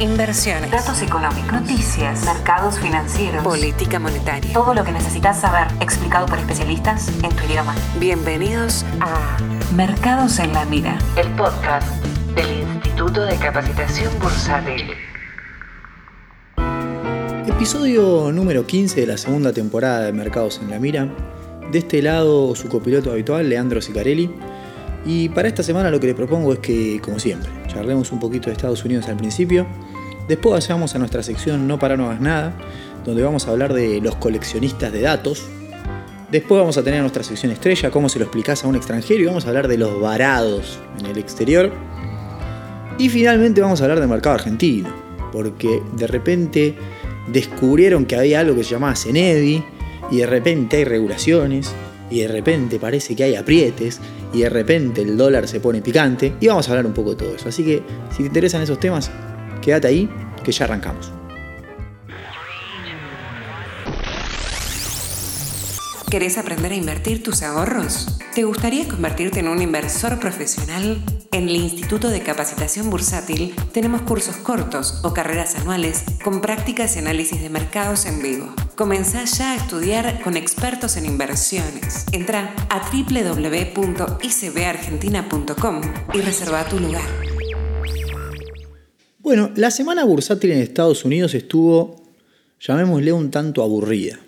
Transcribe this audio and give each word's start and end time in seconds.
inversiones, 0.00 0.70
datos 0.70 1.00
económicos, 1.00 1.52
noticias, 1.52 2.24
mercados 2.24 2.78
financieros, 2.78 3.42
política 3.42 3.98
monetaria. 3.98 4.52
Todo 4.52 4.74
lo 4.74 4.84
que 4.84 4.92
necesitas 4.92 5.40
saber 5.40 5.68
explicado 5.80 6.26
por 6.26 6.38
especialistas 6.38 7.08
en 7.22 7.34
tu 7.34 7.44
idioma. 7.44 7.74
Bienvenidos 7.98 8.84
a 9.00 9.38
Mercados 9.74 10.38
en 10.38 10.52
la 10.52 10.66
Mira, 10.66 10.98
el 11.16 11.28
podcast 11.30 11.88
del 12.34 12.60
Instituto 12.74 13.22
de 13.22 13.36
Capacitación 13.36 14.12
Bursátil. 14.20 14.90
Episodio 17.46 18.30
número 18.32 18.66
15 18.66 19.00
de 19.00 19.06
la 19.06 19.16
segunda 19.16 19.52
temporada 19.52 20.00
de 20.00 20.12
Mercados 20.12 20.60
en 20.62 20.70
la 20.70 20.78
Mira. 20.78 21.08
De 21.72 21.78
este 21.78 22.02
lado, 22.02 22.54
su 22.54 22.68
copiloto 22.68 23.10
habitual, 23.10 23.48
Leandro 23.48 23.80
Sicarelli. 23.80 24.30
Y 25.06 25.28
para 25.28 25.46
esta 25.46 25.62
semana 25.62 25.90
lo 25.90 26.00
que 26.00 26.08
le 26.08 26.14
propongo 26.14 26.52
es 26.52 26.58
que, 26.58 27.00
como 27.00 27.20
siempre, 27.20 27.48
charlemos 27.68 28.10
un 28.10 28.18
poquito 28.18 28.46
de 28.46 28.52
Estados 28.52 28.84
Unidos 28.84 29.06
al 29.08 29.16
principio. 29.16 29.66
Después 30.26 30.52
vayamos 30.54 30.94
a 30.96 30.98
nuestra 30.98 31.22
sección 31.22 31.68
No 31.68 31.78
para 31.78 31.96
no 31.96 32.06
hagas 32.06 32.20
nada, 32.20 32.56
donde 33.04 33.22
vamos 33.22 33.46
a 33.46 33.52
hablar 33.52 33.72
de 33.72 34.00
los 34.00 34.16
coleccionistas 34.16 34.92
de 34.92 35.02
datos. 35.02 35.46
Después 36.32 36.58
vamos 36.58 36.76
a 36.76 36.82
tener 36.82 37.00
nuestra 37.00 37.22
sección 37.22 37.52
estrella, 37.52 37.92
cómo 37.92 38.08
se 38.08 38.18
lo 38.18 38.24
explicás 38.24 38.64
a 38.64 38.66
un 38.66 38.74
extranjero, 38.74 39.22
y 39.22 39.26
vamos 39.26 39.44
a 39.46 39.48
hablar 39.48 39.68
de 39.68 39.78
los 39.78 40.00
varados 40.00 40.80
en 40.98 41.06
el 41.06 41.18
exterior. 41.18 41.70
Y 42.98 43.08
finalmente 43.08 43.60
vamos 43.60 43.80
a 43.80 43.84
hablar 43.84 44.00
del 44.00 44.08
mercado 44.08 44.34
argentino, 44.34 44.88
porque 45.30 45.82
de 45.96 46.06
repente 46.08 46.74
descubrieron 47.28 48.06
que 48.06 48.16
había 48.16 48.40
algo 48.40 48.56
que 48.56 48.64
se 48.64 48.70
llamaba 48.70 48.96
Cenevi, 48.96 49.62
y 50.10 50.16
de 50.16 50.26
repente 50.26 50.78
hay 50.78 50.84
regulaciones, 50.84 51.72
y 52.10 52.20
de 52.20 52.28
repente 52.28 52.80
parece 52.80 53.14
que 53.14 53.22
hay 53.22 53.36
aprietes, 53.36 54.00
y 54.36 54.42
de 54.42 54.50
repente 54.50 55.00
el 55.00 55.16
dólar 55.16 55.48
se 55.48 55.60
pone 55.60 55.80
picante, 55.80 56.34
y 56.40 56.46
vamos 56.48 56.68
a 56.68 56.72
hablar 56.72 56.84
un 56.84 56.92
poco 56.92 57.10
de 57.10 57.16
todo 57.16 57.34
eso. 57.34 57.48
Así 57.48 57.64
que 57.64 57.82
si 58.10 58.18
te 58.18 58.24
interesan 58.24 58.60
esos 58.60 58.78
temas, 58.78 59.10
quédate 59.62 59.88
ahí, 59.88 60.10
que 60.44 60.52
ya 60.52 60.66
arrancamos. 60.66 61.10
¿Querés 66.10 66.36
aprender 66.36 66.70
a 66.70 66.74
invertir 66.74 67.22
tus 67.22 67.42
ahorros? 67.42 68.18
¿Te 68.34 68.44
gustaría 68.44 68.86
convertirte 68.86 69.40
en 69.40 69.48
un 69.48 69.62
inversor 69.62 70.20
profesional? 70.20 71.02
En 71.32 71.48
el 71.48 71.56
Instituto 71.56 72.10
de 72.10 72.20
Capacitación 72.20 72.90
Bursátil 72.90 73.54
tenemos 73.72 74.02
cursos 74.02 74.36
cortos 74.36 75.00
o 75.02 75.14
carreras 75.14 75.56
anuales 75.56 76.04
con 76.22 76.42
prácticas 76.42 76.94
y 76.96 76.98
análisis 76.98 77.40
de 77.40 77.48
mercados 77.48 78.04
en 78.04 78.22
vivo. 78.22 78.54
Comenzá 78.76 79.24
ya 79.24 79.52
a 79.52 79.56
estudiar 79.56 80.20
con 80.22 80.36
expertos 80.36 80.98
en 80.98 81.06
inversiones. 81.06 82.04
Entra 82.12 82.54
a 82.68 82.90
www.icbargentina.com 82.92 85.80
y 86.12 86.20
reserva 86.20 86.68
tu 86.68 86.78
lugar. 86.78 87.08
Bueno, 89.20 89.50
la 89.56 89.70
semana 89.70 90.04
bursátil 90.04 90.50
en 90.50 90.58
Estados 90.58 91.06
Unidos 91.06 91.32
estuvo, 91.32 92.12
llamémosle, 92.60 93.14
un 93.14 93.30
tanto 93.30 93.62
aburrida. 93.62 94.20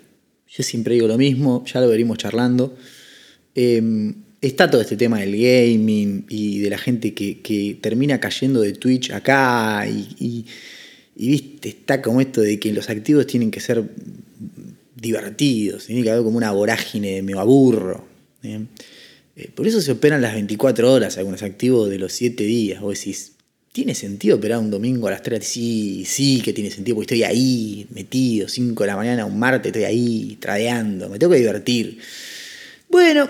Yo 0.47 0.63
siempre 0.63 0.95
digo 0.95 1.07
lo 1.07 1.19
mismo, 1.19 1.63
ya 1.71 1.79
lo 1.79 1.87
veremos 1.87 2.17
charlando. 2.17 2.75
Eh, 3.53 4.15
está 4.41 4.67
todo 4.67 4.81
este 4.81 4.97
tema 4.97 5.19
del 5.19 5.33
gaming 5.33 6.25
y 6.27 6.57
de 6.57 6.71
la 6.71 6.79
gente 6.79 7.13
que, 7.13 7.77
termina 7.81 8.19
cayendo 8.19 8.61
de 8.61 8.73
Twitch 8.73 9.11
acá 9.11 9.85
y, 9.87 10.47
viste, 11.15 11.69
está 11.69 12.01
como 12.01 12.19
esto 12.19 12.41
de 12.41 12.59
que 12.59 12.73
los 12.73 12.89
activos 12.89 13.27
tienen 13.27 13.51
que 13.51 13.59
ser 13.59 13.87
divertidos, 15.01 15.85
tiene 15.85 16.03
que 16.03 16.11
haber 16.11 16.23
como 16.23 16.37
una 16.37 16.51
vorágine 16.51 17.15
de 17.15 17.21
me 17.21 17.33
aburro. 17.33 18.05
Eh, 18.43 18.65
por 19.55 19.67
eso 19.67 19.81
se 19.81 19.91
operan 19.91 20.21
las 20.21 20.33
24 20.33 20.91
horas 20.91 21.17
algunos 21.17 21.43
activos 21.43 21.89
de 21.89 21.97
los 21.97 22.13
7 22.13 22.43
días. 22.43 22.81
Vos 22.81 22.97
decís, 22.97 23.33
¿Tiene 23.71 23.93
sentido 23.93 24.37
operar 24.37 24.57
un 24.57 24.71
domingo 24.71 25.07
a 25.07 25.11
las 25.11 25.21
3? 25.21 25.45
Sí, 25.45 26.03
sí 26.03 26.41
que 26.41 26.53
tiene 26.53 26.71
sentido, 26.71 26.95
porque 26.95 27.15
estoy 27.15 27.23
ahí, 27.23 27.85
metido, 27.91 28.47
5 28.47 28.83
de 28.83 28.87
la 28.87 28.95
mañana, 28.95 29.25
un 29.25 29.37
martes, 29.37 29.67
estoy 29.67 29.83
ahí, 29.83 30.37
tradeando, 30.39 31.07
me 31.07 31.19
tengo 31.19 31.33
que 31.33 31.39
divertir. 31.39 31.99
Bueno, 32.89 33.29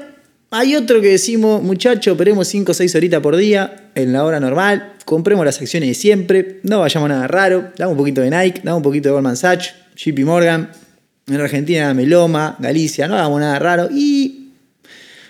hay 0.49 0.75
otro 0.77 1.01
que 1.01 1.09
decimos, 1.09 1.61
muchachos, 1.61 2.13
operemos 2.13 2.47
5 2.47 2.71
o 2.71 2.73
6 2.73 2.95
horitas 2.95 3.21
por 3.21 3.35
día, 3.35 3.91
en 3.95 4.13
la 4.13 4.23
hora 4.23 4.39
normal, 4.39 4.93
compremos 5.03 5.45
las 5.45 5.59
acciones 5.61 5.89
de 5.89 5.93
siempre, 5.93 6.61
no 6.63 6.79
vayamos 6.79 7.09
a 7.09 7.13
nada 7.13 7.27
raro, 7.27 7.73
damos 7.77 7.91
un 7.91 7.97
poquito 7.97 8.21
de 8.21 8.29
Nike, 8.29 8.61
damos 8.63 8.77
un 8.77 8.83
poquito 8.83 9.09
de 9.09 9.13
Goldman 9.13 9.35
Sachs, 9.35 9.75
JP 9.97 10.19
Morgan, 10.21 10.71
en 11.29 11.41
Argentina 11.41 11.93
Meloma, 11.93 12.57
Galicia, 12.59 13.07
no 13.07 13.15
hagamos 13.15 13.39
nada 13.39 13.59
raro 13.59 13.89
y 13.91 14.39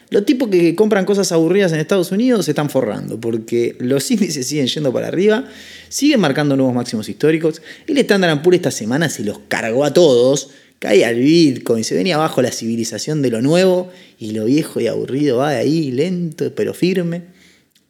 los 0.09 0.25
tipos 0.25 0.49
que 0.49 0.73
compran 0.73 1.05
cosas 1.05 1.31
aburridas 1.31 1.71
en 1.71 1.79
Estados 1.79 2.11
Unidos 2.11 2.45
se 2.45 2.51
están 2.51 2.69
forrando 2.69 3.19
porque 3.19 3.75
los 3.79 4.09
índices 4.09 4.47
siguen 4.47 4.67
yendo 4.67 4.91
para 4.91 5.07
arriba, 5.07 5.45
siguen 5.87 6.19
marcando 6.19 6.55
nuevos 6.55 6.73
máximos 6.73 7.07
históricos. 7.09 7.61
El 7.85 7.97
Standard 7.99 8.41
Poor's 8.41 8.55
esta 8.57 8.71
semana 8.71 9.09
se 9.09 9.23
los 9.23 9.39
cargó 9.47 9.85
a 9.85 9.93
todos, 9.93 10.49
cae 10.79 11.05
al 11.05 11.15
Bitcoin, 11.15 11.83
se 11.83 11.93
venía 11.93 12.15
abajo 12.15 12.41
la 12.41 12.51
civilización 12.51 13.21
de 13.21 13.29
lo 13.29 13.41
nuevo 13.43 13.91
y 14.17 14.31
lo 14.31 14.45
viejo 14.45 14.79
y 14.79 14.87
aburrido 14.87 15.37
va 15.37 15.51
de 15.51 15.57
ahí, 15.57 15.91
lento 15.91 16.53
pero 16.55 16.73
firme. 16.73 17.39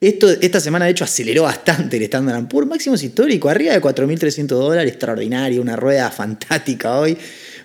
Esto, 0.01 0.29
esta 0.29 0.61
semana, 0.61 0.85
de 0.85 0.91
hecho, 0.91 1.03
aceleró 1.03 1.43
bastante 1.43 1.97
el 1.97 2.03
Standard 2.03 2.47
Poor's, 2.47 2.69
máximos 2.69 3.03
históricos, 3.03 3.51
arriba 3.51 3.73
de 3.73 3.81
4.300 3.81 4.47
dólares, 4.47 4.91
extraordinario, 4.91 5.61
una 5.61 5.75
rueda 5.75 6.09
fantástica 6.09 6.99
hoy, 6.99 7.17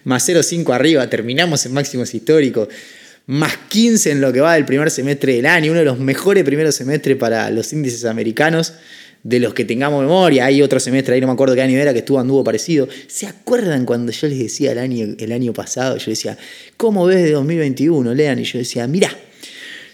más 0.04 0.28
0,5 0.28 0.74
arriba, 0.74 1.08
terminamos 1.10 1.66
en 1.66 1.74
máximos 1.74 2.14
históricos 2.14 2.68
más 3.26 3.56
15 3.68 4.10
en 4.10 4.20
lo 4.20 4.32
que 4.32 4.40
va 4.40 4.54
del 4.54 4.66
primer 4.66 4.90
semestre 4.90 5.34
del 5.34 5.46
año, 5.46 5.70
uno 5.70 5.80
de 5.80 5.86
los 5.86 5.98
mejores 5.98 6.44
primeros 6.44 6.74
semestres 6.74 7.16
para 7.16 7.50
los 7.50 7.72
índices 7.72 8.04
americanos 8.04 8.74
de 9.22 9.40
los 9.40 9.54
que 9.54 9.64
tengamos 9.64 10.02
memoria. 10.02 10.44
Hay 10.44 10.60
otro 10.60 10.78
semestre 10.78 11.14
ahí, 11.14 11.20
no 11.20 11.26
me 11.26 11.32
acuerdo 11.32 11.54
qué 11.54 11.62
año 11.62 11.78
era, 11.78 11.92
que 11.92 12.00
estuvo 12.00 12.20
anduvo 12.20 12.44
parecido. 12.44 12.86
¿Se 13.08 13.26
acuerdan 13.26 13.86
cuando 13.86 14.12
yo 14.12 14.28
les 14.28 14.38
decía 14.38 14.72
el 14.72 14.78
año, 14.78 15.16
el 15.18 15.32
año 15.32 15.54
pasado? 15.54 15.96
Yo 15.96 16.10
decía, 16.10 16.36
¿cómo 16.76 17.06
ves 17.06 17.22
de 17.24 17.32
2021? 17.32 18.14
Lean. 18.14 18.38
Y 18.38 18.44
yo 18.44 18.58
decía, 18.58 18.86
mirá, 18.86 19.10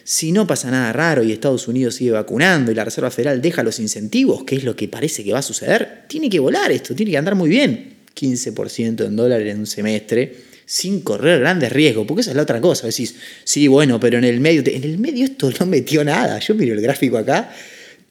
si 0.03 0.33
no 0.33 0.49
pasa 0.49 0.73
nada 0.73 0.93
raro 0.93 1.23
y 1.23 1.31
Estados 1.31 1.69
Unidos 1.69 1.95
sigue 1.95 2.11
vacunando 2.11 2.73
y 2.73 2.75
la 2.75 2.85
Reserva 2.85 3.13
Federal 3.13 3.41
deja 3.41 3.63
los 3.63 3.79
incentivos, 3.79 4.43
que 4.43 4.57
es 4.57 4.65
lo 4.65 4.75
que 4.75 4.89
parece 4.89 5.23
que 5.23 5.33
va 5.33 5.39
a 5.39 5.43
suceder, 5.43 6.03
tiene 6.09 6.29
que 6.29 6.41
volar 6.41 6.73
esto, 6.73 6.97
tiene 6.97 7.13
que 7.13 7.19
andar 7.19 7.37
muy 7.37 7.49
bien. 7.49 7.90
15% 8.15 9.07
en 9.07 9.17
dólares 9.17 9.53
en 9.53 9.61
un 9.61 9.67
semestre 9.67 10.51
sin 10.71 11.01
correr 11.01 11.41
grandes 11.41 11.73
riesgos, 11.73 12.07
porque 12.07 12.21
esa 12.21 12.31
es 12.31 12.37
la 12.37 12.43
otra 12.43 12.61
cosa. 12.61 12.87
Decís, 12.87 13.17
sí, 13.43 13.67
bueno, 13.67 13.99
pero 13.99 14.19
en 14.19 14.25
el 14.25 14.39
medio, 14.39 14.63
en 14.65 14.85
el 14.85 14.99
medio 14.99 15.25
esto 15.25 15.51
no 15.59 15.67
metió 15.67 16.05
nada. 16.05 16.39
Yo 16.39 16.55
miro 16.55 16.75
el 16.75 16.81
gráfico 16.81 17.19
acá, 17.19 17.51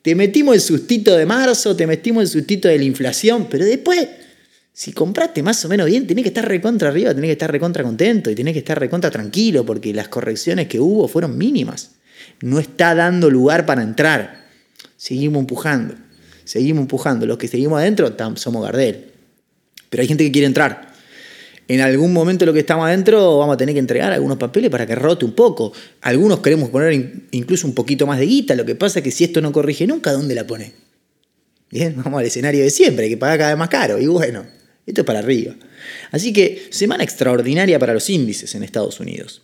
te 0.02 0.14
metimos 0.14 0.56
el 0.56 0.62
sustito 0.62 1.16
de 1.16 1.26
marzo, 1.26 1.74
te 1.76 1.88
metimos 1.88 2.24
el 2.24 2.28
sustito 2.28 2.68
de 2.68 2.78
la 2.78 2.84
inflación, 2.84 3.48
pero 3.50 3.64
después, 3.64 4.08
si 4.74 4.92
compraste 4.92 5.42
más 5.42 5.64
o 5.64 5.70
menos 5.70 5.88
bien, 5.88 6.06
tenés 6.06 6.24
que 6.24 6.30
estar 6.30 6.46
recontra 6.46 6.90
arriba, 6.90 7.14
tenés 7.16 7.30
que 7.30 7.34
estar 7.34 7.50
recontra 7.50 7.82
contento 7.82 8.30
y 8.30 8.36
tenés 8.36 8.52
que 8.52 8.60
estar 8.60 8.78
recontra 8.78 9.10
tranquilo, 9.10 9.66
porque 9.66 9.94
las 9.94 10.10
correcciones 10.10 10.68
que 10.68 10.82
hubo 10.82 11.08
fueron 11.08 11.38
mínimas. 11.38 11.92
No 12.42 12.60
está 12.60 12.94
dando 12.94 13.30
lugar 13.30 13.66
para 13.66 13.84
entrar. 13.84 14.48
Seguimos 14.98 15.40
empujando, 15.40 15.96
seguimos 16.44 16.82
empujando. 16.82 17.26
Los 17.26 17.38
que 17.38 17.48
seguimos 17.48 17.80
adentro 17.80 18.14
somos 18.36 18.66
Gardel. 18.66 19.06
Pero 19.90 20.02
hay 20.02 20.08
gente 20.08 20.24
que 20.24 20.32
quiere 20.32 20.48
entrar 20.48 20.90
en 21.70 21.82
algún 21.82 22.12
momento 22.14 22.48
lo 22.48 22.54
que 22.54 22.62
estamos 22.62 22.88
adentro 22.88 23.38
vamos 23.38 23.54
a 23.54 23.58
tener 23.58 23.76
que 23.76 23.80
entregar 23.80 24.12
algunos 24.12 24.40
papeles 24.40 24.72
para 24.72 24.88
que 24.88 24.96
rote 24.96 25.24
un 25.24 25.34
poco. 25.34 25.72
Algunos 26.02 26.40
queremos 26.40 26.70
poner 26.70 27.28
incluso 27.30 27.68
un 27.68 27.76
poquito 27.76 28.08
más 28.08 28.18
de 28.18 28.26
guita. 28.26 28.56
Lo 28.56 28.66
que 28.66 28.74
pasa 28.74 29.00
es 29.00 29.04
que 29.04 29.12
si 29.12 29.24
esto 29.24 29.40
no 29.40 29.52
corrige 29.52 29.86
nunca, 29.86 30.12
¿dónde 30.12 30.34
la 30.34 30.48
pone? 30.48 30.74
Bien, 31.70 31.94
vamos 32.04 32.20
al 32.20 32.26
escenario 32.26 32.64
de 32.64 32.72
siempre, 32.72 33.06
hay 33.06 33.12
que 33.12 33.18
pagar 33.18 33.38
cada 33.38 33.52
vez 33.52 33.60
más 33.60 33.70
caro. 33.70 34.00
Y 34.00 34.08
bueno, 34.08 34.48
esto 34.88 35.02
es 35.02 35.06
para 35.06 35.20
arriba. 35.20 35.54
Así 36.10 36.34
que 36.34 36.70
semana 36.72 37.04
extraordinaria 37.04 37.78
para 37.78 37.94
los 37.94 38.10
índices 38.10 38.56
en 38.56 38.64
Estados 38.64 39.00
Unidos. 39.00 39.44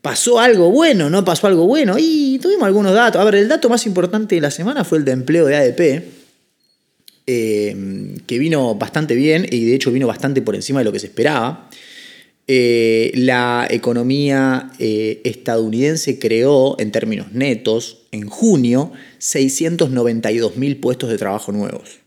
¿Pasó 0.00 0.40
algo 0.40 0.72
bueno? 0.72 1.08
¿No 1.08 1.24
pasó 1.24 1.46
algo 1.46 1.68
bueno? 1.68 1.94
Y 2.00 2.40
tuvimos 2.42 2.64
algunos 2.64 2.94
datos. 2.94 3.20
A 3.20 3.24
ver, 3.24 3.36
el 3.36 3.46
dato 3.46 3.68
más 3.68 3.86
importante 3.86 4.34
de 4.34 4.40
la 4.40 4.50
semana 4.50 4.82
fue 4.82 4.98
el 4.98 5.04
de 5.04 5.12
empleo 5.12 5.46
de 5.46 5.54
ADP 5.54 6.21
eh, 7.26 8.16
que 8.26 8.38
vino 8.38 8.74
bastante 8.74 9.14
bien 9.14 9.46
y 9.50 9.64
de 9.64 9.74
hecho 9.74 9.92
vino 9.92 10.06
bastante 10.06 10.42
por 10.42 10.54
encima 10.54 10.80
de 10.80 10.84
lo 10.84 10.92
que 10.92 10.98
se 10.98 11.06
esperaba. 11.06 11.68
Eh, 12.48 13.12
la 13.14 13.68
economía 13.70 14.72
eh, 14.78 15.20
estadounidense 15.24 16.18
creó, 16.18 16.76
en 16.80 16.90
términos 16.90 17.32
netos, 17.32 18.02
en 18.10 18.28
junio, 18.28 18.92
692.000 19.20 20.80
puestos 20.80 21.08
de 21.10 21.18
trabajo 21.18 21.52
nuevos. 21.52 22.00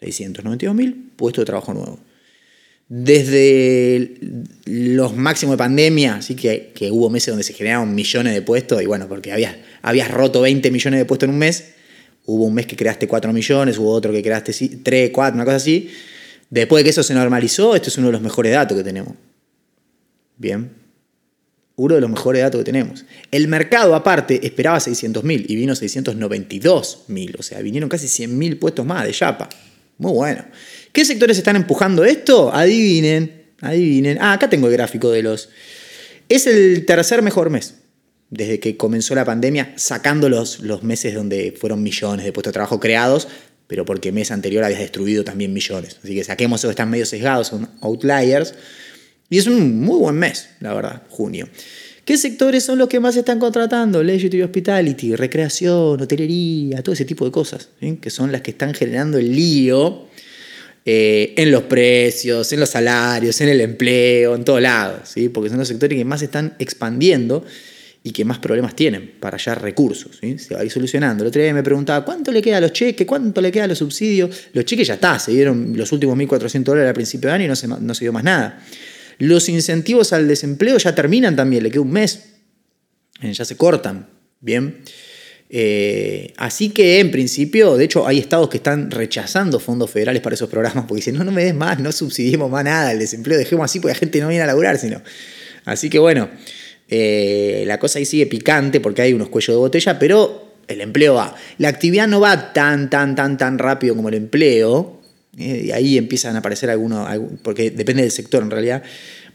692.000 0.00 1.10
puestos 1.16 1.42
de 1.42 1.46
trabajo 1.46 1.74
nuevos. 1.74 1.98
Desde 2.88 4.20
los 4.64 5.16
máximos 5.16 5.54
de 5.54 5.58
pandemia, 5.58 6.16
así 6.16 6.36
que, 6.36 6.70
que, 6.72 6.92
hubo 6.92 7.10
meses 7.10 7.28
donde 7.28 7.42
se 7.42 7.52
generaron 7.52 7.92
millones 7.96 8.32
de 8.32 8.42
puestos, 8.42 8.80
y 8.80 8.86
bueno, 8.86 9.08
porque 9.08 9.32
habías, 9.32 9.56
habías 9.82 10.08
roto 10.08 10.40
20 10.40 10.70
millones 10.70 11.00
de 11.00 11.04
puestos 11.04 11.28
en 11.28 11.34
un 11.34 11.40
mes, 11.40 11.74
Hubo 12.26 12.44
un 12.44 12.54
mes 12.54 12.66
que 12.66 12.76
creaste 12.76 13.06
4 13.06 13.32
millones, 13.32 13.78
hubo 13.78 13.90
otro 13.90 14.12
que 14.12 14.22
creaste 14.22 14.52
3, 14.52 15.10
4, 15.12 15.34
una 15.34 15.44
cosa 15.44 15.56
así. 15.56 15.90
Después 16.50 16.80
de 16.80 16.84
que 16.84 16.90
eso 16.90 17.02
se 17.02 17.14
normalizó, 17.14 17.74
esto 17.76 17.88
es 17.88 17.98
uno 17.98 18.08
de 18.08 18.12
los 18.12 18.20
mejores 18.20 18.52
datos 18.52 18.76
que 18.76 18.84
tenemos. 18.84 19.14
Bien. 20.36 20.70
Uno 21.76 21.94
de 21.94 22.00
los 22.00 22.10
mejores 22.10 22.42
datos 22.42 22.60
que 22.60 22.64
tenemos. 22.64 23.04
El 23.30 23.48
mercado, 23.48 23.94
aparte, 23.94 24.44
esperaba 24.44 24.78
600.000 24.78 25.44
y 25.48 25.56
vino 25.56 25.74
692.000. 25.74 27.38
O 27.38 27.42
sea, 27.42 27.60
vinieron 27.60 27.88
casi 27.88 28.06
100.000 28.06 28.58
puestos 28.58 28.84
más 28.84 29.04
de 29.04 29.12
chapa. 29.12 29.48
Muy 29.98 30.12
bueno. 30.12 30.44
¿Qué 30.92 31.04
sectores 31.04 31.38
están 31.38 31.56
empujando 31.56 32.04
esto? 32.04 32.52
Adivinen, 32.52 33.50
adivinen. 33.60 34.18
Ah, 34.20 34.32
acá 34.32 34.48
tengo 34.50 34.66
el 34.66 34.72
gráfico 34.72 35.10
de 35.10 35.22
los... 35.22 35.48
Es 36.28 36.46
el 36.46 36.84
tercer 36.86 37.22
mejor 37.22 37.50
mes 37.50 37.74
desde 38.30 38.58
que 38.58 38.76
comenzó 38.76 39.14
la 39.14 39.24
pandemia, 39.24 39.72
sacando 39.76 40.28
los, 40.28 40.60
meses 40.82 41.14
donde 41.14 41.54
fueron 41.58 41.82
millones 41.82 42.24
de 42.24 42.32
puestos 42.32 42.50
de 42.50 42.54
trabajo 42.54 42.80
creados, 42.80 43.28
pero 43.66 43.84
porque 43.84 44.12
mes 44.12 44.30
anterior 44.30 44.64
habías 44.64 44.80
destruido 44.80 45.24
también 45.24 45.52
millones. 45.52 45.98
Así 46.02 46.14
que 46.14 46.24
saquemos 46.24 46.60
esos 46.60 46.68
que 46.68 46.72
están 46.72 46.90
medio 46.90 47.06
sesgados, 47.06 47.48
son 47.48 47.68
outliers. 47.80 48.54
Y 49.28 49.38
es 49.38 49.46
un 49.46 49.80
muy 49.80 49.98
buen 49.98 50.16
mes, 50.16 50.50
la 50.60 50.72
verdad, 50.72 51.02
junio. 51.08 51.48
¿Qué 52.04 52.16
sectores 52.16 52.64
son 52.64 52.78
los 52.78 52.86
que 52.86 53.00
más 53.00 53.16
están 53.16 53.40
contratando? 53.40 54.00
Leisure 54.04 54.44
Hospitality, 54.44 55.16
recreación, 55.16 56.00
hotelería, 56.00 56.80
todo 56.80 56.92
ese 56.92 57.04
tipo 57.04 57.24
de 57.24 57.32
cosas, 57.32 57.70
que 58.00 58.10
son 58.10 58.30
las 58.30 58.42
que 58.42 58.52
están 58.52 58.74
generando 58.74 59.18
el 59.18 59.34
lío 59.34 60.06
eh, 60.84 61.34
en 61.36 61.50
los 61.50 61.64
precios, 61.64 62.52
en 62.52 62.60
los 62.60 62.70
salarios, 62.70 63.40
en 63.40 63.48
el 63.48 63.60
empleo, 63.60 64.36
en 64.36 64.44
todos 64.44 64.62
lados, 64.62 65.08
¿sí? 65.12 65.28
porque 65.28 65.50
son 65.50 65.58
los 65.58 65.66
sectores 65.66 65.98
que 65.98 66.04
más 66.04 66.22
están 66.22 66.54
expandiendo 66.60 67.44
y 68.06 68.12
que 68.12 68.24
más 68.24 68.38
problemas 68.38 68.76
tienen 68.76 69.14
para 69.18 69.36
hallar 69.36 69.60
recursos. 69.60 70.20
Se 70.20 70.54
va 70.54 70.60
a 70.60 70.64
ir 70.64 70.70
solucionando. 70.70 71.24
El 71.24 71.28
otro 71.28 71.42
día 71.42 71.52
me 71.52 71.64
preguntaba, 71.64 72.04
¿cuánto 72.04 72.30
le 72.30 72.40
queda 72.40 72.60
los 72.60 72.72
cheques? 72.72 73.04
¿Cuánto 73.04 73.40
le 73.40 73.50
queda 73.50 73.66
los 73.66 73.78
subsidios? 73.78 74.30
Los 74.52 74.64
cheques 74.64 74.86
ya 74.86 74.94
está, 74.94 75.18
se 75.18 75.32
dieron 75.32 75.76
los 75.76 75.90
últimos 75.90 76.16
1.400 76.16 76.62
dólares 76.62 76.86
al 76.86 76.94
principio 76.94 77.30
de 77.30 77.34
año 77.34 77.44
y 77.46 77.48
no 77.48 77.56
se, 77.56 77.66
no 77.66 77.94
se 77.94 78.04
dio 78.04 78.12
más 78.12 78.22
nada. 78.22 78.62
Los 79.18 79.48
incentivos 79.48 80.12
al 80.12 80.28
desempleo 80.28 80.78
ya 80.78 80.94
terminan 80.94 81.34
también, 81.34 81.64
le 81.64 81.70
queda 81.72 81.80
un 81.80 81.90
mes. 81.90 82.26
Eh, 83.22 83.32
ya 83.32 83.44
se 83.44 83.56
cortan. 83.56 84.08
Bien. 84.38 84.82
Eh, 85.50 86.32
así 86.36 86.68
que 86.68 87.00
en 87.00 87.10
principio, 87.10 87.76
de 87.76 87.86
hecho, 87.86 88.06
hay 88.06 88.20
estados 88.20 88.48
que 88.48 88.58
están 88.58 88.92
rechazando 88.92 89.58
fondos 89.58 89.90
federales 89.90 90.22
para 90.22 90.34
esos 90.34 90.48
programas 90.48 90.84
porque 90.86 90.98
dicen, 90.98 91.16
no, 91.16 91.24
no 91.24 91.32
me 91.32 91.42
des 91.42 91.56
más, 91.56 91.80
no 91.80 91.90
subsidiemos 91.90 92.48
más 92.48 92.62
nada, 92.62 92.92
el 92.92 93.00
desempleo 93.00 93.36
dejemos 93.36 93.64
así 93.64 93.80
porque 93.80 93.94
la 93.94 93.98
gente 93.98 94.20
no 94.20 94.28
viene 94.28 94.44
a 94.44 94.46
laburar, 94.46 94.78
sino. 94.78 95.02
Así 95.64 95.90
que 95.90 95.98
bueno. 95.98 96.28
Eh, 96.88 97.64
la 97.66 97.78
cosa 97.78 97.98
ahí 97.98 98.04
sigue 98.04 98.26
picante 98.26 98.80
porque 98.80 99.02
hay 99.02 99.12
unos 99.12 99.28
cuellos 99.28 99.54
de 99.54 99.58
botella, 99.58 99.98
pero 99.98 100.54
el 100.68 100.80
empleo 100.80 101.14
va. 101.14 101.34
La 101.58 101.68
actividad 101.68 102.08
no 102.08 102.20
va 102.20 102.52
tan, 102.52 102.90
tan, 102.90 103.14
tan, 103.14 103.36
tan 103.36 103.58
rápido 103.58 103.96
como 103.96 104.08
el 104.08 104.14
empleo. 104.14 105.00
Eh, 105.38 105.64
y 105.66 105.70
ahí 105.70 105.98
empiezan 105.98 106.36
a 106.36 106.38
aparecer 106.38 106.70
algunos, 106.70 107.08
porque 107.42 107.70
depende 107.70 108.02
del 108.02 108.10
sector 108.10 108.42
en 108.42 108.50
realidad. 108.50 108.82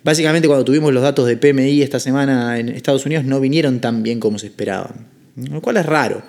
Básicamente 0.04 0.48
cuando 0.48 0.66
tuvimos 0.66 0.92
los 0.94 1.04
datos 1.04 1.28
de 1.28 1.38
PMI 1.38 1.84
esta 1.84 2.00
semana 2.00 2.60
en 2.60 2.70
Estados 2.70 3.06
Unidos 3.06 3.24
no 3.24 3.40
vinieron 3.40 3.80
tan 3.82 4.02
bien 4.02 4.20
como 4.20 4.40
se 4.40 4.48
esperaban. 4.48 5.08
Lo 5.36 5.62
cual 5.62 5.78
es 5.78 5.86
raro, 5.86 6.24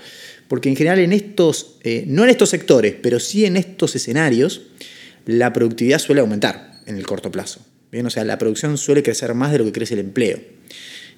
porque 0.47 0.69
en 0.69 0.77
general 0.77 0.99
en 0.99 1.13
estos, 1.13 1.79
eh, 1.83 2.05
no 2.07 2.25
en 2.25 2.31
estos 2.31 2.51
sectores, 2.51 2.95
pero 3.03 3.19
sí 3.19 3.47
en 3.47 3.57
estos 3.57 3.97
escenarios, 3.97 4.63
la 5.25 5.53
productividad 5.53 5.99
suele 5.99 6.21
aumentar 6.21 6.81
en 6.87 6.97
el 6.97 7.07
corto 7.07 7.33
plazo. 7.33 7.61
¿bien? 7.91 8.07
O 8.07 8.11
sea, 8.11 8.25
la 8.25 8.39
producción 8.39 8.77
suele 8.77 9.03
crecer 9.03 9.35
más 9.35 9.53
de 9.53 9.59
lo 9.59 9.65
que 9.65 9.73
crece 9.73 9.95
el 9.95 10.01
empleo. 10.01 10.39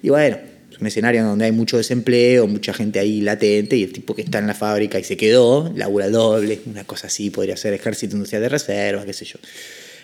Y 0.05 0.09
bueno, 0.09 0.37
es 0.71 0.77
un 0.77 0.85
escenario 0.85 1.23
donde 1.23 1.45
hay 1.45 1.51
mucho 1.51 1.77
desempleo, 1.77 2.45
mucha 2.45 2.73
gente 2.75 2.99
ahí 2.99 3.21
latente 3.21 3.75
y 3.75 3.81
el 3.81 3.91
tipo 3.91 4.13
que 4.13 4.21
está 4.21 4.37
en 4.37 4.45
la 4.45 4.53
fábrica 4.53 4.99
y 4.99 5.03
se 5.03 5.17
quedó, 5.17 5.73
labura 5.75 6.11
doble, 6.11 6.59
una 6.67 6.83
cosa 6.83 7.07
así, 7.07 7.31
podría 7.31 7.57
ser 7.57 7.73
ejército 7.73 8.15
industrial 8.15 8.43
de 8.43 8.49
reserva, 8.49 9.03
qué 9.03 9.13
sé 9.13 9.25
yo. 9.25 9.39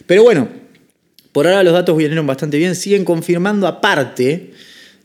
Pero 0.08 0.24
bueno, 0.24 0.50
por 1.32 1.46
ahora 1.46 1.62
los 1.62 1.74
datos 1.74 1.96
vinieron 1.96 2.26
bastante 2.26 2.58
bien, 2.58 2.74
siguen 2.74 3.06
confirmando 3.06 3.68
aparte 3.68 4.54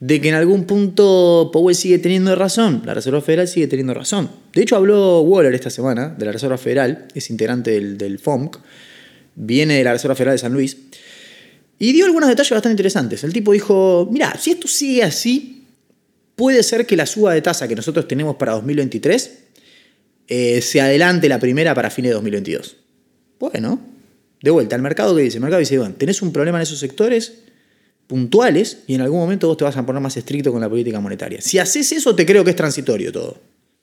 de 0.01 0.21
que 0.23 0.31
en 0.31 0.35
algún 0.35 0.65
punto 0.65 1.51
Powell 1.53 1.77
sigue 1.77 1.99
teniendo 1.99 2.35
razón, 2.35 2.81
la 2.87 2.95
Reserva 2.95 3.21
Federal 3.21 3.49
sigue 3.49 3.67
teniendo 3.67 3.93
razón. 3.93 4.31
De 4.55 4.63
hecho 4.63 4.77
habló 4.77 5.21
Waller 5.21 5.55
esta 5.55 5.69
semana 5.69 6.09
de 6.09 6.25
la 6.25 6.33
Reserva 6.33 6.57
Federal, 6.57 7.05
es 7.15 7.29
integrante 7.29 7.73
del, 7.73 7.99
del 7.99 8.19
FOMC, 8.19 8.61
viene 9.35 9.77
de 9.77 9.85
la 9.85 9.93
Reserva 9.93 10.15
Federal 10.15 10.37
de 10.37 10.39
San 10.39 10.55
Luis, 10.55 10.79
y 11.79 11.93
dio 11.93 12.07
algunos 12.07 12.29
detalles 12.29 12.51
bastante 12.51 12.73
interesantes. 12.73 13.23
El 13.25 13.33
tipo 13.33 13.53
dijo, 13.53 14.09
mira, 14.11 14.37
si 14.39 14.53
esto 14.53 14.67
sigue 14.69 15.03
así, 15.03 15.65
puede 16.35 16.63
ser 16.63 16.87
que 16.87 16.97
la 16.97 17.07
suba 17.07 17.35
de 17.35 17.43
tasa 17.43 17.69
que 17.69 17.77
nosotros 17.77 18.09
tenemos 18.09 18.37
para 18.37 18.53
2023 18.53 19.39
eh, 20.29 20.61
se 20.61 20.81
adelante 20.81 21.29
la 21.29 21.39
primera 21.39 21.75
para 21.75 21.91
fines 21.91 22.11
de 22.11 22.15
2022. 22.15 22.77
Bueno, 23.39 23.81
de 24.43 24.51
vuelta, 24.51 24.75
al 24.77 24.83
mercado 24.83 25.15
que 25.15 25.23
dice, 25.23 25.37
el 25.37 25.43
mercado 25.43 25.61
dice, 25.61 25.79
bueno, 25.79 25.95
tenés 25.97 26.23
un 26.23 26.33
problema 26.33 26.59
en 26.59 26.63
esos 26.63 26.79
sectores 26.79 27.35
puntuales 28.07 28.79
y 28.87 28.95
en 28.95 29.01
algún 29.01 29.19
momento 29.19 29.49
vos 29.49 29.57
te 29.57 29.65
vas 29.65 29.77
a 29.77 29.85
poner 29.85 30.01
más 30.01 30.17
estricto 30.17 30.53
con 30.53 30.61
la 30.61 30.69
política 30.69 31.01
monetaria. 31.01 31.41
Si 31.41 31.59
haces 31.59 31.93
eso, 31.93 32.15
te 32.15 32.25
creo 32.25 32.45
que 32.45 32.51
es 32.51 32.57
transitorio 32.57 33.13
todo. 33.13 33.39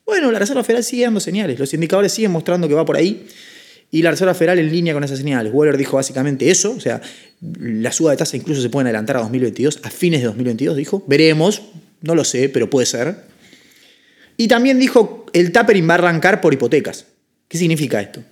Bueno, 0.05 0.31
la 0.31 0.39
Reserva 0.39 0.63
Federal 0.63 0.83
sigue 0.83 1.03
dando 1.03 1.19
señales, 1.19 1.59
los 1.59 1.73
indicadores 1.73 2.11
siguen 2.11 2.31
mostrando 2.31 2.67
que 2.67 2.73
va 2.73 2.85
por 2.85 2.97
ahí 2.97 3.25
y 3.93 4.01
la 4.01 4.09
Reserva 4.09 4.33
Federal 4.33 4.57
en 4.57 4.71
línea 4.71 4.91
con 4.91 5.03
esas 5.03 5.19
señales. 5.19 5.53
Waller 5.53 5.77
dijo 5.77 5.97
básicamente 5.97 6.49
eso, 6.49 6.71
o 6.71 6.79
sea, 6.79 6.99
la 7.59 7.91
suba 7.91 8.09
de 8.09 8.17
tasa 8.17 8.35
incluso 8.35 8.59
se 8.59 8.71
puede 8.71 8.85
adelantar 8.85 9.17
a 9.17 9.19
2022, 9.19 9.81
a 9.83 9.91
fines 9.91 10.21
de 10.21 10.25
2022, 10.25 10.75
dijo. 10.75 11.03
Veremos, 11.05 11.61
no 12.01 12.15
lo 12.15 12.23
sé, 12.23 12.49
pero 12.49 12.71
puede 12.71 12.87
ser. 12.87 13.15
Y 14.35 14.47
también 14.47 14.79
dijo, 14.79 15.27
el 15.31 15.51
tapering 15.51 15.87
va 15.87 15.93
a 15.93 15.97
arrancar 15.99 16.41
por 16.41 16.55
hipotecas. 16.55 17.05
¿Qué 17.47 17.59
significa 17.59 18.01
esto? 18.01 18.23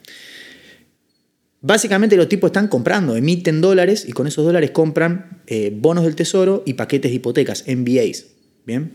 Básicamente 1.61 2.17
los 2.17 2.27
tipos 2.27 2.47
están 2.47 2.67
comprando, 2.67 3.15
emiten 3.15 3.61
dólares 3.61 4.05
y 4.07 4.13
con 4.13 4.25
esos 4.25 4.43
dólares 4.43 4.71
compran 4.71 5.43
eh, 5.45 5.71
bonos 5.71 6.05
del 6.05 6.15
tesoro 6.15 6.63
y 6.65 6.73
paquetes 6.73 7.11
de 7.11 7.17
hipotecas, 7.17 7.65
MBAs. 7.67 8.25
¿Bien? 8.65 8.93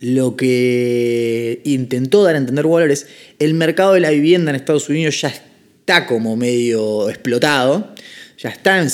Lo 0.00 0.34
que 0.34 1.60
intentó 1.64 2.22
dar 2.22 2.36
a 2.36 2.38
entender 2.38 2.64
Waller 2.64 2.90
es 2.90 3.06
el 3.38 3.52
mercado 3.52 3.92
de 3.92 4.00
la 4.00 4.08
vivienda 4.08 4.50
en 4.50 4.56
Estados 4.56 4.88
Unidos 4.88 5.20
ya 5.20 5.28
está 5.28 5.53
como 6.06 6.36
medio 6.36 7.08
explotado, 7.08 7.94
ya 8.38 8.50
está 8.50 8.84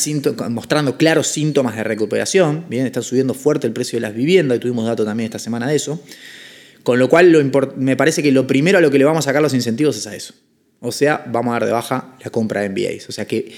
mostrando 0.50 0.96
claros 0.96 1.26
síntomas 1.28 1.76
de 1.76 1.84
recuperación, 1.84 2.66
bien, 2.69 2.87
está 2.87 3.02
subiendo 3.02 3.34
fuerte 3.34 3.66
el 3.66 3.72
precio 3.72 3.96
de 3.96 4.02
las 4.02 4.14
viviendas, 4.14 4.58
y 4.58 4.60
tuvimos 4.60 4.87
datos 4.87 5.06
también 5.06 5.26
esta 5.26 5.38
semana 5.38 5.66
de 5.66 5.76
eso, 5.76 6.02
con 6.82 6.98
lo 6.98 7.08
cual 7.08 7.50
me 7.76 7.96
parece 7.96 8.22
que 8.22 8.32
lo 8.32 8.46
primero 8.46 8.78
a 8.78 8.81
lo 8.81 8.90
que 8.90 8.98
le 8.98 9.04
vamos 9.04 9.25
a 9.26 9.28
sacar 9.31 9.42
los 9.42 9.54
incentivos 9.54 9.96
es 9.96 10.06
a 10.06 10.14
eso. 10.14 10.34
O 10.82 10.92
sea, 10.92 11.25
vamos 11.26 11.50
a 11.50 11.54
dar 11.54 11.66
de 11.66 11.72
baja 11.72 12.16
la 12.25 12.31
compra 12.31 12.62
de 12.62 12.70
MBAs. 12.70 13.10
O 13.10 13.12
sea 13.12 13.26
que 13.26 13.52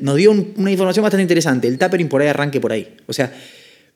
nos 0.00 0.16
dio 0.16 0.30
una 0.30 0.70
información 0.70 1.02
bastante 1.02 1.22
interesante. 1.22 1.68
El 1.68 1.76
tapering 1.76 2.08
por 2.08 2.22
ahí 2.22 2.28
arranque 2.28 2.62
por 2.62 2.72
ahí. 2.72 2.96
O 3.06 3.12
sea, 3.12 3.30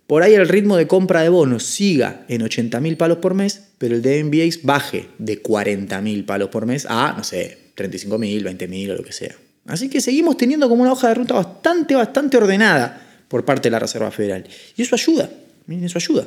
por 0.06 0.22
ahí 0.22 0.34
el 0.34 0.46
ritmo 0.46 0.76
de 0.76 0.86
compra 0.86 1.22
de 1.22 1.30
bonos 1.30 1.62
siga 1.64 2.26
en 2.28 2.42
80.000 2.42 2.98
palos 2.98 3.18
por 3.18 3.32
mes, 3.32 3.68
pero 3.78 3.94
el 3.94 4.02
de 4.02 4.22
MBAs 4.22 4.62
baje 4.62 5.08
de 5.18 5.42
40.000 5.42 6.26
palos 6.26 6.50
por 6.50 6.66
mes 6.66 6.86
a, 6.86 7.14
no 7.16 7.24
sé, 7.24 7.65
35.000, 7.76 8.42
20.000 8.42 8.90
o 8.90 8.94
lo 8.94 9.04
que 9.04 9.12
sea. 9.12 9.34
Así 9.66 9.88
que 9.88 10.00
seguimos 10.00 10.36
teniendo 10.36 10.68
como 10.68 10.82
una 10.82 10.92
hoja 10.92 11.08
de 11.08 11.14
ruta 11.14 11.34
bastante, 11.34 11.94
bastante 11.94 12.36
ordenada 12.36 13.02
por 13.28 13.44
parte 13.44 13.64
de 13.64 13.72
la 13.72 13.78
Reserva 13.78 14.10
Federal. 14.10 14.46
Y 14.76 14.82
eso 14.82 14.94
ayuda, 14.94 15.28
eso 15.68 15.98
ayuda. 15.98 16.26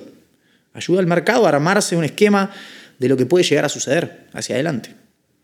Ayuda 0.74 1.00
al 1.00 1.08
mercado 1.08 1.46
a 1.46 1.50
armarse 1.50 1.96
un 1.96 2.04
esquema 2.04 2.52
de 3.00 3.08
lo 3.08 3.18
que 3.18 3.26
puede 3.26 3.44
llegar 3.44 3.66
a 3.66 3.70
suceder 3.70 4.28
hacia 4.34 4.56
adelante. 4.56 4.94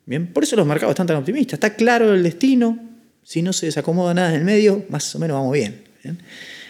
Bien, 0.05 0.27
por 0.27 0.43
eso 0.43 0.55
los 0.55 0.67
mercados 0.67 0.91
están 0.91 1.07
tan 1.07 1.15
optimistas. 1.17 1.53
Está 1.53 1.75
claro 1.75 2.13
el 2.13 2.21
destino. 2.21 2.77
Si 3.23 3.41
no 3.41 3.53
se 3.53 3.65
desacomoda 3.65 4.13
nada 4.13 4.29
en 4.29 4.35
el 4.35 4.45
medio, 4.45 4.85
más 4.89 5.15
o 5.15 5.19
menos 5.19 5.35
vamos 5.35 5.53
bien. 5.53 5.83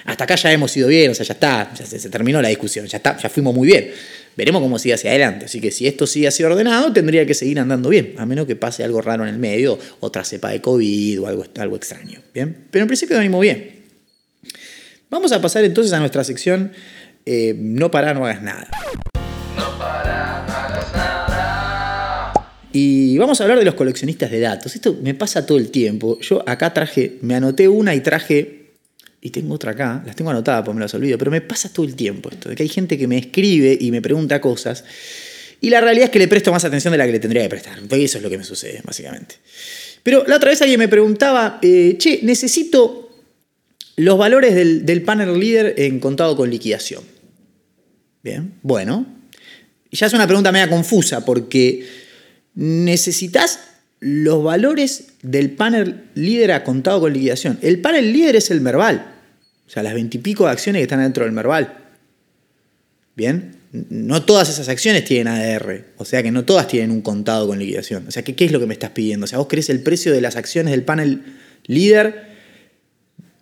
Hasta 0.06 0.24
acá 0.24 0.36
ya 0.36 0.51
hemos 0.54 0.75
ido 0.77 0.88
bien, 0.88 1.12
o 1.12 1.15
sea, 1.15 1.25
ya 1.25 1.34
está, 1.34 1.74
ya 1.74 1.86
se, 1.86 2.10
terminó 2.10 2.42
la 2.42 2.48
discusión, 2.48 2.86
ya, 2.86 2.98
está, 2.98 3.18
ya 3.18 3.27
fuimos 3.27 3.54
muy 3.54 3.68
bien. 3.68 3.92
Veremos 4.38 4.62
cómo 4.62 4.80
sigue 4.80 4.96
hacia 4.96 5.12
adelante. 5.12 5.46
Así 5.46 5.62
que 5.62 5.72
si 5.72 5.88
esto 5.88 6.08
sigue 6.08 6.27
así 6.27 6.44
ordenado, 6.44 6.92
tendría 6.92 7.25
que 7.25 7.34
seguir 7.34 7.60
andando 7.60 7.89
bien, 7.89 8.15
a 8.18 8.25
menos 8.25 8.46
que 8.48 8.56
pase 8.56 8.84
algo 8.84 9.01
raro 9.01 9.24
en 9.24 9.30
el 9.30 9.39
medio, 9.39 9.80
otra 10.00 10.24
cepa 10.24 10.50
de 10.50 10.62
COVID 10.62 11.22
o 11.22 11.27
algo, 11.27 11.46
algo 11.58 11.75
extraño. 11.75 12.20
¿bien? 12.34 12.65
Pero 12.72 12.84
en 12.84 12.88
principio 12.88 13.18
venimos 13.18 13.42
bien. 13.42 13.84
Vamos 15.10 15.32
a 15.32 15.42
pasar 15.42 15.63
entonces 15.63 15.94
a 15.94 16.00
nuestra 16.00 16.24
sección 16.24 16.72
eh, 17.25 17.56
No 17.58 17.89
para, 17.89 18.13
no 18.13 18.25
hagas 18.25 18.42
nada. 18.42 18.68
No 19.56 19.77
para, 19.80 20.46
no 20.48 20.54
hagas 20.54 20.94
nada. 20.94 22.34
Y 22.74 23.18
vamos 23.18 23.39
a 23.39 23.46
hablar 23.46 23.58
de 23.58 23.65
los 23.65 23.75
coleccionistas 23.75 24.30
de 24.30 24.42
datos. 24.42 24.75
Esto 24.75 24.98
me 25.01 25.13
pasa 25.13 25.46
todo 25.46 25.58
el 25.58 25.72
tiempo. 25.72 26.20
Yo 26.20 26.44
acá 26.46 26.74
traje, 26.74 27.18
me 27.22 27.36
anoté 27.36 27.70
una 27.70 27.96
y 27.96 28.01
traje 28.01 28.64
y 29.25 29.32
tengo 29.32 29.55
otra 29.55 29.72
acá, 29.72 30.03
las 30.05 30.15
tengo 30.15 30.29
anotadas 30.29 30.63
porque 30.63 30.75
me 30.75 30.82
las 30.82 30.94
olvido, 30.94 31.17
pero 31.17 31.32
me 31.32 31.41
pasa 31.41 31.67
todo 31.74 31.84
el 31.84 31.96
tiempo 31.96 32.29
esto, 32.29 32.48
de 32.48 32.55
que 32.55 32.62
hay 32.62 32.70
gente 32.70 32.96
que 32.96 33.08
me 33.08 33.17
escribe 33.17 33.75
y 33.82 33.89
me 33.89 34.00
pregunta 34.00 34.39
cosas, 34.39 34.84
y 35.62 35.72
la 35.72 35.82
realidad 35.82 36.05
es 36.05 36.12
que 36.12 36.20
le 36.20 36.27
presto 36.27 36.51
más 36.51 36.63
atención 36.63 36.91
de 36.91 37.00
la 37.00 37.08
que 37.08 37.12
le 37.12 37.20
tendría 37.20 37.41
que 37.41 37.50
prestar. 37.50 37.79
Eso 37.89 38.17
es 38.20 38.24
lo 38.24 38.29
que 38.29 38.38
me 38.38 38.44
sucede, 38.44 38.82
básicamente. 38.84 39.38
Pero 40.03 40.25
la 40.27 40.36
otra 40.36 40.51
vez 40.51 40.62
alguien 40.62 40.77
me 40.77 40.88
preguntaba, 40.88 41.58
eh, 41.63 41.96
che, 41.98 42.20
necesito 42.22 43.10
los 43.96 44.15
valores 44.15 44.53
del, 44.53 44.86
del 44.86 45.01
panel 45.01 45.39
líder 45.39 45.74
en 45.77 46.00
contado 46.00 46.38
con 46.38 46.51
liquidación. 46.51 47.01
Bien, 48.22 48.53
bueno. 48.62 49.08
Ya 49.91 50.05
es 50.05 50.13
una 50.13 50.27
pregunta 50.27 50.51
media 50.51 50.70
confusa 50.70 51.25
porque 51.25 51.88
necesitas 52.53 53.60
los 54.00 54.44
valores 54.44 55.13
del 55.24 55.50
panel 55.50 56.03
líder 56.13 56.51
a 56.51 56.63
contado 56.63 57.00
con 57.00 57.13
liquidación. 57.13 57.58
El 57.63 57.82
panel 57.82 58.13
líder 58.13 58.36
es 58.36 58.51
el 58.51 58.62
Merval. 58.62 59.14
O 59.67 59.69
sea, 59.69 59.84
las 59.84 59.93
veintipico 59.93 60.48
acciones 60.48 60.79
que 60.79 60.84
están 60.84 61.00
dentro 61.00 61.24
del 61.24 61.34
Merval. 61.34 61.77
Bien, 63.15 63.55
no 63.72 64.24
todas 64.24 64.50
esas 64.50 64.69
acciones 64.69 65.05
tienen 65.05 65.27
ADR, 65.27 65.86
o 65.98 66.05
sea 66.05 66.22
que 66.22 66.31
no 66.31 66.45
todas 66.45 66.67
tienen 66.67 66.91
un 66.91 67.01
contado 67.01 67.48
con 67.48 67.60
liquidación. 67.60 68.07
O 68.07 68.12
sea, 68.12 68.24
¿qué, 68.24 68.36
qué 68.36 68.45
es 68.45 68.51
lo 68.51 68.60
que 68.60 68.67
me 68.67 68.74
estás 68.74 68.91
pidiendo? 68.91 69.25
O 69.25 69.27
sea, 69.27 69.38
vos 69.38 69.48
querés 69.48 69.69
el 69.69 69.81
precio 69.81 70.12
de 70.12 70.22
las 70.22 70.36
acciones 70.36 70.72
del 70.72 70.84
panel 70.84 71.24
líder 71.65 72.36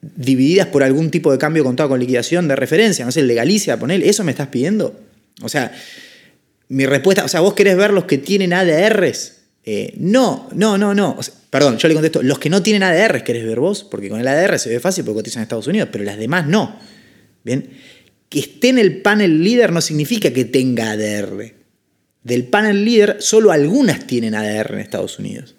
divididas 0.01 0.67
por 0.67 0.83
algún 0.83 1.11
tipo 1.11 1.31
de 1.31 1.37
cambio 1.37 1.63
contado 1.63 1.89
con 1.89 1.99
liquidación 1.99 2.47
de 2.47 2.55
referencia, 2.55 3.05
no 3.05 3.11
sé, 3.11 3.21
el 3.21 3.27
de 3.27 3.35
Galicia, 3.35 3.79
ponele, 3.79 4.09
¿eso 4.09 4.23
me 4.23 4.31
estás 4.31 4.47
pidiendo? 4.47 4.99
O 5.41 5.49
sea, 5.49 5.71
mi 6.69 6.85
respuesta, 6.85 7.23
o 7.23 7.27
sea, 7.27 7.39
vos 7.39 7.53
querés 7.53 7.77
ver 7.77 7.91
los 7.91 8.05
que 8.05 8.17
tienen 8.17 8.53
ADRs. 8.53 9.42
Eh, 9.65 9.93
no, 9.97 10.49
no, 10.53 10.77
no, 10.77 10.93
no. 10.93 11.17
perdón, 11.49 11.77
yo 11.77 11.87
le 11.87 11.93
contesto, 11.93 12.21
los 12.21 12.39
que 12.39 12.49
no 12.49 12.61
tienen 12.61 12.83
ADRs 12.83 13.23
querés 13.23 13.45
ver 13.45 13.59
vos, 13.59 13.83
porque 13.83 14.09
con 14.09 14.19
el 14.19 14.27
ADR 14.27 14.59
se 14.59 14.69
ve 14.69 14.79
fácil 14.79 15.05
porque 15.05 15.19
cotizan 15.19 15.41
en 15.41 15.43
Estados 15.43 15.67
Unidos, 15.67 15.89
pero 15.91 16.03
las 16.03 16.17
demás 16.17 16.47
no. 16.47 16.77
Bien, 17.43 17.69
que 18.29 18.39
esté 18.39 18.69
en 18.69 18.79
el 18.79 19.01
panel 19.01 19.43
líder 19.43 19.71
no 19.71 19.81
significa 19.81 20.31
que 20.31 20.45
tenga 20.45 20.91
ADR. 20.91 21.53
Del 22.23 22.45
panel 22.45 22.83
líder, 22.83 23.17
solo 23.19 23.51
algunas 23.51 24.05
tienen 24.07 24.35
ADR 24.35 24.73
en 24.73 24.79
Estados 24.79 25.19
Unidos. 25.19 25.55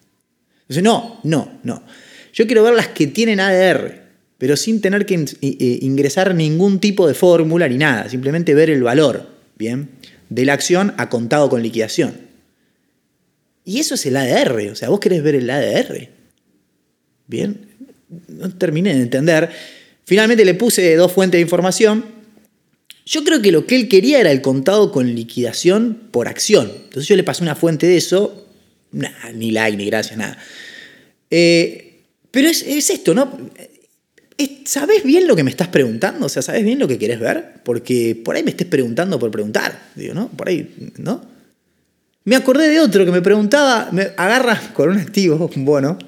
Entonces, 0.63 0.83
no, 0.83 1.21
no, 1.25 1.61
no. 1.63 1.83
Yo 2.33 2.47
quiero 2.47 2.63
ver 2.63 2.75
las 2.75 2.89
que 2.89 3.07
tienen 3.07 3.41
ADR 3.41 4.05
pero 4.39 4.57
sin 4.57 4.81
tener 4.81 5.07
que 5.07 5.25
ingresar 5.41 6.35
ningún 6.35 6.79
tipo 6.79 7.07
de 7.07 7.15
fórmula 7.15 7.69
ni 7.69 7.79
nada, 7.79 8.09
simplemente 8.09 8.55
ver 8.55 8.69
el 8.69 8.83
valor, 8.83 9.27
¿bien? 9.57 9.91
De 10.29 10.45
la 10.45 10.53
acción 10.53 10.93
a 10.97 11.09
contado 11.09 11.49
con 11.49 11.63
liquidación. 11.63 12.13
Y 13.65 13.81
eso 13.81 13.95
es 13.95 14.05
el 14.07 14.17
ADR, 14.17 14.71
o 14.71 14.75
sea, 14.75 14.91
vos 14.91 15.01
querés 15.01 15.23
ver 15.23 15.35
el 15.37 15.49
ADR. 15.49 16.09
¿Bien? 17.27 17.67
No 18.29 18.51
terminé 18.51 18.95
de 18.95 19.03
entender. 19.03 19.51
Finalmente 20.05 20.45
le 20.45 20.55
puse 20.55 20.95
dos 20.97 21.13
fuentes 21.13 21.39
de 21.39 21.43
información. 21.43 22.05
Yo 23.07 23.25
creo 23.25 23.41
que 23.41 23.53
lo 23.53 23.67
que 23.67 23.77
él 23.77 23.89
quería 23.89 24.21
era 24.21 24.31
el 24.31 24.43
contado 24.43 24.93
con 24.93 25.15
liquidación 25.15 26.09
por 26.11 26.29
acción. 26.29 26.71
Entonces 26.85 27.09
yo 27.09 27.17
le 27.17 27.25
pasé 27.25 27.43
una 27.43 27.55
fuente 27.55 27.87
de 27.87 27.97
eso. 27.97 28.47
ni 29.35 29.51
like, 29.51 29.77
ni 29.77 29.87
gracias, 29.87 30.19
nada. 30.19 30.39
Eh, 31.31 32.03
pero 32.31 32.49
es, 32.49 32.63
es, 32.63 32.91
esto, 32.91 33.15
¿no? 33.15 33.51
¿Sabes 34.65 35.05
bien 35.05 35.27
lo 35.27 35.37
que 35.37 35.45
me 35.45 35.51
estás 35.51 35.69
preguntando? 35.69 36.27
O 36.27 36.29
sea, 36.29 36.43
¿sabes 36.43 36.65
bien 36.65 36.79
lo 36.79 36.89
que 36.89 36.99
querés 36.99 37.21
ver? 37.21 37.63
Porque 37.65 38.21
por 38.23 38.37
ahí 38.37 38.43
me 38.43 38.51
estés 38.51 38.67
preguntando 38.67 39.19
por 39.19 39.31
preguntar. 39.31 39.91
Digo, 39.95 40.15
¿no? 40.15 40.29
Por 40.29 40.49
ahí, 40.49 40.93
¿no? 40.99 41.34
Me 42.25 42.37
acordé 42.37 42.71
de 42.71 42.81
otro 42.81 43.05
que 43.05 43.13
me 43.13 43.21
preguntaba, 43.21 43.89
me 43.93 44.13
agarra 44.17 44.73
con 44.73 44.91
un 44.91 44.99
activo, 44.99 45.51
un 45.55 45.65
bono, 45.65 45.99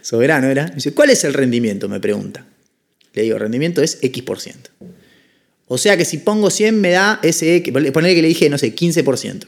soberano 0.00 0.48
era, 0.48 0.66
me 0.66 0.74
dice, 0.76 0.92
¿cuál 0.92 1.10
es 1.10 1.22
el 1.24 1.34
rendimiento? 1.34 1.88
Me 1.88 2.00
pregunta. 2.00 2.44
Le 3.14 3.22
digo, 3.22 3.38
rendimiento 3.38 3.82
es 3.82 3.98
X%. 4.02 4.56
O 5.68 5.78
sea 5.78 5.96
que 5.96 6.04
si 6.04 6.18
pongo 6.18 6.50
100 6.50 6.80
me 6.80 6.90
da 6.90 7.20
ese 7.22 7.56
X, 7.56 7.72
ponerle 7.72 8.14
que 8.14 8.22
le 8.22 8.28
dije, 8.28 8.50
no 8.50 8.58
sé, 8.58 8.74
15%. 8.74 9.46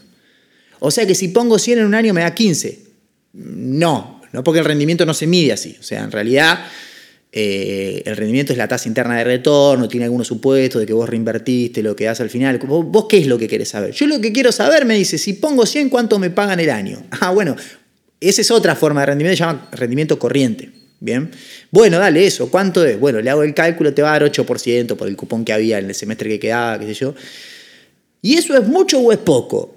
O 0.79 0.91
sea 0.91 1.07
que 1.07 1.15
si 1.15 1.29
pongo 1.29 1.59
100 1.59 1.81
en 1.81 1.87
un 1.87 1.95
año 1.95 2.15
me 2.15 2.21
da 2.21 2.35
15. 2.35 2.81
No, 3.33 4.23
no 4.33 4.45
porque 4.45 4.61
el 4.61 4.65
rendimiento 4.65 5.05
no 5.07 5.15
se 5.15 5.27
mide 5.27 5.53
así. 5.53 5.77
O 5.81 5.83
sea, 5.83 6.05
en 6.05 6.13
realidad 6.13 6.65
eh, 7.37 8.01
el 8.07 8.17
rendimiento 8.17 8.53
es 8.53 8.59
la 8.59 8.69
tasa 8.69 8.87
interna 8.87 9.19
de 9.19 9.25
retorno, 9.25 9.89
tiene 9.89 10.05
algunos 10.05 10.29
supuestos 10.29 10.79
de 10.79 10.87
que 10.87 10.93
vos 10.93 11.09
reinvertiste 11.09 11.83
lo 11.83 11.97
que 11.97 12.05
das 12.05 12.21
al 12.21 12.31
final. 12.31 12.59
¿Vos, 12.59 13.07
qué 13.09 13.19
es 13.19 13.27
lo 13.27 13.37
que 13.37 13.49
querés 13.49 13.71
saber? 13.71 13.91
Yo 13.91 14.07
lo 14.07 14.21
que 14.21 14.33
quiero 14.33 14.53
saber 14.53 14.85
me 14.85 14.95
dice, 14.95 15.19
si 15.19 15.33
pongo 15.33 15.67
100, 15.67 15.89
¿cuánto 15.89 16.21
me 16.21 16.31
pagan 16.31 16.61
el 16.61 16.71
año? 16.71 17.03
Ah, 17.21 17.31
bueno, 17.31 17.57
esa 18.21 18.43
es 18.43 18.51
otra 18.51 18.77
forma 18.77 19.01
de 19.01 19.07
rendimiento, 19.07 19.37
se 19.37 19.45
llama 19.45 19.69
rendimiento 19.73 20.19
corriente. 20.19 20.71
Bien. 21.01 21.31
Bueno, 21.71 21.99
dale 21.99 22.25
eso. 22.25 22.51
¿Cuánto 22.51 22.85
es? 22.85 23.01
Bueno, 23.01 23.21
le 23.21 23.31
hago 23.31 23.43
el 23.43 23.55
cálculo, 23.55 23.93
te 23.93 24.03
va 24.03 24.15
a 24.15 24.21
dar 24.21 24.31
8% 24.31 24.95
por 24.95 25.09
el 25.09 25.17
cupón 25.17 25.45
que 25.45 25.53
había 25.53 25.79
en 25.79 25.87
el 25.87 25.95
semestre 25.95 26.29
que 26.29 26.39
quedaba, 26.39 26.79
qué 26.79 26.87
sé 26.87 26.95
yo. 26.95 27.15
¿Y 28.23 28.35
eso 28.35 28.57
es 28.57 28.67
mucho 28.67 29.01
o 29.01 29.11
es 29.11 29.19
poco? 29.19 29.75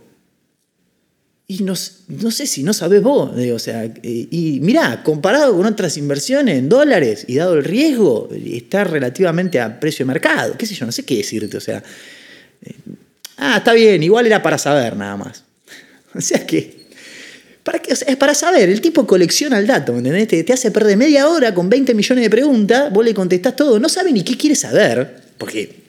Y 1.49 1.63
no, 1.63 1.75
no, 2.09 2.31
sé 2.31 2.45
si 2.45 2.61
no 2.61 2.73
sabes 2.73 3.01
vos, 3.01 3.31
o 3.33 3.59
sea, 3.59 3.85
eh, 3.85 3.93
y 4.03 4.59
mirá, 4.61 5.01
comparado 5.01 5.55
con 5.55 5.65
otras 5.65 5.95
inversiones 5.95 6.57
en 6.57 6.67
dólares 6.67 7.23
y 7.25 7.35
dado 7.35 7.53
el 7.55 7.63
riesgo, 7.63 8.27
está 8.33 8.83
relativamente 8.83 9.61
a 9.61 9.79
precio 9.79 10.05
de 10.05 10.07
mercado, 10.07 10.57
qué 10.57 10.65
sé 10.65 10.75
yo, 10.75 10.85
no 10.85 10.91
sé 10.91 11.05
qué 11.05 11.15
decirte, 11.15 11.55
o 11.55 11.61
sea, 11.61 11.81
eh, 12.65 12.75
ah, 13.37 13.55
está 13.59 13.71
bien, 13.71 14.03
igual 14.03 14.25
era 14.25 14.43
para 14.43 14.57
saber 14.57 14.97
nada 14.97 15.15
más. 15.15 15.43
O 16.13 16.19
sea 16.19 16.45
que, 16.45 16.87
¿para 17.63 17.79
qué? 17.79 17.93
es 17.93 18.15
para 18.17 18.33
saber, 18.33 18.67
el 18.69 18.81
tipo 18.81 19.07
colecciona 19.07 19.57
el 19.57 19.67
dato, 19.67 19.93
¿me 19.93 19.99
entendés? 19.99 20.27
Te, 20.27 20.43
te, 20.43 20.51
hace 20.51 20.71
perder 20.71 20.97
media 20.97 21.29
hora 21.29 21.53
con 21.53 21.69
20 21.69 21.93
millones 21.93 22.23
de 22.25 22.29
preguntas, 22.29 22.91
vos 22.91 23.05
le 23.05 23.13
contestás 23.13 23.55
todo, 23.55 23.79
no 23.79 23.87
sabe 23.87 24.11
ni 24.11 24.23
qué 24.23 24.35
quiere 24.35 24.55
saber, 24.55 25.21
porque 25.37 25.83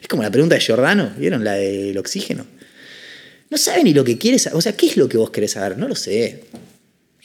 es 0.00 0.08
como 0.08 0.24
la 0.24 0.30
pregunta 0.30 0.56
de 0.56 0.60
Giordano, 0.60 1.12
¿vieron? 1.16 1.44
La 1.44 1.52
del 1.52 1.96
oxígeno 1.98 2.55
no 3.50 3.56
sabe 3.56 3.84
ni 3.84 3.94
lo 3.94 4.04
que 4.04 4.18
quiere 4.18 4.38
saber. 4.38 4.58
O 4.58 4.60
sea, 4.60 4.76
¿qué 4.76 4.86
es 4.86 4.96
lo 4.96 5.08
que 5.08 5.16
vos 5.16 5.30
querés 5.30 5.52
saber? 5.52 5.78
No 5.78 5.88
lo 5.88 5.94
sé. 5.94 6.44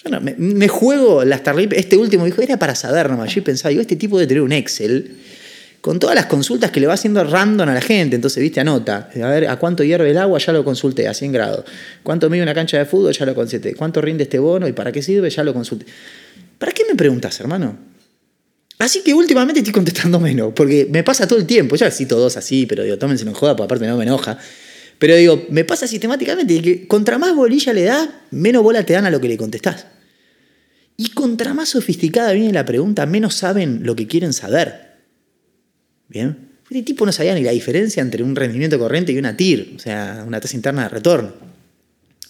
Yo 0.03 0.09
no, 0.09 0.19
me, 0.21 0.67
juego 0.67 1.23
la 1.23 1.37
Starlip. 1.37 1.73
Este 1.73 1.97
último 1.97 2.25
dijo, 2.25 2.41
era 2.41 2.57
para 2.57 2.75
saber 2.75 3.09
nomás. 3.09 3.33
Yo 3.33 3.43
pensaba, 3.43 3.69
digo, 3.69 3.81
este 3.81 3.95
tipo 3.95 4.19
de 4.19 4.27
tener 4.27 4.41
un 4.41 4.51
Excel 4.51 5.17
con 5.81 5.97
todas 5.99 6.15
las 6.15 6.27
consultas 6.27 6.69
que 6.71 6.79
le 6.79 6.87
va 6.87 6.93
haciendo 6.93 7.23
random 7.23 7.69
a 7.69 7.73
la 7.73 7.81
gente. 7.81 8.15
Entonces, 8.15 8.41
viste, 8.41 8.59
anota. 8.59 9.09
A 9.15 9.29
ver, 9.29 9.47
¿a 9.47 9.57
cuánto 9.57 9.83
hierve 9.83 10.11
el 10.11 10.17
agua? 10.17 10.39
Ya 10.39 10.53
lo 10.53 10.63
consulté, 10.63 11.07
a 11.07 11.13
100 11.13 11.31
grados. 11.31 11.65
¿Cuánto 12.03 12.29
mide 12.29 12.43
una 12.43 12.53
cancha 12.53 12.77
de 12.77 12.85
fútbol? 12.85 13.13
Ya 13.13 13.25
lo 13.25 13.35
consulté. 13.35 13.75
¿Cuánto 13.75 14.01
rinde 14.01 14.23
este 14.23 14.39
bono? 14.39 14.67
¿Y 14.67 14.73
para 14.73 14.91
qué 14.91 15.01
sirve? 15.01 15.29
Ya 15.29 15.43
lo 15.43 15.53
consulté. 15.53 15.85
¿Para 16.57 16.71
qué 16.71 16.83
me 16.85 16.95
preguntas, 16.95 17.39
hermano? 17.39 17.77
Así 18.77 19.01
que 19.03 19.13
últimamente 19.13 19.59
estoy 19.59 19.73
contestando 19.73 20.19
menos, 20.19 20.53
porque 20.55 20.87
me 20.89 21.03
pasa 21.03 21.27
todo 21.27 21.37
el 21.37 21.45
tiempo. 21.45 21.75
Ya 21.75 21.91
cito 21.91 22.17
dos 22.17 22.37
así, 22.37 22.65
pero 22.65 22.83
digo, 22.83 22.97
tómense 22.97 23.25
no 23.25 23.33
joda, 23.33 23.55
porque 23.55 23.65
aparte 23.65 23.87
no 23.87 23.97
me 23.97 24.03
enoja. 24.03 24.39
Pero 25.01 25.15
digo, 25.15 25.47
me 25.49 25.65
pasa 25.65 25.87
sistemáticamente 25.87 26.61
que 26.61 26.87
contra 26.87 27.17
más 27.17 27.33
bolilla 27.35 27.73
le 27.73 27.85
das, 27.85 28.07
menos 28.29 28.61
bola 28.61 28.85
te 28.85 28.93
dan 28.93 29.07
a 29.07 29.09
lo 29.09 29.19
que 29.19 29.27
le 29.27 29.35
contestás. 29.35 29.87
Y 30.95 31.09
contra 31.09 31.55
más 31.55 31.69
sofisticada 31.69 32.33
viene 32.33 32.53
la 32.53 32.67
pregunta, 32.67 33.07
menos 33.07 33.33
saben 33.33 33.79
lo 33.81 33.95
que 33.95 34.05
quieren 34.05 34.31
saber. 34.31 34.99
¿Bien? 36.07 36.51
Este 36.69 36.83
tipo 36.83 37.03
no 37.03 37.11
sabía 37.11 37.33
ni 37.33 37.41
la 37.41 37.49
diferencia 37.49 37.99
entre 37.99 38.21
un 38.21 38.35
rendimiento 38.35 38.77
corriente 38.77 39.11
y 39.11 39.17
una 39.17 39.35
TIR, 39.35 39.73
o 39.75 39.79
sea, 39.79 40.23
una 40.27 40.39
tasa 40.39 40.55
interna 40.55 40.83
de 40.83 40.89
retorno. 40.89 41.33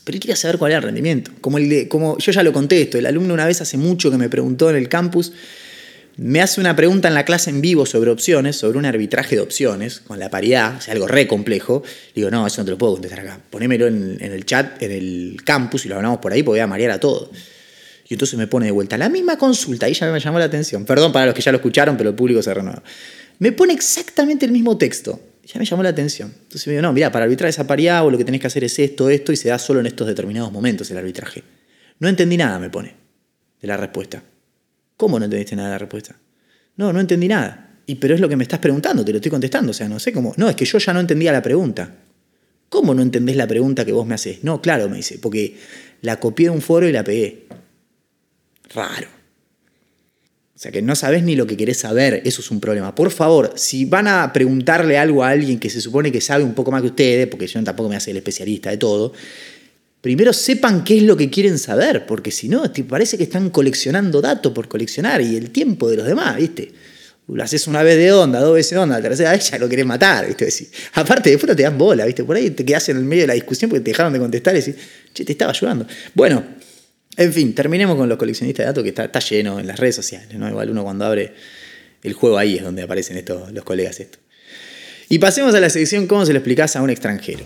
Pero 0.05 0.15
él 0.15 0.21
quería 0.21 0.37
saber 0.37 0.57
cuál 0.57 0.71
era 0.71 0.77
el 0.77 0.85
rendimiento. 0.85 1.31
Como, 1.41 1.57
el 1.57 1.67
de, 1.67 1.89
como 1.89 2.19
yo 2.19 2.31
ya 2.31 2.41
lo 2.41 2.53
contesto, 2.53 2.97
el 2.97 3.05
alumno 3.05 3.33
una 3.33 3.45
vez 3.45 3.59
hace 3.59 3.75
mucho 3.75 4.09
que 4.09 4.17
me 4.17 4.29
preguntó 4.29 4.69
en 4.69 4.77
el 4.77 4.87
campus 4.87 5.33
me 6.23 6.39
hace 6.39 6.61
una 6.61 6.75
pregunta 6.75 7.07
en 7.07 7.15
la 7.15 7.25
clase 7.25 7.49
en 7.49 7.61
vivo 7.61 7.87
sobre 7.87 8.11
opciones, 8.11 8.55
sobre 8.55 8.77
un 8.77 8.85
arbitraje 8.85 9.37
de 9.37 9.41
opciones, 9.41 10.01
con 10.01 10.19
la 10.19 10.29
paridad, 10.29 10.75
o 10.77 10.81
sea, 10.81 10.93
algo 10.93 11.07
re 11.07 11.25
complejo. 11.25 11.81
digo, 12.13 12.29
no, 12.29 12.45
eso 12.45 12.61
no 12.61 12.65
te 12.65 12.69
lo 12.69 12.77
puedo 12.77 12.93
contestar 12.93 13.21
acá. 13.21 13.39
Ponémelo 13.49 13.87
en, 13.87 14.21
el 14.21 14.45
chat, 14.45 14.79
en 14.83 14.91
el 14.91 15.41
campus 15.43 15.87
y 15.87 15.89
lo 15.89 15.95
hablamos 15.95 16.19
por 16.19 16.31
ahí 16.31 16.43
porque 16.43 16.59
voy 16.59 16.63
a 16.63 16.67
marear 16.67 16.91
a 16.91 16.99
todo. 16.99 17.31
Y 18.07 18.13
entonces 18.13 18.37
me 18.37 18.45
pone 18.45 18.67
de 18.67 18.71
vuelta 18.71 18.99
la 18.99 19.09
misma 19.09 19.35
consulta, 19.39 19.87
ahí 19.87 19.95
ya 19.95 20.11
me 20.11 20.19
llamó 20.19 20.37
la 20.37 20.45
atención. 20.45 20.85
Perdón 20.85 21.11
para 21.11 21.25
los 21.25 21.33
que 21.33 21.41
ya 21.41 21.51
lo 21.51 21.55
escucharon, 21.55 21.97
pero 21.97 22.11
el 22.11 22.15
público 22.15 22.43
se 22.43 22.53
renueva. 22.53 22.83
Me 23.39 23.51
pone 23.51 23.73
exactamente 23.73 24.45
el 24.45 24.51
mismo 24.51 24.77
texto. 24.77 25.19
Ya 25.47 25.59
me 25.59 25.65
llamó 25.65 25.81
la 25.81 25.89
atención. 25.89 26.31
Entonces 26.43 26.67
me 26.67 26.73
digo, 26.73 26.83
no, 26.83 26.93
mira, 26.93 27.11
para 27.11 27.25
arbitrar 27.25 27.49
esa 27.49 27.65
paridad 27.65 28.05
o 28.05 28.11
lo 28.11 28.19
que 28.19 28.25
tenés 28.25 28.41
que 28.41 28.45
hacer 28.47 28.63
es 28.63 28.77
esto, 28.77 29.09
esto, 29.09 29.31
y 29.31 29.37
se 29.37 29.49
da 29.49 29.57
solo 29.57 29.79
en 29.79 29.87
estos 29.87 30.05
determinados 30.05 30.51
momentos 30.51 30.91
el 30.91 30.97
arbitraje. 30.97 31.43
No 31.97 32.07
entendí 32.07 32.37
nada, 32.37 32.59
me 32.59 32.69
pone, 32.69 32.93
de 33.59 33.67
la 33.67 33.75
respuesta. 33.75 34.21
¿Cómo 35.01 35.17
no 35.17 35.25
entendiste 35.25 35.55
nada 35.55 35.69
de 35.69 35.73
la 35.73 35.77
respuesta? 35.79 36.15
No, 36.75 36.93
no 36.93 36.99
entendí 36.99 37.27
nada. 37.27 37.79
Y 37.87 37.95
pero 37.95 38.13
es 38.13 38.21
lo 38.21 38.29
que 38.29 38.35
me 38.35 38.43
estás 38.43 38.59
preguntando, 38.59 39.03
te 39.03 39.11
lo 39.11 39.17
estoy 39.17 39.31
contestando. 39.31 39.71
O 39.71 39.73
sea, 39.73 39.89
no 39.89 39.97
sé 39.97 40.13
cómo. 40.13 40.31
No, 40.37 40.47
es 40.47 40.55
que 40.55 40.63
yo 40.63 40.77
ya 40.77 40.93
no 40.93 40.99
entendía 40.99 41.31
la 41.31 41.41
pregunta. 41.41 41.95
¿Cómo 42.69 42.93
no 42.93 43.01
entendés 43.01 43.35
la 43.35 43.47
pregunta 43.47 43.83
que 43.83 43.93
vos 43.93 44.05
me 44.05 44.13
haces? 44.13 44.43
No, 44.43 44.61
claro, 44.61 44.87
me 44.89 44.97
dice, 44.97 45.17
porque 45.17 45.57
la 46.01 46.19
copié 46.19 46.49
de 46.49 46.49
un 46.51 46.61
foro 46.61 46.87
y 46.87 46.91
la 46.91 47.03
pegué. 47.03 47.47
Raro. 48.75 49.07
O 50.55 50.59
sea, 50.59 50.71
que 50.71 50.83
no 50.83 50.95
sabés 50.95 51.23
ni 51.23 51.35
lo 51.35 51.47
que 51.47 51.57
querés 51.57 51.79
saber, 51.79 52.21
eso 52.23 52.41
es 52.41 52.51
un 52.51 52.59
problema. 52.59 52.93
Por 52.93 53.09
favor, 53.09 53.53
si 53.55 53.85
van 53.85 54.07
a 54.07 54.31
preguntarle 54.31 54.99
algo 54.99 55.23
a 55.23 55.29
alguien 55.29 55.57
que 55.57 55.71
se 55.71 55.81
supone 55.81 56.11
que 56.11 56.21
sabe 56.21 56.43
un 56.43 56.53
poco 56.53 56.69
más 56.69 56.81
que 56.83 56.89
ustedes, 56.89 57.25
porque 57.25 57.47
yo 57.47 57.63
tampoco 57.63 57.89
me 57.89 57.95
hace 57.95 58.11
el 58.11 58.17
especialista 58.17 58.69
de 58.69 58.77
todo, 58.77 59.13
primero 60.01 60.33
sepan 60.33 60.83
qué 60.83 60.97
es 60.97 61.03
lo 61.03 61.15
que 61.15 61.29
quieren 61.29 61.57
saber, 61.57 62.05
porque 62.05 62.31
si 62.31 62.49
no, 62.49 62.63
parece 62.89 63.17
que 63.17 63.23
están 63.23 63.51
coleccionando 63.51 64.21
datos 64.21 64.51
por 64.51 64.67
coleccionar 64.67 65.21
y 65.21 65.37
el 65.37 65.51
tiempo 65.51 65.89
de 65.89 65.97
los 65.97 66.07
demás, 66.07 66.37
¿viste? 66.37 66.71
Lo 67.27 67.41
haces 67.43 67.67
una 67.67 67.81
vez 67.81 67.97
de 67.97 68.11
onda, 68.11 68.41
dos 68.41 68.55
veces 68.55 68.71
de 68.71 68.77
onda, 68.79 68.97
la 68.97 69.03
tercera 69.03 69.31
vez 69.31 69.49
ya 69.49 69.57
lo 69.57 69.69
querés 69.69 69.85
matar, 69.85 70.27
¿viste? 70.27 70.49
aparte, 70.93 71.29
después 71.29 71.47
no 71.47 71.55
te 71.55 71.63
dan 71.63 71.77
bola, 71.77 72.05
¿viste? 72.05 72.25
Por 72.25 72.35
ahí 72.35 72.49
te 72.49 72.65
quedas 72.65 72.89
en 72.89 72.97
el 72.97 73.03
medio 73.03 73.23
de 73.23 73.27
la 73.27 73.33
discusión 73.35 73.69
porque 73.69 73.81
te 73.81 73.91
dejaron 73.91 74.11
de 74.11 74.19
contestar 74.19 74.53
y 74.55 74.59
decís, 74.59 74.75
che, 75.13 75.23
te 75.23 75.31
estaba 75.31 75.51
ayudando. 75.51 75.87
Bueno, 76.13 76.43
en 77.15 77.31
fin, 77.31 77.53
terminemos 77.53 77.95
con 77.95 78.09
los 78.09 78.17
coleccionistas 78.17 78.63
de 78.63 78.67
datos 78.67 78.83
que 78.83 78.89
está, 78.89 79.19
lleno 79.19 79.59
en 79.59 79.67
las 79.67 79.79
redes 79.79 79.95
sociales, 79.95 80.33
¿no? 80.37 80.49
Igual 80.49 80.71
uno 80.71 80.83
cuando 80.83 81.05
abre 81.05 81.33
el 82.03 82.13
juego 82.13 82.37
ahí 82.37 82.57
es 82.57 82.63
donde 82.63 82.81
aparecen 82.81 83.15
estos, 83.17 83.51
los 83.53 83.63
colegas 83.63 83.99
estos. 83.99 84.19
Y 85.07 85.19
pasemos 85.19 85.53
a 85.53 85.59
la 85.59 85.69
sección 85.69 86.07
cómo 86.07 86.25
se 86.25 86.33
lo 86.33 86.39
explicás 86.39 86.75
a 86.75 86.81
un 86.81 86.89
extranjero. 86.89 87.45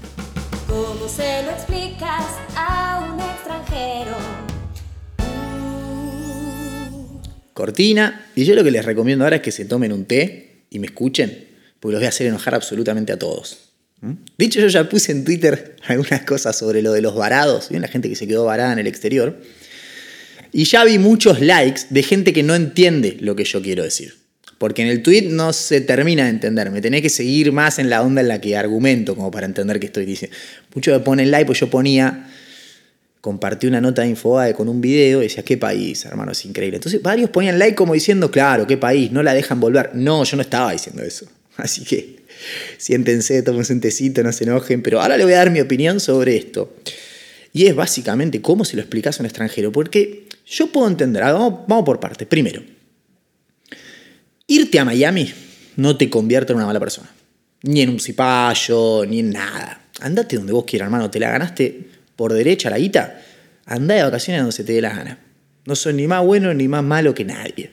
Cortina. 7.55 8.27
Y 8.35 8.43
yo 8.43 8.53
lo 8.53 8.63
que 8.63 8.69
les 8.69 8.85
recomiendo 8.85 9.23
ahora 9.23 9.37
es 9.37 9.41
que 9.41 9.51
se 9.51 9.65
tomen 9.65 9.91
un 9.91 10.05
té 10.05 10.65
y 10.69 10.77
me 10.77 10.85
escuchen, 10.85 11.47
porque 11.79 11.93
los 11.93 12.01
voy 12.01 12.05
a 12.05 12.09
hacer 12.09 12.27
enojar 12.27 12.53
absolutamente 12.53 13.11
a 13.11 13.17
todos. 13.17 13.71
¿Mm? 14.01 14.11
Dicho, 14.37 14.59
yo 14.59 14.67
ya 14.67 14.87
puse 14.87 15.11
en 15.11 15.23
Twitter 15.25 15.77
algunas 15.87 16.21
cosas 16.21 16.55
sobre 16.55 16.83
lo 16.83 16.93
de 16.93 17.01
los 17.01 17.15
varados, 17.15 17.69
¿bien? 17.69 17.81
la 17.81 17.87
gente 17.87 18.09
que 18.09 18.15
se 18.15 18.27
quedó 18.27 18.45
varada 18.45 18.73
en 18.73 18.79
el 18.79 18.87
exterior. 18.87 19.41
Y 20.51 20.65
ya 20.65 20.83
vi 20.83 20.99
muchos 20.99 21.41
likes 21.41 21.83
de 21.89 22.03
gente 22.03 22.33
que 22.33 22.43
no 22.43 22.55
entiende 22.55 23.17
lo 23.19 23.35
que 23.35 23.45
yo 23.45 23.61
quiero 23.61 23.83
decir. 23.83 24.13
Porque 24.57 24.81
en 24.81 24.89
el 24.89 25.01
tweet 25.01 25.23
no 25.23 25.51
se 25.51 25.81
termina 25.81 26.25
de 26.25 26.29
entender. 26.29 26.71
Me 26.71 26.81
tenés 26.81 27.01
que 27.01 27.09
seguir 27.09 27.51
más 27.51 27.79
en 27.79 27.89
la 27.89 28.01
onda 28.01 28.21
en 28.21 28.27
la 28.27 28.39
que 28.39 28.55
argumento, 28.55 29.15
como 29.15 29.31
para 29.31 29.45
entender 29.45 29.79
qué 29.79 29.87
estoy 29.87 30.05
diciendo. 30.05 30.35
Muchos 30.73 30.93
me 30.93 31.03
ponen 31.03 31.31
like, 31.31 31.45
pues 31.45 31.59
yo 31.59 31.69
ponía, 31.69 32.29
compartí 33.25 33.65
una 33.65 33.81
nota 33.81 34.03
de 34.03 34.09
Infobae 34.09 34.53
con 34.53 34.69
un 34.69 34.79
video 34.79 35.19
y 35.19 35.23
decía, 35.23 35.43
¿qué 35.43 35.57
país, 35.57 36.05
hermano? 36.05 36.31
Es 36.31 36.45
increíble. 36.45 36.77
Entonces 36.77 37.01
varios 37.01 37.31
ponían 37.31 37.57
like 37.57 37.73
como 37.73 37.95
diciendo, 37.95 38.29
claro, 38.29 38.67
¿qué 38.67 38.77
país? 38.77 39.11
No 39.11 39.23
la 39.23 39.33
dejan 39.33 39.59
volver. 39.59 39.95
No, 39.95 40.23
yo 40.23 40.37
no 40.37 40.43
estaba 40.43 40.71
diciendo 40.71 41.01
eso. 41.01 41.25
Así 41.57 41.83
que 41.83 42.19
siéntense, 42.77 43.41
tómense 43.41 43.73
un 43.73 43.81
tecito, 43.81 44.21
no 44.21 44.31
se 44.31 44.43
enojen. 44.43 44.83
Pero 44.83 45.01
ahora 45.01 45.17
le 45.17 45.23
voy 45.23 45.33
a 45.33 45.37
dar 45.37 45.49
mi 45.49 45.59
opinión 45.59 45.99
sobre 45.99 46.37
esto. 46.37 46.75
Y 47.51 47.65
es 47.65 47.75
básicamente 47.75 48.43
cómo 48.43 48.63
se 48.63 48.75
lo 48.75 48.83
explicas 48.83 49.19
a 49.19 49.23
un 49.23 49.25
extranjero. 49.25 49.71
Porque 49.71 50.27
yo 50.45 50.67
puedo 50.67 50.87
entender, 50.87 51.23
vamos, 51.23 51.61
vamos 51.67 51.83
por 51.83 51.99
partes. 51.99 52.27
Primero, 52.27 52.61
Irte 54.45 54.77
a 54.77 54.85
Miami 54.85 55.33
no 55.77 55.97
te 55.97 56.11
convierte 56.11 56.53
en 56.53 56.57
una 56.57 56.67
mala 56.67 56.79
persona. 56.79 57.09
Ni 57.63 57.81
en 57.81 57.89
un 57.89 57.99
cipayo, 57.99 59.03
ni 59.07 59.21
en 59.21 59.31
nada. 59.31 59.81
Andate 60.01 60.35
donde 60.35 60.53
vos 60.53 60.65
quieras, 60.65 60.85
hermano. 60.85 61.09
Te 61.09 61.19
la 61.19 61.31
ganaste 61.31 61.94
por 62.15 62.33
derecha 62.33 62.69
la 62.69 62.77
guita. 62.77 63.21
Andá 63.65 63.95
de 63.95 64.03
vacaciones 64.03 64.41
donde 64.41 64.55
se 64.55 64.63
te 64.63 64.73
dé 64.73 64.81
la 64.81 64.89
gana. 64.89 65.19
No 65.65 65.75
soy 65.75 65.93
ni 65.93 66.07
más 66.07 66.23
bueno 66.23 66.53
ni 66.53 66.67
más 66.67 66.83
malo 66.83 67.13
que 67.13 67.25
nadie. 67.25 67.71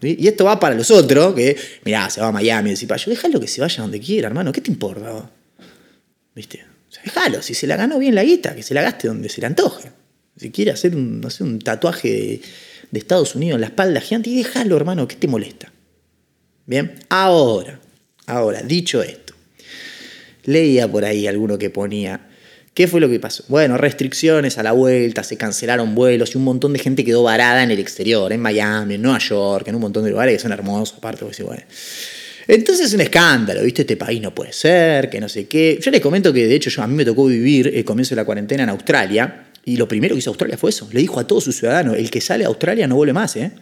Y 0.00 0.28
esto 0.28 0.44
va 0.44 0.60
para 0.60 0.74
los 0.74 0.90
otros, 0.90 1.34
que, 1.34 1.56
mirá, 1.84 2.10
se 2.10 2.20
va 2.20 2.28
a 2.28 2.32
Miami, 2.32 2.70
el 2.70 2.76
cipayo. 2.76 3.10
Déjalo 3.10 3.40
que 3.40 3.48
se 3.48 3.60
vaya 3.60 3.82
donde 3.82 3.98
quiera, 3.98 4.28
hermano. 4.28 4.52
¿Qué 4.52 4.60
te 4.60 4.70
importa? 4.70 5.30
¿Viste? 6.34 6.64
déjalo. 7.04 7.42
Si 7.42 7.54
se 7.54 7.66
la 7.66 7.76
ganó 7.76 7.98
bien 7.98 8.14
la 8.14 8.24
guita, 8.24 8.54
que 8.54 8.62
se 8.62 8.74
la 8.74 8.82
gaste 8.82 9.08
donde 9.08 9.28
se 9.28 9.40
le 9.40 9.46
antoje. 9.46 9.90
Si 10.36 10.50
quiere 10.50 10.70
hacer 10.72 10.94
un, 10.94 11.26
un 11.40 11.58
tatuaje 11.60 12.42
de, 12.90 12.98
Estados 12.98 13.34
Unidos 13.34 13.56
en 13.56 13.60
la 13.62 13.66
espalda 13.68 14.00
gigante, 14.00 14.30
déjalo, 14.30 14.76
hermano. 14.76 15.06
¿Qué 15.06 15.16
te 15.16 15.28
molesta? 15.28 15.72
Bien, 16.66 16.94
ahora, 17.08 17.78
ahora, 18.26 18.62
dicho 18.62 19.02
esto, 19.02 19.34
leía 20.44 20.90
por 20.90 21.04
ahí 21.04 21.26
alguno 21.26 21.58
que 21.58 21.70
ponía, 21.70 22.28
¿qué 22.76 22.86
fue 22.86 23.00
lo 23.00 23.08
que 23.08 23.18
pasó? 23.18 23.42
Bueno, 23.48 23.78
restricciones 23.78 24.58
a 24.58 24.62
la 24.62 24.72
vuelta, 24.72 25.24
se 25.24 25.38
cancelaron 25.38 25.94
vuelos 25.94 26.34
y 26.34 26.38
un 26.38 26.44
montón 26.44 26.74
de 26.74 26.78
gente 26.78 27.06
quedó 27.06 27.22
varada 27.22 27.62
en 27.62 27.70
el 27.70 27.78
exterior, 27.78 28.30
en 28.30 28.40
Miami, 28.40 28.96
en 28.96 29.02
Nueva 29.02 29.18
York, 29.18 29.66
en 29.68 29.76
un 29.76 29.80
montón 29.80 30.04
de 30.04 30.10
lugares 30.10 30.34
que 30.34 30.40
son 30.40 30.52
hermosos, 30.52 30.98
aparte, 30.98 31.24
pues, 31.24 31.40
bueno. 31.40 31.62
Entonces 32.46 32.88
es 32.88 32.92
un 32.92 33.00
escándalo, 33.00 33.62
¿viste? 33.62 33.80
Este 33.80 33.96
país 33.96 34.20
no 34.20 34.34
puede 34.34 34.52
ser, 34.52 35.08
que 35.08 35.18
no 35.22 35.28
sé 35.28 35.46
qué. 35.46 35.78
Yo 35.80 35.90
les 35.90 36.02
comento 36.02 36.34
que 36.34 36.46
de 36.46 36.54
hecho 36.54 36.68
yo, 36.68 36.82
a 36.82 36.86
mí 36.86 36.94
me 36.94 37.06
tocó 37.06 37.24
vivir 37.24 37.72
el 37.74 37.82
comienzo 37.82 38.14
de 38.14 38.16
la 38.16 38.26
cuarentena 38.26 38.64
en 38.64 38.68
Australia 38.68 39.46
y 39.64 39.78
lo 39.78 39.88
primero 39.88 40.14
que 40.14 40.18
hizo 40.18 40.28
Australia 40.28 40.58
fue 40.58 40.68
eso. 40.68 40.86
Le 40.92 41.00
dijo 41.00 41.18
a 41.18 41.26
todos 41.26 41.44
sus 41.44 41.56
ciudadanos, 41.56 41.96
el 41.96 42.10
que 42.10 42.20
sale 42.20 42.44
a 42.44 42.48
Australia 42.48 42.86
no 42.86 42.96
vuelve 42.96 43.14
más, 43.14 43.36
¿eh? 43.36 43.52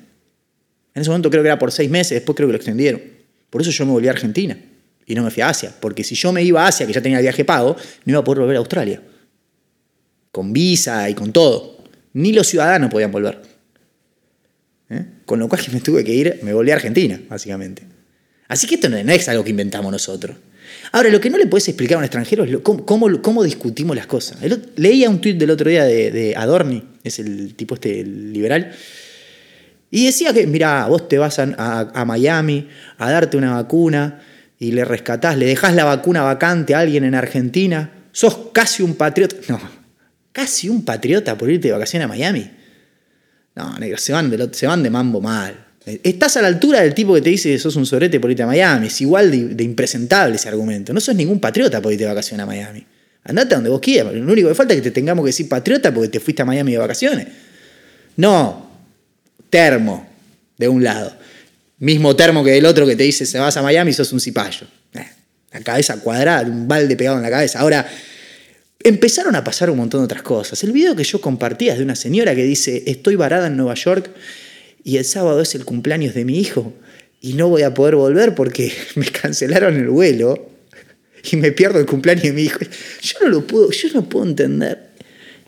En 0.92 1.00
ese 1.00 1.08
momento 1.08 1.30
creo 1.30 1.44
que 1.44 1.48
era 1.48 1.58
por 1.58 1.70
seis 1.70 1.88
meses, 1.88 2.16
después 2.16 2.34
creo 2.34 2.48
que 2.48 2.52
lo 2.54 2.56
extendieron. 2.56 3.00
Por 3.48 3.62
eso 3.62 3.70
yo 3.70 3.86
me 3.86 3.92
volví 3.92 4.08
a 4.08 4.10
Argentina 4.10 4.58
y 5.06 5.14
no 5.14 5.22
me 5.22 5.30
fui 5.30 5.42
a 5.42 5.48
Asia. 5.48 5.72
Porque 5.78 6.04
si 6.04 6.14
yo 6.14 6.32
me 6.32 6.42
iba 6.42 6.64
a 6.64 6.68
Asia, 6.68 6.86
que 6.86 6.92
ya 6.92 7.00
tenía 7.00 7.18
el 7.18 7.22
viaje 7.22 7.44
pago, 7.44 7.76
no 8.04 8.10
iba 8.10 8.20
a 8.20 8.24
poder 8.24 8.40
volver 8.40 8.56
a 8.56 8.58
Australia. 8.58 9.02
Con 10.30 10.52
visa 10.52 11.08
y 11.08 11.14
con 11.14 11.32
todo. 11.32 11.78
Ni 12.14 12.32
los 12.32 12.46
ciudadanos 12.46 12.90
podían 12.90 13.12
volver. 13.12 13.40
¿Eh? 14.90 15.04
Con 15.24 15.38
lo 15.38 15.48
cual 15.48 15.62
que 15.62 15.70
me 15.72 15.80
tuve 15.80 16.04
que 16.04 16.14
ir, 16.14 16.40
me 16.42 16.52
volví 16.52 16.70
a 16.70 16.74
Argentina, 16.74 17.20
básicamente. 17.28 17.82
Así 18.48 18.66
que 18.66 18.76
esto 18.76 18.88
no 18.88 18.96
es 18.96 19.28
algo 19.28 19.44
que 19.44 19.50
inventamos 19.50 19.90
nosotros. 19.90 20.36
Ahora, 20.92 21.08
lo 21.08 21.20
que 21.20 21.30
no 21.30 21.38
le 21.38 21.46
puedes 21.46 21.66
explicar 21.68 21.96
a 21.96 21.98
un 21.98 22.04
extranjero 22.04 22.44
es 22.44 22.58
cómo, 22.62 23.42
discutimos 23.42 23.96
las 23.96 24.06
cosas. 24.06 24.38
leía 24.76 25.08
un 25.08 25.20
tuit 25.20 25.36
del 25.36 25.50
otro 25.50 25.68
día 25.68 25.84
de, 25.84 26.10
de 26.10 26.36
Adorni, 26.36 26.82
es 27.02 27.18
el 27.18 27.54
tipo 27.54 27.74
este 27.74 28.04
liberal, 28.04 28.72
y 29.94 30.06
decía 30.06 30.32
que, 30.32 30.44
mira, 30.48 30.88
vos 30.88 31.08
te 31.08 31.18
vas 31.18 31.38
a, 31.38 32.04
Miami 32.04 32.68
a 32.98 33.12
darte 33.12 33.36
una 33.36 33.54
vacuna 33.54 34.20
y 34.64 34.72
le 34.72 34.84
rescatás, 34.84 35.36
le 35.36 35.44
dejás 35.44 35.74
la 35.74 35.84
vacuna 35.84 36.22
vacante 36.22 36.74
a 36.74 36.78
alguien 36.78 37.04
en 37.04 37.14
Argentina, 37.14 37.90
sos 38.12 38.50
casi 38.52 38.82
un 38.82 38.94
patriota. 38.94 39.36
No, 39.48 39.60
casi 40.32 40.70
un 40.70 40.86
patriota 40.86 41.36
por 41.36 41.50
irte 41.50 41.68
de 41.68 41.72
vacaciones 41.72 42.06
a 42.06 42.08
Miami. 42.08 42.50
No, 43.54 43.78
negro, 43.78 43.98
se 43.98 44.14
van 44.14 44.30
de, 44.30 44.48
se 44.52 44.66
van 44.66 44.82
de 44.82 44.88
mambo 44.88 45.20
mal. 45.20 45.66
Estás 45.84 46.38
a 46.38 46.42
la 46.42 46.48
altura 46.48 46.80
del 46.80 46.94
tipo 46.94 47.14
que 47.14 47.20
te 47.20 47.28
dice 47.28 47.50
que 47.50 47.58
sos 47.58 47.76
un 47.76 47.84
sorete 47.84 48.18
por 48.18 48.30
irte 48.30 48.42
a 48.42 48.46
Miami. 48.46 48.86
Es 48.86 48.98
igual 49.02 49.30
de, 49.54 49.62
impresentable 49.62 50.36
ese 50.36 50.48
argumento. 50.48 50.94
No 50.94 51.00
sos 51.00 51.14
ningún 51.14 51.40
patriota 51.40 51.82
por 51.82 51.92
irte 51.92 52.04
de 52.04 52.08
vacaciones 52.08 52.42
a 52.42 52.46
Miami. 52.46 52.86
Andate 53.24 53.54
donde 53.54 53.68
vos 53.68 53.80
quieras. 53.80 54.14
Lo 54.14 54.32
único 54.32 54.48
que 54.48 54.54
falta 54.54 54.72
es 54.72 54.80
que 54.80 54.90
te 54.90 54.94
tengamos 54.94 55.22
que 55.24 55.28
decir 55.28 55.46
patriota 55.46 55.92
porque 55.92 56.08
te 56.08 56.20
fuiste 56.20 56.40
a 56.40 56.46
Miami 56.46 56.72
de 56.72 56.78
vacaciones. 56.78 57.26
No, 58.16 58.66
termo 59.50 60.08
de 60.56 60.68
un 60.68 60.82
lado. 60.82 61.14
Mismo 61.78 62.14
termo 62.14 62.44
que 62.44 62.56
el 62.56 62.66
otro 62.66 62.86
que 62.86 62.96
te 62.96 63.02
dice 63.02 63.26
se 63.26 63.38
vas 63.38 63.56
a 63.56 63.62
Miami 63.62 63.92
sos 63.92 64.12
un 64.12 64.20
cipayo. 64.20 64.66
Eh, 64.94 65.06
la 65.52 65.60
cabeza 65.60 66.00
cuadrada, 66.00 66.42
un 66.46 66.68
balde 66.68 66.96
pegado 66.96 67.16
en 67.16 67.22
la 67.22 67.30
cabeza. 67.30 67.60
Ahora, 67.60 67.86
empezaron 68.80 69.34
a 69.34 69.42
pasar 69.42 69.70
un 69.70 69.78
montón 69.78 70.00
de 70.00 70.04
otras 70.04 70.22
cosas. 70.22 70.62
El 70.62 70.72
video 70.72 70.94
que 70.94 71.04
yo 71.04 71.20
compartía 71.20 71.72
es 71.72 71.78
de 71.78 71.84
una 71.84 71.96
señora 71.96 72.34
que 72.34 72.44
dice, 72.44 72.84
estoy 72.86 73.16
varada 73.16 73.48
en 73.48 73.56
Nueva 73.56 73.74
York 73.74 74.10
y 74.84 74.98
el 74.98 75.04
sábado 75.04 75.40
es 75.40 75.54
el 75.54 75.64
cumpleaños 75.64 76.14
de 76.14 76.24
mi 76.24 76.38
hijo 76.38 76.72
y 77.20 77.32
no 77.32 77.48
voy 77.48 77.62
a 77.62 77.72
poder 77.72 77.96
volver 77.96 78.34
porque 78.34 78.72
me 78.94 79.06
cancelaron 79.06 79.74
el 79.76 79.88
vuelo 79.88 80.50
y 81.30 81.36
me 81.36 81.52
pierdo 81.52 81.80
el 81.80 81.86
cumpleaños 81.86 82.24
de 82.24 82.32
mi 82.32 82.42
hijo. 82.42 82.58
Yo 83.02 83.18
no 83.22 83.28
lo 83.28 83.46
puedo, 83.46 83.70
yo 83.70 83.88
no 83.94 84.08
puedo 84.08 84.26
entender. 84.26 84.90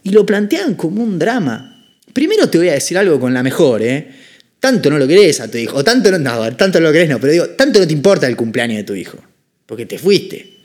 Y 0.03 0.11
lo 0.11 0.25
plantean 0.25 0.75
como 0.75 1.03
un 1.03 1.19
drama. 1.19 1.85
Primero 2.13 2.49
te 2.49 2.59
voy 2.59 2.71
a 2.71 2.75
decir 2.75 2.97
algo 2.97 3.21
con 3.21 3.35
la 3.35 3.43
mejor, 3.43 3.83
¿eh? 3.83 4.26
Tanto 4.67 4.91
no 4.91 4.99
lo 4.99 5.07
querés 5.07 5.39
a 5.41 5.49
tu 5.49 5.59
hijo, 5.59 5.77
o 5.77 5.85
tanto 5.85 6.11
no, 6.19 6.57
tanto 6.57 6.81
lo 6.81 6.91
querés, 6.91 7.09
no, 7.09 7.21
pero 7.21 7.33
digo, 7.33 7.47
tanto 7.51 7.79
no 7.79 7.87
te 7.87 7.93
importa 7.93 8.27
el 8.27 8.35
cumpleaños 8.35 8.79
de 8.79 8.83
tu 8.83 8.97
hijo, 8.97 9.17
porque 9.65 9.87
te 9.87 9.97
fuiste. 9.97 10.57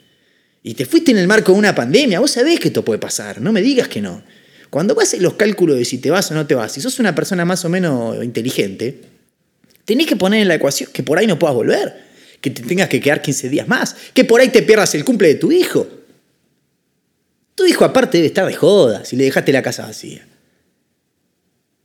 Y 0.64 0.74
te 0.74 0.86
fuiste 0.86 1.12
en 1.12 1.20
el 1.20 1.28
marco 1.28 1.52
de 1.52 1.60
una 1.60 1.76
pandemia, 1.76 2.20
vos 2.20 2.32
sabés 2.32 2.60
que 2.60 2.70
esto 2.70 2.84
puede 2.84 2.98
pasar, 2.98 3.40
no 3.40 3.52
me 3.52 3.62
digas 3.62 3.88
que 3.90 4.02
no. 4.02 4.24
Cuando 4.72 4.96
vas 4.96 5.16
los 5.20 5.36
cálculos 5.36 5.78
de 5.78 5.86
si 5.86 6.00
te 6.00 6.10
vas 6.10 6.32
o 6.32 6.34
no 6.34 6.48
te 6.48 6.56
vas, 6.56 6.72
si 6.72 6.82
sos 6.82 6.98
una 6.98 7.14
persona 7.14 7.46
más 7.46 7.64
o 7.64 7.70
menos 7.70 8.24
inteligente, 8.24 9.02
tenés 9.86 10.08
que 10.08 10.16
poner 10.16 10.42
en 10.42 10.48
la 10.48 10.56
ecuación 10.56 10.90
que 10.92 11.04
por 11.04 11.20
ahí 11.20 11.28
no 11.28 11.38
puedas 11.38 11.56
volver, 11.56 11.94
que 12.42 12.50
te 12.50 12.64
tengas 12.64 12.90
que 12.90 13.00
quedar 13.00 13.22
15 13.22 13.50
días 13.50 13.68
más, 13.68 13.96
que 14.16 14.26
por 14.26 14.42
ahí 14.42 14.50
te 14.50 14.64
pierdas 14.64 14.96
el 14.96 15.06
cumple 15.06 15.28
de 15.28 15.36
tu 15.36 15.52
hijo. 15.52 15.88
Tu 17.54 17.68
hijo 17.68 17.86
aparte 17.86 18.18
debe 18.18 18.30
estar 18.30 18.48
de 18.48 18.56
joda 18.56 19.06
si 19.06 19.16
le 19.16 19.26
dejaste 19.26 19.52
la 19.52 19.62
casa 19.62 19.86
vacía 19.86 20.26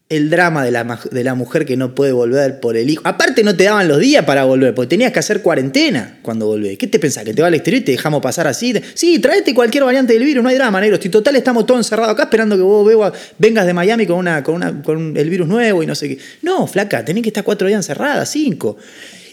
el 0.08 0.30
drama 0.30 0.64
de 0.64 0.70
la, 0.70 1.00
de 1.10 1.24
la, 1.24 1.34
mujer 1.34 1.66
que 1.66 1.76
no 1.76 1.94
puede 1.94 2.12
volver 2.12 2.60
por 2.60 2.76
el 2.76 2.88
hijo. 2.88 3.02
Aparte 3.04 3.42
no 3.42 3.56
te 3.56 3.64
daban 3.64 3.88
los 3.88 3.98
días 3.98 4.24
para 4.24 4.44
volver, 4.44 4.72
porque 4.72 4.88
tenías 4.90 5.10
que 5.10 5.18
hacer 5.18 5.42
cuarentena 5.42 6.18
cuando 6.22 6.46
volvés. 6.46 6.78
¿Qué 6.78 6.86
te 6.86 7.00
pensás? 7.00 7.24
¿Que 7.24 7.34
te 7.34 7.42
va 7.42 7.48
al 7.48 7.54
exterior 7.54 7.82
y 7.82 7.84
te 7.84 7.92
dejamos 7.92 8.22
pasar 8.22 8.46
así? 8.46 8.72
Sí, 8.94 9.18
tráete 9.18 9.52
cualquier 9.52 9.82
variante 9.82 10.12
del 10.12 10.22
virus, 10.22 10.44
no 10.44 10.48
hay 10.48 10.54
drama, 10.54 10.80
negro. 10.80 10.98
Si 11.02 11.08
total 11.08 11.34
estamos 11.34 11.66
todos 11.66 11.80
encerrados 11.80 12.12
acá 12.12 12.24
esperando 12.24 12.56
que 12.56 12.62
vos 12.62 13.12
vengas 13.38 13.66
de 13.66 13.74
Miami 13.74 14.06
con, 14.06 14.18
una, 14.18 14.44
con, 14.44 14.54
una, 14.54 14.80
con 14.80 15.16
el 15.16 15.28
virus 15.28 15.48
nuevo 15.48 15.82
y 15.82 15.86
no 15.86 15.96
sé 15.96 16.08
qué. 16.10 16.18
No, 16.42 16.68
flaca, 16.68 17.04
tenés 17.04 17.24
que 17.24 17.30
estar 17.30 17.42
cuatro 17.42 17.66
días 17.66 17.78
encerrada, 17.78 18.24
cinco. 18.26 18.76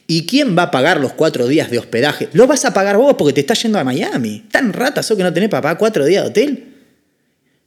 ¿Y 0.08 0.26
quién 0.26 0.58
va 0.58 0.64
a 0.64 0.72
pagar 0.72 1.00
los 1.00 1.14
cuatro 1.14 1.48
días 1.48 1.70
de 1.70 1.78
hospedaje? 1.78 2.30
Lo 2.34 2.48
vas 2.48 2.66
a 2.66 2.74
pagar 2.74 2.98
vos 2.98 3.14
porque 3.16 3.34
te 3.34 3.42
estás 3.42 3.62
yendo 3.62 3.78
a 3.78 3.84
Miami. 3.84 4.46
Tan 4.52 4.74
rata 4.74 5.04
sos 5.04 5.16
que 5.18 5.24
no 5.24 5.32
tenés 5.32 5.50
para 5.50 5.62
pagar 5.62 5.78
cuatro 5.78 6.04
días 6.04 6.24
de 6.24 6.30
hotel. 6.30 6.73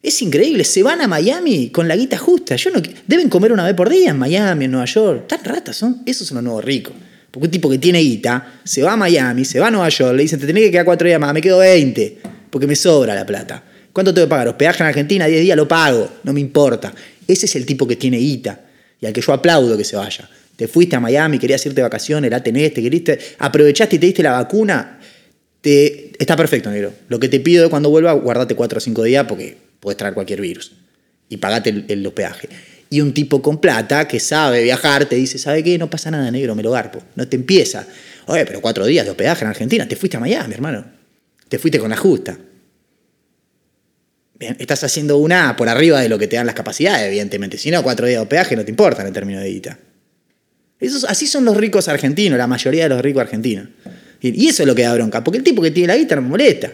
Es 0.06 0.22
increíble, 0.22 0.62
se 0.62 0.84
van 0.84 1.00
a 1.00 1.08
Miami 1.08 1.70
con 1.70 1.88
la 1.88 1.96
guita 1.96 2.16
justa. 2.16 2.54
Yo 2.54 2.70
no, 2.70 2.80
deben 3.08 3.28
comer 3.28 3.50
una 3.50 3.64
vez 3.64 3.74
por 3.74 3.90
día 3.90 4.10
en 4.10 4.16
Miami, 4.16 4.66
en 4.66 4.70
Nueva 4.70 4.86
York. 4.86 5.26
Tan 5.26 5.42
ratas 5.42 5.78
son. 5.78 6.02
Esos 6.06 6.28
son 6.28 6.36
los 6.36 6.44
nuevos 6.44 6.64
ricos. 6.64 6.94
Porque 7.28 7.46
un 7.46 7.50
tipo 7.50 7.68
que 7.68 7.78
tiene 7.78 7.98
guita 7.98 8.60
se 8.62 8.84
va 8.84 8.92
a 8.92 8.96
Miami, 8.96 9.44
se 9.44 9.58
va 9.58 9.66
a 9.66 9.70
Nueva 9.72 9.88
York, 9.88 10.14
le 10.14 10.22
dicen, 10.22 10.38
te 10.38 10.46
tenés 10.46 10.62
que 10.62 10.70
quedar 10.70 10.84
cuatro 10.84 11.08
días 11.08 11.18
más, 11.18 11.34
me 11.34 11.40
quedo 11.40 11.58
20, 11.58 12.18
porque 12.50 12.68
me 12.68 12.76
sobra 12.76 13.16
la 13.16 13.26
plata. 13.26 13.64
¿Cuánto 13.92 14.14
tengo 14.14 14.28
que 14.28 14.30
pagar? 14.30 14.46
Hospedaje 14.46 14.84
en 14.84 14.86
Argentina, 14.90 15.26
10 15.26 15.42
días 15.42 15.56
lo 15.56 15.66
pago, 15.66 16.08
no 16.22 16.32
me 16.32 16.38
importa. 16.38 16.94
Ese 17.26 17.46
es 17.46 17.56
el 17.56 17.66
tipo 17.66 17.84
que 17.88 17.96
tiene 17.96 18.18
guita 18.18 18.60
y 19.00 19.06
al 19.06 19.12
que 19.12 19.20
yo 19.20 19.32
aplaudo 19.32 19.76
que 19.76 19.82
se 19.82 19.96
vaya. 19.96 20.30
Te 20.54 20.68
fuiste 20.68 20.94
a 20.94 21.00
Miami, 21.00 21.40
querías 21.40 21.66
irte 21.66 21.74
de 21.74 21.82
vacaciones, 21.82 22.30
la 22.30 22.44
tenés, 22.44 22.72
te 22.72 22.80
queriste, 22.80 23.18
aprovechaste 23.40 23.96
y 23.96 23.98
te 23.98 24.06
diste 24.06 24.22
la 24.22 24.30
vacuna. 24.30 25.00
Te, 25.60 26.12
está 26.16 26.36
perfecto, 26.36 26.70
negro. 26.70 26.92
Lo 27.08 27.18
que 27.18 27.28
te 27.28 27.40
pido 27.40 27.68
cuando 27.70 27.90
vuelva, 27.90 28.12
guardate 28.12 28.54
cuatro 28.54 28.78
o 28.78 28.80
cinco 28.80 29.02
días 29.02 29.26
porque 29.26 29.65
puedes 29.86 29.98
traer 29.98 30.14
cualquier 30.14 30.40
virus. 30.40 30.72
Y 31.28 31.36
pagate 31.36 31.70
el, 31.70 31.84
el, 31.86 32.04
hospedaje. 32.04 32.48
Y 32.90 33.02
un 33.02 33.14
tipo 33.14 33.40
con 33.40 33.60
plata 33.60 34.08
que 34.08 34.18
sabe 34.18 34.64
viajar 34.64 35.06
te 35.06 35.14
dice, 35.14 35.38
¿sabe 35.38 35.62
qué? 35.62 35.78
No 35.78 35.88
pasa 35.88 36.10
nada, 36.10 36.28
negro, 36.28 36.56
me 36.56 36.64
lo 36.64 36.72
garpo. 36.72 37.00
No 37.14 37.28
te 37.28 37.36
empieza. 37.36 37.86
Oye, 38.26 38.44
pero 38.46 38.60
cuatro 38.60 38.84
días 38.84 39.04
de 39.04 39.12
hospedaje 39.12 39.44
en 39.44 39.50
Argentina, 39.50 39.86
te 39.86 39.94
fuiste 39.94 40.16
a 40.16 40.20
Miami, 40.20 40.54
hermano. 40.54 40.84
Te 41.48 41.60
fuiste 41.60 41.78
con 41.78 41.90
la 41.90 41.96
justa. 41.96 42.36
Bien, 44.36 44.56
estás 44.58 44.82
haciendo 44.82 45.18
una 45.18 45.54
por 45.54 45.68
arriba 45.68 46.00
de 46.00 46.08
lo 46.08 46.18
que 46.18 46.26
te 46.26 46.34
dan 46.34 46.46
las 46.46 46.56
capacidades, 46.56 47.06
evidentemente. 47.06 47.56
Si 47.56 47.70
no, 47.70 47.84
cuatro 47.84 48.08
días 48.08 48.18
de 48.18 48.22
hospedaje 48.22 48.56
no 48.56 48.64
te 48.64 48.72
importan 48.72 49.06
en 49.06 49.12
términos 49.12 49.40
de 49.44 49.50
guita. 49.50 49.78
Esos, 50.80 51.04
así 51.04 51.28
son 51.28 51.44
los 51.44 51.56
ricos 51.56 51.86
argentinos, 51.86 52.36
la 52.36 52.48
mayoría 52.48 52.82
de 52.82 52.88
los 52.88 53.00
ricos 53.00 53.20
argentinos. 53.20 53.68
Y 54.20 54.48
eso 54.48 54.64
es 54.64 54.66
lo 54.66 54.74
que 54.74 54.82
da 54.82 54.92
bronca, 54.94 55.22
porque 55.22 55.38
el 55.38 55.44
tipo 55.44 55.62
que 55.62 55.70
tiene 55.70 55.86
la 55.86 55.96
guita 55.96 56.16
no 56.16 56.22
molesta. 56.22 56.72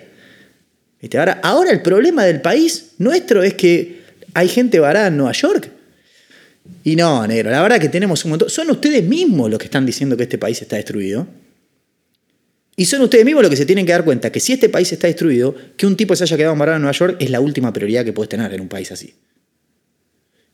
Ahora 1.42 1.70
el 1.70 1.82
problema 1.82 2.24
del 2.24 2.40
país 2.40 2.92
nuestro 2.98 3.42
es 3.42 3.54
que 3.54 4.02
hay 4.34 4.48
gente 4.48 4.78
varada 4.78 5.08
en 5.08 5.16
Nueva 5.16 5.32
York. 5.32 5.70
Y 6.84 6.96
no, 6.96 7.26
negro, 7.26 7.50
la 7.50 7.60
verdad 7.60 7.80
que 7.80 7.88
tenemos 7.88 8.24
un 8.24 8.30
montón. 8.30 8.48
Son 8.48 8.70
ustedes 8.70 9.04
mismos 9.04 9.50
los 9.50 9.58
que 9.58 9.64
están 9.64 9.84
diciendo 9.84 10.16
que 10.16 10.24
este 10.24 10.38
país 10.38 10.62
está 10.62 10.76
destruido. 10.76 11.26
Y 12.76 12.84
son 12.86 13.02
ustedes 13.02 13.24
mismos 13.24 13.42
los 13.42 13.50
que 13.50 13.56
se 13.56 13.66
tienen 13.66 13.84
que 13.84 13.92
dar 13.92 14.04
cuenta 14.04 14.32
que 14.32 14.40
si 14.40 14.52
este 14.52 14.68
país 14.68 14.90
está 14.92 15.06
destruido, 15.06 15.54
que 15.76 15.86
un 15.86 15.96
tipo 15.96 16.16
se 16.16 16.24
haya 16.24 16.36
quedado 16.36 16.56
varado 16.56 16.76
en 16.76 16.82
Nueva 16.82 16.96
York 16.96 17.16
es 17.20 17.30
la 17.30 17.40
última 17.40 17.72
prioridad 17.72 18.04
que 18.04 18.12
puedes 18.12 18.30
tener 18.30 18.52
en 18.54 18.60
un 18.60 18.68
país 18.68 18.90
así. 18.92 19.14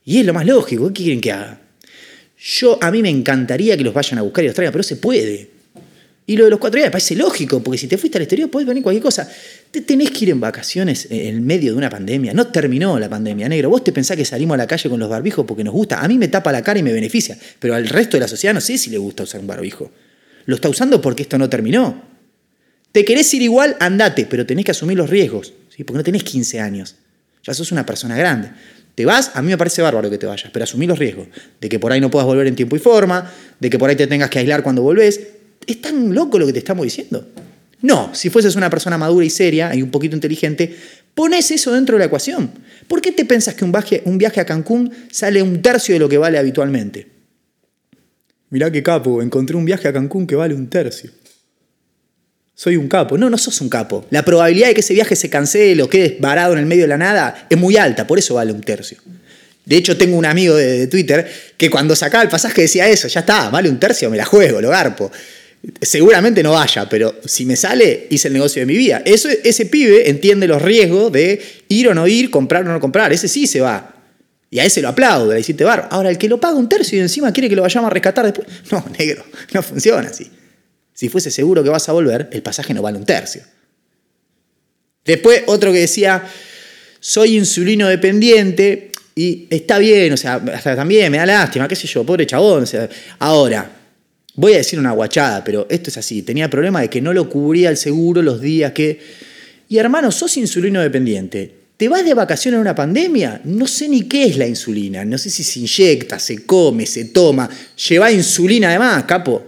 Y 0.05 0.19
es 0.19 0.27
lo 0.27 0.33
más 0.33 0.47
lógico. 0.47 0.89
¿Qué 0.89 1.03
quieren 1.05 1.21
que 1.21 1.33
haga? 1.33 1.61
Yo, 2.39 2.79
a 2.81 2.91
mí 2.91 3.03
me 3.03 3.11
encantaría 3.11 3.77
que 3.77 3.85
los 3.85 3.93
vayan 3.93 4.19
a 4.19 4.23
buscar 4.23 4.45
y 4.45 4.47
los 4.49 4.55
traigan, 4.55 4.73
pero 4.73 4.83
se 4.83 4.97
puede. 4.97 5.51
Y 6.27 6.37
lo 6.37 6.45
de 6.45 6.51
los 6.51 6.59
cuatro 6.59 6.79
días 6.79 6.89
me 6.89 6.93
parece 6.93 7.17
lógico, 7.17 7.63
porque 7.63 7.79
si 7.79 7.89
te 7.89 7.97
fuiste 7.97 8.19
al 8.19 8.23
exterior 8.23 8.51
puedes 8.51 8.67
venir 8.67 8.83
cualquier 8.83 9.03
cosa. 9.03 9.31
Te 9.71 9.83
tenés 9.83 10.11
que 10.11 10.25
ir 10.25 10.31
en 10.31 10.41
vacaciones 10.41 11.09
en 11.11 11.45
medio 11.45 11.73
de 11.73 11.79
una 11.79 11.91
pandemia. 11.91 12.33
No 12.33 12.47
terminó 12.47 12.99
la 12.99 13.09
pandemia, 13.09 13.49
negro. 13.49 13.69
Vos 13.69 13.85
te 13.85 13.93
pensás 13.93 14.17
que 14.17 14.25
salimos 14.25 14.55
a 14.55 14.59
la 14.59 14.67
calle 14.67 14.89
con 14.89 14.99
los 14.99 15.11
barbijos 15.11 15.45
porque 15.47 15.63
nos 15.63 15.75
gusta. 15.75 16.01
A 16.01 16.09
mí 16.09 16.17
me 16.17 16.29
tapa 16.29 16.51
la 16.53 16.63
cara 16.63 16.79
y 16.79 16.83
me 16.83 16.93
beneficia, 16.93 17.37
pero 17.59 17.75
al 17.75 17.87
resto 17.89 18.17
de 18.17 18.23
la 18.23 18.29
sociedad 18.29 18.55
no 18.55 18.61
sé 18.61 18.79
si 18.79 18.89
le 18.91 18.99
gusta 18.99 19.25
usar 19.25 19.41
un 19.41 19.47
barbijo. 19.47 19.91
Lo 20.47 20.55
está 20.55 20.71
usando 20.71 21.03
porque 21.03 21.23
esto 21.23 21.37
no 21.37 21.51
terminó. 21.51 22.03
Te 22.93 23.05
querés 23.05 23.33
ir 23.35 23.43
igual, 23.43 23.77
andate, 23.81 24.25
pero 24.25 24.47
tenés 24.47 24.65
que 24.65 24.71
asumir 24.71 24.97
los 24.97 25.11
riesgos, 25.11 25.53
porque 25.77 25.99
no 25.99 26.03
tenés 26.03 26.25
15 26.25 26.61
años. 26.61 26.97
Ya 27.45 27.53
sos 27.53 27.71
una 27.71 27.85
persona 27.85 28.17
grande. 28.17 28.51
Te 28.95 29.05
vas, 29.05 29.33
a 29.35 29.43
mí 29.43 29.49
me 29.49 29.59
parece 29.59 29.83
bárbaro 29.83 30.09
que 30.11 30.19
te 30.19 30.27
vayas, 30.27 30.51
pero 30.51 30.65
asumí 30.65 30.87
los 30.87 30.99
riesgos 30.99 31.29
de 31.61 31.69
que 31.69 31.79
por 31.79 31.93
ahí 31.93 32.01
no 32.01 32.11
puedas 32.11 32.27
volver 32.27 32.47
en 32.47 32.57
tiempo 32.57 32.75
y 32.75 32.79
forma, 32.79 33.31
de 33.61 33.71
que 33.71 33.79
por 33.79 33.91
ahí 33.91 33.97
te 33.97 34.07
tengas 34.07 34.31
que 34.31 34.39
aislar 34.39 34.63
cuando 34.63 34.83
volvés. 34.83 35.21
Es 35.67 35.81
tan 35.83 36.15
loco 36.15 36.39
lo 36.39 36.47
que 36.47 36.55
te 36.55 36.59
estamos 36.59 36.85
diciendo. 36.85 37.29
No, 37.81 38.15
si 38.15 38.31
fueses 38.31 38.57
una 38.57 38.71
persona 38.71 38.99
madura 38.99 39.25
y 39.25 39.31
seria 39.31 39.75
y 39.75 39.83
un 39.83 39.91
poquito 39.91 40.17
inteligente, 40.17 40.75
pones 41.15 41.51
eso 41.51 41.73
dentro 41.73 41.97
de 41.97 42.01
la 42.01 42.07
ecuación. 42.07 42.51
¿Por 42.87 43.01
qué 43.01 43.13
te 43.13 43.25
pensas 43.25 43.55
que 43.55 43.65
un 43.65 44.19
viaje, 44.19 44.41
a 44.41 44.45
Cancún 44.45 44.93
sale 45.11 45.43
un 45.43 45.63
tercio 45.63 45.95
de 45.95 45.99
lo 46.01 46.09
que 46.09 46.19
vale 46.19 46.39
habitualmente? 46.39 47.07
Mirá 48.51 48.71
qué 48.73 48.83
capo, 48.83 49.23
encontré 49.23 49.57
un 49.57 49.65
viaje 49.65 49.87
a 49.89 49.93
Cancún 49.93 50.27
que 50.27 50.35
vale 50.35 50.55
un 50.55 50.69
tercio. 50.69 51.11
Soy 52.55 52.77
un 52.77 52.89
capo. 52.89 53.17
No, 53.17 53.31
no 53.31 53.39
sos 53.39 53.61
un 53.61 53.69
capo. 53.69 54.05
La 54.11 54.25
probabilidad 54.25 54.67
de 54.67 54.75
que 54.75 54.81
ese 54.81 54.93
viaje 54.93 55.15
se 55.15 55.31
cancele 55.31 55.81
o 55.81 55.89
quedes 55.89 56.19
varado 56.21 56.55
en 56.55 56.59
el 56.59 56.67
medio 56.67 56.83
de 56.83 56.89
la 56.89 56.99
nada 56.99 57.47
es 57.49 57.57
muy 57.57 57.77
alta, 57.77 58.05
por 58.05 58.19
eso 58.19 58.35
vale 58.35 58.53
un 58.53 58.63
tercio. 58.63 58.99
De 59.65 59.77
hecho, 59.77 59.97
tengo 59.97 60.17
un 60.17 60.25
amigo 60.25 60.57
de, 60.57 60.89
Twitter 60.89 61.31
que 61.57 61.71
cuando 61.71 61.95
sacaba 61.95 62.25
el 62.25 62.31
pasaje 62.31 62.63
decía 62.63 62.89
eso, 62.89 63.07
ya 63.07 63.21
está, 63.21 63.51
vale 63.51 63.69
un 63.69 63.79
tercio, 63.79 64.11
me 64.11 64.17
la 64.17 64.25
juego, 64.25 64.61
lo 64.61 64.71
garpo. 64.71 65.13
Seguramente 65.81 66.43
no 66.43 66.53
vaya, 66.53 66.89
pero 66.89 67.15
si 67.25 67.45
me 67.45 67.57
sale, 67.57 68.07
hice 68.11 68.29
el 68.29 68.35
negocio 68.35 68.61
de 68.61 68.67
mi 68.67 68.77
vida. 68.77 69.03
Eso, 69.05 69.29
ese 69.29 69.67
pibe 69.67 70.09
entiende 70.09 70.47
los 70.47 70.63
riesgos 70.63 71.13
de 71.13 71.43
ir 71.69 71.89
o 71.89 71.95
no 71.95 72.07
ir, 72.07 72.31
comprar 72.31 72.67
o 72.67 72.73
no 72.73 72.81
comprar. 72.81 73.13
Ese 73.13 73.29
sí 73.29 73.47
se 73.47 73.61
va. 73.61 73.95
Y 74.51 74.61
a 74.61 74.65
ese 74.65 74.81
lo 74.81 74.89
aplaudo, 74.89 75.33
le 75.33 75.41
hiciste 75.41 75.65
bar. 75.65 75.89
Ahora, 75.91 76.11
el 76.11 76.17
que 76.17 76.29
lo 76.29 76.41
paga 76.41 76.57
un 76.57 76.69
tercio 76.69 76.99
y 76.99 77.03
encima 77.03 77.33
quiere 77.33 77.49
que 77.49 77.57
lo 77.57 77.63
vayamos 77.63 77.91
a 77.91 77.93
rescatar 77.93 78.25
después. 78.25 78.47
No, 78.71 78.85
negro, 78.99 79.25
no 79.53 79.63
funciona 79.63 80.09
así. 80.09 80.31
Si 80.95 81.09
fuese 81.09 81.31
seguro 81.31 81.63
que 81.63 81.71
vas 81.71 81.89
a 81.89 81.93
volver, 81.93 82.29
el 82.33 82.43
pasaje 82.43 82.73
no 82.73 82.83
vale 82.83 82.99
un 82.99 83.05
tercio. 83.05 83.43
Después 85.05 85.43
otro 85.47 85.73
que 85.73 85.81
decía, 85.81 86.23
soy 87.01 87.37
insulino 87.37 87.89
dependiente 87.89 88.93
y 89.15 89.47
está 89.51 89.79
bien, 89.79 90.13
o 90.13 90.17
sea, 90.17 90.35
hasta 90.53 90.77
también 90.77 91.11
me 91.11 91.19
da 91.19 91.27
lástima, 91.27 91.69
qué 91.69 91.77
sé 91.77 91.87
yo, 91.87 92.05
pobre 92.05 92.27
chabón. 92.27 92.63
O 92.63 92.67
sea, 92.67 92.89
ahora, 93.19 93.78
voy 94.39 94.55
a 94.55 94.59
decir 94.59 94.79
una 94.79 94.93
guachada, 94.93 95.43
pero 95.43 95.67
esto 95.69 95.91
es 95.91 95.99
así, 95.99 96.23
tenía 96.23 96.49
problema 96.49 96.81
de 96.81 96.89
que 96.89 97.01
no 97.01 97.13
lo 97.13 97.29
cubría 97.29 97.71
el 97.71 97.77
seguro 97.77 98.23
los 98.23 98.41
días 98.41 98.73
que... 98.73 99.01
Y 99.69 99.79
hermano, 99.79 100.13
sos 100.13 100.37
insulino 100.37 100.81
dependiente. 100.81 101.53
¿Te 101.77 101.89
vas 101.89 102.05
de 102.05 102.15
vacaciones 102.15 102.57
en 102.57 102.63
una 102.63 102.75
pandemia? 102.75 103.41
No 103.45 103.67
sé 103.67 103.89
ni 103.89 104.03
qué 104.03 104.25
es 104.25 104.37
la 104.37 104.47
insulina. 104.47 105.05
No 105.05 105.19
sé 105.19 105.29
si 105.29 105.43
se 105.43 105.61
inyecta, 105.61 106.19
se 106.19 106.47
come, 106.47 106.87
se 106.87 107.07
toma. 107.07 107.51
Lleva 107.89 108.11
insulina 108.11 108.69
además, 108.69 109.05
capo. 109.05 109.45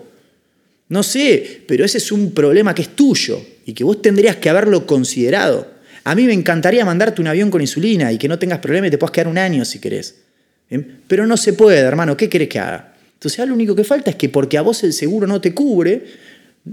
No 0.88 1.02
sé, 1.04 1.62
pero 1.66 1.84
ese 1.84 1.98
es 1.98 2.12
un 2.12 2.32
problema 2.32 2.74
que 2.74 2.82
es 2.82 2.88
tuyo 2.96 3.40
y 3.64 3.72
que 3.72 3.84
vos 3.84 4.02
tendrías 4.02 4.36
que 4.36 4.50
haberlo 4.50 4.86
considerado. 4.86 5.70
A 6.02 6.14
mí 6.16 6.24
me 6.24 6.32
encantaría 6.32 6.84
mandarte 6.84 7.20
un 7.20 7.28
avión 7.28 7.50
con 7.50 7.60
insulina 7.60 8.12
y 8.12 8.18
que 8.18 8.28
no 8.28 8.38
tengas 8.38 8.58
problema 8.58 8.88
y 8.88 8.90
te 8.90 8.98
puedas 8.98 9.12
quedar 9.12 9.28
un 9.28 9.38
año 9.38 9.64
si 9.64 9.78
querés. 9.78 10.16
Pero 11.06 11.26
no 11.26 11.36
se 11.36 11.52
puede, 11.52 11.78
hermano. 11.78 12.16
¿Qué 12.16 12.28
querés 12.28 12.48
que 12.48 12.58
haga? 12.58 12.89
Entonces, 13.20 13.46
lo 13.46 13.52
único 13.52 13.76
que 13.76 13.84
falta 13.84 14.08
es 14.08 14.16
que 14.16 14.30
porque 14.30 14.56
a 14.56 14.62
vos 14.62 14.82
el 14.82 14.94
seguro 14.94 15.26
no 15.26 15.42
te 15.42 15.52
cubre, 15.52 16.06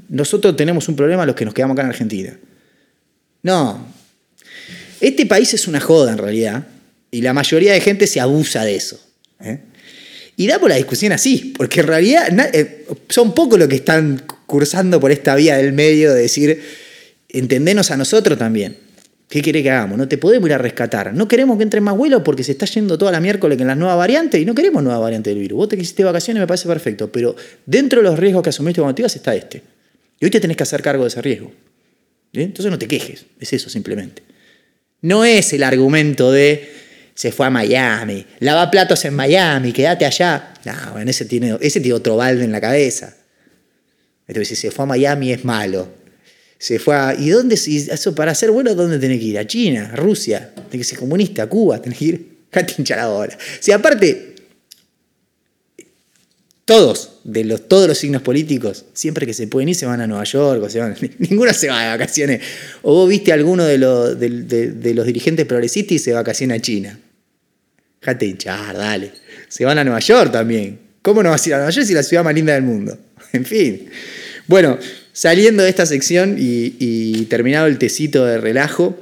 nosotros 0.08 0.56
tenemos 0.56 0.88
un 0.88 0.96
problema 0.96 1.26
los 1.26 1.36
que 1.36 1.44
nos 1.44 1.54
quedamos 1.54 1.76
acá 1.76 1.82
en 1.82 1.90
Argentina. 1.90 2.40
No. 3.44 3.86
Este 5.02 5.26
país 5.26 5.54
es 5.54 5.68
una 5.68 5.82
joda 5.82 6.14
en 6.14 6.18
realidad 6.18 6.66
y 7.12 7.20
la 7.20 7.34
mayoría 7.34 7.74
de 7.74 7.82
gente 7.82 8.08
se 8.08 8.22
abusa 8.22 8.64
de 8.64 8.76
eso. 8.78 8.98
¿eh? 9.42 9.60
Y 10.38 10.48
da 10.48 10.58
por 10.58 10.70
la 10.70 10.78
discusión 10.78 11.12
así, 11.12 11.54
porque 11.58 11.82
en 11.82 11.88
realidad 11.88 12.50
eh, 12.54 12.86
son 13.10 13.36
pocos 13.36 13.60
los 13.60 13.68
que 13.68 13.76
están 13.76 14.24
cursando 14.46 15.02
por 15.02 15.12
esta 15.12 15.36
vía 15.36 15.58
del 15.58 15.74
medio 15.74 16.14
de 16.14 16.22
decir, 16.22 16.64
entendenos 17.28 17.92
a 17.92 17.98
nosotros 17.98 18.40
también. 18.40 18.87
¿Qué 19.30 19.42
quiere 19.42 19.62
que 19.62 19.70
hagamos? 19.70 19.98
No 19.98 20.08
te 20.08 20.18
podemos 20.18 20.48
ir 20.48 20.54
a 20.54 20.58
rescatar. 20.58 21.14
No 21.14 21.28
queremos 21.28 21.58
que 21.58 21.64
entre 21.64 21.82
más 21.82 21.98
vuelos 21.98 22.22
porque 22.24 22.44
se 22.44 22.54
está 22.54 22.66
yendo 22.66 22.98
toda 22.98 23.12
la 23.12 23.20
miércoles 23.20 23.60
en 23.60 23.68
las 23.68 23.78
nuevas 23.78 23.98
variantes 23.98 24.42
y 24.42 24.46
no 24.46 24.56
queremos 24.56 24.82
nueva 24.82 25.00
variante 25.00 25.32
del 25.32 25.40
virus. 25.40 25.58
Vos 25.58 25.70
te 25.70 25.78
quisiste 25.78 26.04
vacaciones, 26.04 26.40
me 26.40 26.48
parece 26.48 26.68
perfecto, 26.68 27.12
pero 27.12 27.36
dentro 27.66 28.02
de 28.02 28.08
los 28.08 28.18
riesgos 28.18 28.42
que 28.42 28.50
asumiste 28.50 28.80
cuando 28.80 28.96
te 28.96 29.02
ibas 29.02 29.16
está 29.16 29.36
este. 29.36 29.62
Y 30.20 30.26
hoy 30.26 30.32
te 30.32 30.40
tenés 30.40 30.56
que 30.56 30.64
hacer 30.64 30.82
cargo 30.82 31.04
de 31.04 31.10
ese 31.10 31.22
riesgo. 31.22 31.52
Entonces 32.32 32.72
no 32.72 32.78
te 32.78 32.88
quejes, 32.88 33.26
es 33.40 33.54
eso 33.54 33.70
simplemente. 33.70 34.24
No 35.02 35.26
es 35.26 35.52
el 35.54 35.64
argumento 35.64 36.32
de 36.32 36.72
se 37.14 37.32
fue 37.32 37.48
a 37.48 37.50
Miami, 37.50 38.26
lava 38.40 38.70
platos 38.70 39.04
en 39.06 39.16
Miami, 39.16 39.74
quédate 39.74 40.06
allá. 40.06 40.54
No, 40.66 40.94
bueno, 40.94 41.10
ese 41.10 41.26
tiene, 41.26 41.58
ese 41.62 41.82
tiene 41.82 41.96
otro 41.96 42.16
balde 42.16 42.46
en 42.46 42.52
la 42.52 42.62
cabeza. 42.62 43.16
Entonces, 44.28 44.50
si 44.50 44.56
se 44.56 44.72
fue 44.72 44.84
a 44.84 44.88
Miami 44.88 45.32
es 45.32 45.44
malo. 45.44 45.90
Se 46.60 46.80
fue 46.80 46.96
a, 46.96 47.16
¿Y 47.18 47.30
dónde? 47.30 47.56
Eso 47.56 48.16
para 48.16 48.34
ser 48.34 48.52
bueno, 48.52 48.74
¿dónde 48.74 49.00
tenés 49.00 49.20
que 49.20 49.26
ir? 49.26 49.38
¿A 49.38 49.46
China? 49.46 49.92
¿A 49.94 49.96
Rusia? 49.96 50.54
Tenés 50.70 50.88
que 50.88 50.92
ser 50.92 51.00
comunista, 51.00 51.44
¿A 51.44 51.48
Cuba? 51.48 51.82
Tenés 51.82 52.00
que 52.00 52.06
ir. 52.06 52.38
Catinchar 52.50 53.00
ahora. 53.00 53.38
Si 53.60 53.72
aparte, 53.72 54.36
todos, 56.68 57.20
de 57.24 57.46
los, 57.46 57.70
todos 57.70 57.88
los 57.88 57.98
signos 57.98 58.22
políticos, 58.22 58.86
siempre 58.92 59.26
que 59.26 59.34
se 59.34 59.48
pueden 59.48 59.70
ir, 59.70 59.76
se 59.76 59.86
van 59.86 60.02
a 60.02 60.08
Nueva 60.08 60.26
York, 60.26 60.64
o 60.64 60.70
se 60.70 60.80
van, 60.80 60.98
ninguno 61.20 61.54
se 61.54 61.70
va 61.70 61.82
de 61.82 61.90
vacaciones. 61.90 62.42
O 62.82 62.94
vos 62.94 63.10
viste 63.10 63.32
alguno 63.32 63.64
de 63.64 63.78
los, 63.78 64.20
de, 64.20 64.94
los 64.94 65.06
dirigentes 65.06 65.46
progresistas 65.46 65.94
y 65.94 66.00
se 66.00 66.12
vacaciona 66.12 66.56
a 66.56 66.60
China. 66.60 67.00
Jate 68.02 68.26
hinchar, 68.26 68.76
dale. 68.76 69.14
Se 69.48 69.64
van 69.64 69.78
a 69.78 69.84
Nueva 69.86 70.00
York 70.00 70.32
también. 70.32 70.80
¿Cómo 71.02 71.24
no 71.24 71.30
vas 71.30 71.46
a 71.46 71.50
ir 71.50 71.54
a 71.54 71.58
Nueva 71.60 71.72
York 71.72 71.86
si 71.86 71.94
es 71.94 71.96
la 71.96 72.04
ciudad 72.04 72.24
más 72.26 72.34
linda 72.34 72.54
del 72.54 72.64
mundo? 72.64 72.98
En 73.34 73.46
fin. 73.46 73.90
Bueno, 74.48 74.78
saliendo 75.18 75.64
de 75.64 75.70
esta 75.70 75.88
sección 75.88 76.36
y, 76.38 77.26
terminado 77.26 77.66
el 77.66 77.80
tecito 77.80 78.24
de 78.24 78.38
relajo, 78.38 78.96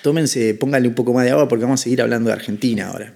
tómense, 0.00 0.54
pónganle 0.54 0.86
un 0.86 0.94
poco 0.94 1.12
más 1.12 1.24
de 1.24 1.32
agua 1.32 1.48
porque 1.48 1.64
vamos 1.64 1.80
a 1.80 1.82
seguir 1.82 2.00
hablando 2.00 2.28
de 2.28 2.34
Argentina 2.34 2.86
ahora. 2.86 3.12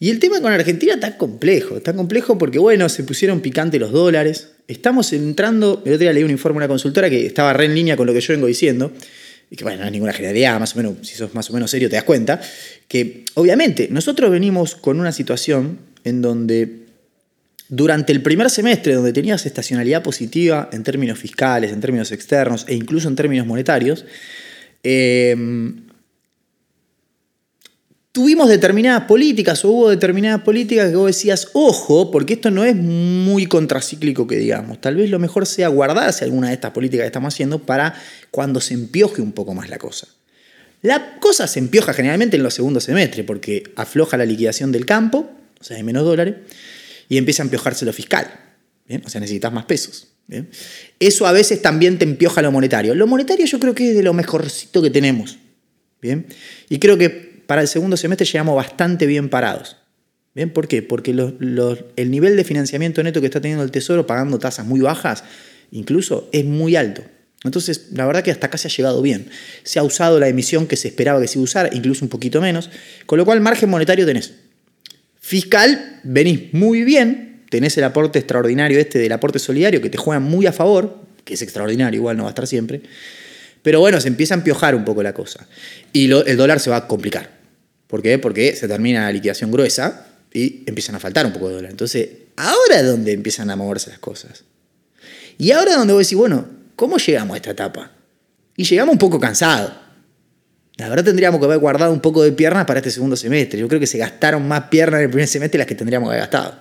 Y 0.00 0.08
el 0.08 0.18
tema 0.18 0.40
con 0.40 0.50
Argentina 0.50 0.94
está 0.94 1.18
complejo, 1.18 1.76
está 1.76 1.92
complejo 1.92 2.38
porque, 2.38 2.58
bueno, 2.58 2.88
se 2.88 3.04
pusieron 3.04 3.40
picantes 3.40 3.78
los 3.78 3.92
dólares. 3.92 4.52
Estamos 4.66 5.12
entrando, 5.12 5.82
el 5.84 5.92
otro 5.92 5.98
día 5.98 6.12
leí 6.14 6.24
un 6.24 6.30
informe 6.30 6.54
de 6.54 6.64
una 6.64 6.68
consultora 6.68 7.10
que 7.10 7.26
estaba 7.26 7.52
re 7.52 7.66
en 7.66 7.74
línea 7.74 7.98
con 7.98 8.06
lo 8.06 8.14
que 8.14 8.22
yo 8.22 8.32
vengo 8.32 8.46
diciendo, 8.46 8.90
y 9.50 9.56
que, 9.56 9.64
bueno, 9.64 9.80
no 9.80 9.86
es 9.86 9.92
ninguna 9.92 10.14
generalidad, 10.14 10.58
más 10.58 10.74
o 10.74 10.78
menos, 10.78 10.94
si 11.02 11.16
sos 11.16 11.34
más 11.34 11.50
o 11.50 11.52
menos 11.52 11.70
serio 11.70 11.90
te 11.90 11.96
das 11.96 12.04
cuenta, 12.04 12.40
que 12.88 13.26
obviamente 13.34 13.88
nosotros 13.90 14.30
venimos 14.30 14.74
con 14.74 14.98
una 14.98 15.12
situación 15.12 15.80
en 16.02 16.22
donde 16.22 16.83
durante 17.68 18.12
el 18.12 18.22
primer 18.22 18.50
semestre, 18.50 18.94
donde 18.94 19.12
tenías 19.12 19.46
estacionalidad 19.46 20.02
positiva 20.02 20.68
en 20.72 20.82
términos 20.82 21.18
fiscales, 21.18 21.72
en 21.72 21.80
términos 21.80 22.12
externos 22.12 22.64
e 22.68 22.74
incluso 22.74 23.08
en 23.08 23.16
términos 23.16 23.46
monetarios, 23.46 24.04
eh, 24.82 25.34
tuvimos 28.14 28.48
determinadas 28.48 29.06
políticas 29.06 29.64
o 29.64 29.70
hubo 29.70 29.90
determinadas 29.90 30.42
políticas 30.42 30.90
que 30.90 30.94
vos 30.94 31.08
decías, 31.08 31.48
ojo, 31.52 32.12
porque 32.12 32.34
esto 32.34 32.48
no 32.52 32.64
es 32.64 32.76
muy 32.76 33.46
contracíclico 33.46 34.28
que 34.28 34.36
digamos. 34.36 34.80
Tal 34.80 34.94
vez 34.94 35.10
lo 35.10 35.18
mejor 35.18 35.46
sea 35.46 35.66
guardarse 35.66 36.24
alguna 36.24 36.46
de 36.46 36.54
estas 36.54 36.70
políticas 36.70 37.02
que 37.02 37.08
estamos 37.08 37.34
haciendo 37.34 37.58
para 37.58 38.00
cuando 38.30 38.60
se 38.60 38.74
empioje 38.74 39.20
un 39.20 39.32
poco 39.32 39.52
más 39.52 39.68
la 39.68 39.78
cosa. 39.78 40.06
La 40.80 41.18
cosa 41.18 41.48
se 41.48 41.58
empioja 41.58 41.92
generalmente 41.92 42.36
en 42.36 42.44
los 42.44 42.54
segundos 42.54 42.84
semestres 42.84 43.26
porque 43.26 43.64
afloja 43.74 44.16
la 44.16 44.26
liquidación 44.26 44.70
del 44.70 44.86
campo, 44.86 45.28
o 45.58 45.64
sea, 45.64 45.76
hay 45.76 45.82
menos 45.82 46.04
dólares, 46.04 46.36
y 47.14 47.18
empieza 47.18 47.44
a 47.44 47.44
empiojarse 47.44 47.84
lo 47.84 47.92
fiscal. 47.92 48.26
O 49.04 49.08
sea, 49.08 49.20
necesitas 49.20 49.52
más 49.52 49.66
pesos. 49.66 50.08
Eso 50.98 51.28
a 51.28 51.32
veces 51.32 51.62
también 51.62 51.96
te 51.96 52.04
empioja 52.04 52.42
lo 52.42 52.50
monetario. 52.50 52.92
Lo 52.96 53.06
monetario 53.06 53.46
yo 53.46 53.60
creo 53.60 53.72
que 53.72 53.90
es 53.90 53.96
de 53.96 54.02
lo 54.02 54.12
mejorcito 54.14 54.82
que 54.82 54.90
tenemos. 54.90 55.38
¿Bien? 56.02 56.26
Y 56.68 56.80
creo 56.80 56.98
que 56.98 57.08
para 57.46 57.62
el 57.62 57.68
segundo 57.68 57.96
semestre 57.96 58.26
llegamos 58.26 58.56
bastante 58.56 59.06
bien 59.06 59.28
parados. 59.28 59.76
¿Bien? 60.34 60.50
¿Por 60.50 60.66
qué? 60.66 60.82
Porque 60.82 61.12
el 61.12 62.10
nivel 62.10 62.36
de 62.36 62.42
financiamiento 62.42 63.00
neto 63.04 63.20
que 63.20 63.28
está 63.28 63.40
teniendo 63.40 63.62
el 63.62 63.70
Tesoro 63.70 64.08
pagando 64.08 64.40
tasas 64.40 64.66
muy 64.66 64.80
bajas, 64.80 65.22
incluso 65.70 66.28
es 66.32 66.44
muy 66.44 66.74
alto. 66.74 67.04
Entonces, 67.44 67.90
la 67.92 68.06
verdad 68.06 68.24
que 68.24 68.32
hasta 68.32 68.48
acá 68.48 68.58
se 68.58 68.66
ha 68.66 68.70
llegado 68.72 69.02
bien. 69.02 69.28
Se 69.62 69.78
ha 69.78 69.84
usado 69.84 70.18
la 70.18 70.26
emisión 70.26 70.66
que 70.66 70.74
se 70.74 70.88
esperaba 70.88 71.20
que 71.20 71.28
se 71.28 71.38
usara, 71.38 71.70
incluso 71.72 72.04
un 72.04 72.08
poquito 72.08 72.40
menos, 72.40 72.70
con 73.06 73.18
lo 73.18 73.24
cual 73.24 73.40
margen 73.40 73.70
monetario 73.70 74.04
tenés. 74.04 74.32
Fiscal, 75.26 76.00
venís 76.02 76.52
muy 76.52 76.84
bien, 76.84 77.44
tenés 77.48 77.78
el 77.78 77.84
aporte 77.84 78.18
extraordinario 78.18 78.78
este 78.78 78.98
del 78.98 79.10
aporte 79.10 79.38
solidario 79.38 79.80
que 79.80 79.88
te 79.88 79.96
juega 79.96 80.20
muy 80.20 80.44
a 80.44 80.52
favor, 80.52 80.98
que 81.24 81.32
es 81.32 81.40
extraordinario, 81.40 81.98
igual 81.98 82.18
no 82.18 82.24
va 82.24 82.28
a 82.28 82.32
estar 82.32 82.46
siempre. 82.46 82.82
Pero 83.62 83.80
bueno, 83.80 84.02
se 84.02 84.08
empieza 84.08 84.34
a 84.34 84.36
empiojar 84.36 84.74
un 84.74 84.84
poco 84.84 85.02
la 85.02 85.14
cosa. 85.14 85.48
Y 85.94 86.12
el 86.12 86.36
dólar 86.36 86.60
se 86.60 86.68
va 86.68 86.76
a 86.76 86.86
complicar. 86.86 87.30
¿Por 87.86 88.02
qué? 88.02 88.18
Porque 88.18 88.54
se 88.54 88.68
termina 88.68 89.04
la 89.04 89.12
liquidación 89.12 89.50
gruesa 89.50 90.08
y 90.30 90.62
empiezan 90.66 90.96
a 90.96 91.00
faltar 91.00 91.24
un 91.24 91.32
poco 91.32 91.48
de 91.48 91.54
dólar. 91.54 91.70
Entonces, 91.70 92.06
ahora 92.36 92.80
es 92.80 92.86
donde 92.86 93.12
empiezan 93.12 93.48
a 93.48 93.56
moverse 93.56 93.88
las 93.88 94.00
cosas. 94.00 94.44
Y 95.38 95.52
ahora 95.52 95.70
es 95.70 95.78
donde 95.78 95.94
voy 95.94 96.00
a 96.00 96.04
decir, 96.04 96.18
bueno, 96.18 96.46
¿cómo 96.76 96.98
llegamos 96.98 97.32
a 97.32 97.36
esta 97.38 97.52
etapa? 97.52 97.92
Y 98.58 98.64
llegamos 98.64 98.92
un 98.92 98.98
poco 98.98 99.18
cansados. 99.18 99.72
La 100.76 100.88
verdad 100.88 101.04
tendríamos 101.04 101.38
que 101.38 101.46
haber 101.46 101.58
guardado 101.58 101.92
un 101.92 102.00
poco 102.00 102.22
de 102.22 102.32
piernas 102.32 102.64
para 102.64 102.80
este 102.80 102.90
segundo 102.90 103.16
semestre. 103.16 103.60
Yo 103.60 103.68
creo 103.68 103.78
que 103.78 103.86
se 103.86 103.98
gastaron 103.98 104.46
más 104.48 104.64
piernas 104.64 104.98
en 104.98 105.04
el 105.04 105.10
primer 105.10 105.28
semestre 105.28 105.58
las 105.58 105.66
que 105.66 105.74
tendríamos 105.74 106.08
que 106.08 106.16
haber 106.16 106.22
gastado. 106.22 106.56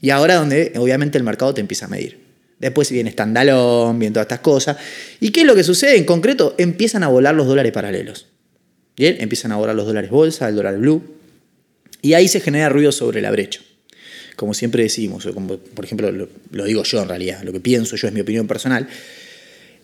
Y 0.00 0.10
ahora 0.10 0.36
donde 0.36 0.72
obviamente 0.76 1.18
el 1.18 1.24
mercado 1.24 1.52
te 1.52 1.60
empieza 1.60 1.86
a 1.86 1.88
medir. 1.88 2.24
Después 2.58 2.90
viene 2.90 3.10
Standalone, 3.10 3.98
viene 3.98 4.14
todas 4.14 4.26
estas 4.26 4.40
cosas. 4.40 4.76
¿Y 5.20 5.30
qué 5.30 5.40
es 5.40 5.46
lo 5.46 5.54
que 5.54 5.64
sucede? 5.64 5.96
En 5.96 6.04
concreto, 6.04 6.54
empiezan 6.56 7.02
a 7.02 7.08
volar 7.08 7.34
los 7.34 7.46
dólares 7.46 7.72
paralelos. 7.72 8.26
Bien, 8.96 9.16
empiezan 9.20 9.52
a 9.52 9.56
volar 9.56 9.74
los 9.74 9.86
dólares 9.86 10.10
bolsa, 10.10 10.48
el 10.48 10.56
dólar 10.56 10.78
blue. 10.78 11.02
Y 12.02 12.14
ahí 12.14 12.28
se 12.28 12.40
genera 12.40 12.68
ruido 12.68 12.92
sobre 12.92 13.20
la 13.20 13.30
brecha. 13.30 13.60
Como 14.36 14.54
siempre 14.54 14.82
decimos, 14.82 15.26
como 15.34 15.56
por 15.58 15.84
ejemplo 15.84 16.12
lo, 16.12 16.28
lo 16.52 16.64
digo 16.64 16.82
yo 16.84 17.02
en 17.02 17.08
realidad, 17.08 17.42
lo 17.42 17.52
que 17.52 17.60
pienso 17.60 17.96
yo 17.96 18.06
es 18.06 18.14
mi 18.14 18.20
opinión 18.20 18.46
personal, 18.46 18.86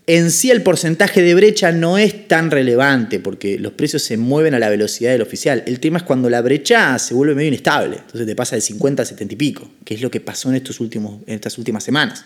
en 0.06 0.32
sí 0.32 0.50
el 0.50 0.62
porcentaje 0.62 1.22
de 1.22 1.34
brecha 1.34 1.70
no 1.70 1.96
es 1.96 2.26
tan 2.26 2.50
relevante 2.50 3.20
porque 3.20 3.58
los 3.58 3.72
precios 3.72 4.02
se 4.02 4.16
mueven 4.16 4.54
a 4.54 4.58
la 4.58 4.68
velocidad 4.68 5.12
del 5.12 5.22
oficial. 5.22 5.62
El 5.66 5.78
tema 5.78 5.98
es 5.98 6.04
cuando 6.04 6.28
la 6.28 6.40
brecha 6.42 6.98
se 6.98 7.14
vuelve 7.14 7.34
medio 7.34 7.48
inestable. 7.48 7.98
Entonces 7.98 8.26
te 8.26 8.34
pasa 8.34 8.56
de 8.56 8.62
50 8.62 9.02
a 9.02 9.06
70 9.06 9.34
y 9.34 9.36
pico, 9.36 9.70
que 9.84 9.94
es 9.94 10.00
lo 10.00 10.10
que 10.10 10.20
pasó 10.20 10.48
en, 10.48 10.56
estos 10.56 10.80
últimos, 10.80 11.20
en 11.26 11.34
estas 11.34 11.56
últimas 11.56 11.84
semanas. 11.84 12.24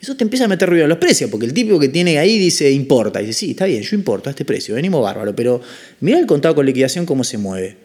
Eso 0.00 0.16
te 0.16 0.24
empieza 0.24 0.46
a 0.46 0.48
meter 0.48 0.68
ruido 0.68 0.84
en 0.84 0.88
los 0.88 0.98
precios, 0.98 1.30
porque 1.30 1.46
el 1.46 1.54
tipo 1.54 1.78
que 1.78 1.88
tiene 1.88 2.18
ahí 2.18 2.38
dice 2.38 2.70
importa. 2.70 3.20
dice, 3.20 3.32
sí, 3.32 3.50
está 3.52 3.66
bien, 3.66 3.82
yo 3.82 3.94
importo 3.94 4.28
a 4.28 4.32
este 4.32 4.44
precio, 4.44 4.74
venimos 4.74 5.00
bárbaro, 5.00 5.34
pero 5.34 5.62
mira 6.00 6.18
el 6.18 6.26
contado 6.26 6.56
con 6.56 6.66
liquidación 6.66 7.06
cómo 7.06 7.22
se 7.22 7.38
mueve. 7.38 7.76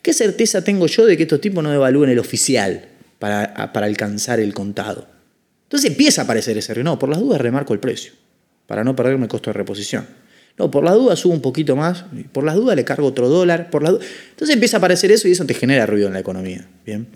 ¿Qué 0.00 0.14
certeza 0.14 0.64
tengo 0.64 0.86
yo 0.86 1.04
de 1.04 1.16
que 1.16 1.24
estos 1.24 1.40
tipos 1.40 1.62
no 1.62 1.72
evalúen 1.72 2.08
el 2.08 2.18
oficial 2.18 2.88
para, 3.18 3.72
para 3.74 3.86
alcanzar 3.86 4.40
el 4.40 4.54
contado? 4.54 5.06
Entonces 5.64 5.90
empieza 5.90 6.22
a 6.22 6.24
aparecer 6.24 6.56
ese 6.56 6.72
ruido. 6.72 6.90
No, 6.90 6.98
por 6.98 7.10
las 7.10 7.20
dudas 7.20 7.40
remarco 7.40 7.74
el 7.74 7.80
precio 7.80 8.12
para 8.68 8.84
no 8.84 8.94
perderme 8.94 9.24
el 9.24 9.28
costo 9.30 9.48
de 9.48 9.54
reposición. 9.54 10.06
No, 10.58 10.70
por 10.70 10.84
las 10.84 10.94
dudas 10.94 11.18
subo 11.18 11.32
un 11.32 11.40
poquito 11.40 11.74
más, 11.74 12.04
por 12.32 12.44
las 12.44 12.54
dudas 12.54 12.76
le 12.76 12.84
cargo 12.84 13.06
otro 13.06 13.28
dólar, 13.28 13.70
por 13.70 13.82
Entonces 13.82 14.50
empieza 14.50 14.76
a 14.76 14.78
aparecer 14.78 15.10
eso 15.10 15.26
y 15.26 15.32
eso 15.32 15.46
te 15.46 15.54
genera 15.54 15.86
ruido 15.86 16.08
en 16.08 16.12
la 16.12 16.20
economía. 16.20 16.68
Bien. 16.84 17.06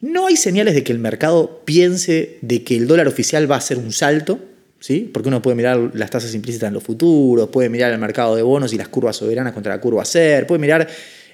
No 0.00 0.28
hay 0.28 0.36
señales 0.36 0.74
de 0.74 0.84
que 0.84 0.92
el 0.92 1.00
mercado 1.00 1.62
piense 1.64 2.38
de 2.40 2.62
que 2.62 2.76
el 2.76 2.86
dólar 2.86 3.08
oficial 3.08 3.50
va 3.50 3.56
a 3.56 3.58
hacer 3.58 3.78
un 3.78 3.92
salto, 3.92 4.38
¿sí? 4.78 5.10
porque 5.12 5.28
uno 5.28 5.42
puede 5.42 5.56
mirar 5.56 5.90
las 5.94 6.10
tasas 6.10 6.34
implícitas 6.34 6.68
en 6.68 6.74
los 6.74 6.84
futuros, 6.84 7.48
puede 7.48 7.68
mirar 7.68 7.92
el 7.92 7.98
mercado 7.98 8.36
de 8.36 8.42
bonos 8.42 8.72
y 8.72 8.76
las 8.76 8.88
curvas 8.88 9.16
soberanas 9.16 9.52
contra 9.52 9.74
la 9.74 9.80
curva 9.80 10.04
CER, 10.04 10.46
puede 10.46 10.60
mirar 10.60 10.86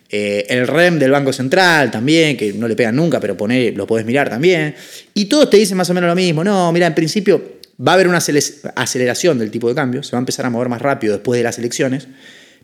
eh, 0.08 0.46
el 0.48 0.66
REM 0.66 0.98
del 0.98 1.10
Banco 1.10 1.32
Central 1.32 1.90
también, 1.90 2.36
que 2.36 2.52
no 2.52 2.68
le 2.68 2.76
pegan 2.76 2.96
nunca, 2.96 3.20
pero 3.20 3.36
lo 3.36 3.86
podés 3.86 4.06
mirar 4.06 4.30
también. 4.30 4.74
Y 5.12 5.26
todos 5.26 5.50
te 5.50 5.56
dicen 5.56 5.76
más 5.76 5.90
o 5.90 5.94
menos 5.94 6.08
lo 6.08 6.14
mismo. 6.14 6.44
No, 6.44 6.72
mira, 6.72 6.86
en 6.86 6.94
principio 6.94 7.55
Va 7.78 7.92
a 7.92 7.94
haber 7.94 8.08
una 8.08 8.18
aceleración 8.18 9.38
del 9.38 9.50
tipo 9.50 9.68
de 9.68 9.74
cambio, 9.74 10.02
se 10.02 10.12
va 10.12 10.18
a 10.18 10.20
empezar 10.20 10.46
a 10.46 10.50
mover 10.50 10.68
más 10.68 10.80
rápido 10.80 11.14
después 11.14 11.38
de 11.38 11.44
las 11.44 11.58
elecciones, 11.58 12.08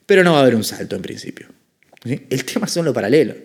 pero 0.06 0.24
no 0.24 0.32
va 0.32 0.38
a 0.38 0.42
haber 0.42 0.54
un 0.54 0.64
salto 0.64 0.96
en 0.96 1.02
principio. 1.02 1.48
El 2.04 2.44
tema 2.44 2.66
son 2.66 2.84
los 2.84 2.94
paralelos. 2.94 3.36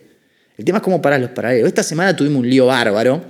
El 0.57 0.65
tema 0.65 0.79
es 0.79 0.83
cómo 0.83 1.01
parar 1.01 1.19
los 1.19 1.31
paralelos. 1.31 1.67
Esta 1.67 1.83
semana 1.83 2.15
tuvimos 2.15 2.39
un 2.39 2.49
lío 2.49 2.65
bárbaro 2.65 3.23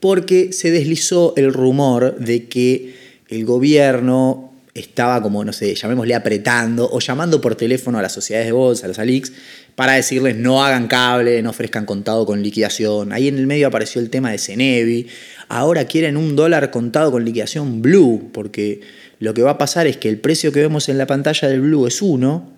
porque 0.00 0.52
se 0.52 0.70
deslizó 0.70 1.34
el 1.36 1.52
rumor 1.52 2.16
de 2.18 2.46
que 2.46 2.94
el 3.28 3.44
gobierno 3.44 4.52
estaba 4.74 5.22
como, 5.22 5.44
no 5.44 5.52
sé, 5.52 5.74
llamémosle 5.74 6.14
apretando 6.14 6.88
o 6.90 7.00
llamando 7.00 7.40
por 7.40 7.54
teléfono 7.54 7.98
a 7.98 8.02
las 8.02 8.12
sociedades 8.12 8.46
de 8.46 8.52
bolsa, 8.52 8.84
a 8.84 8.88
los 8.88 8.98
ALIX, 8.98 9.32
para 9.74 9.94
decirles 9.94 10.36
no 10.36 10.64
hagan 10.64 10.86
cable, 10.86 11.42
no 11.42 11.50
ofrezcan 11.50 11.86
contado 11.86 12.26
con 12.26 12.42
liquidación. 12.42 13.12
Ahí 13.12 13.28
en 13.28 13.38
el 13.38 13.46
medio 13.46 13.66
apareció 13.66 14.00
el 14.00 14.10
tema 14.10 14.30
de 14.30 14.38
Cenevi. 14.38 15.06
Ahora 15.48 15.84
quieren 15.86 16.16
un 16.16 16.34
dólar 16.34 16.70
contado 16.70 17.12
con 17.12 17.24
liquidación 17.24 17.82
blue, 17.82 18.30
porque 18.32 18.80
lo 19.20 19.32
que 19.32 19.42
va 19.42 19.52
a 19.52 19.58
pasar 19.58 19.86
es 19.86 19.96
que 19.96 20.08
el 20.08 20.18
precio 20.18 20.52
que 20.52 20.60
vemos 20.60 20.88
en 20.88 20.98
la 20.98 21.06
pantalla 21.06 21.48
del 21.48 21.60
blue 21.60 21.86
es 21.86 22.02
uno, 22.02 22.52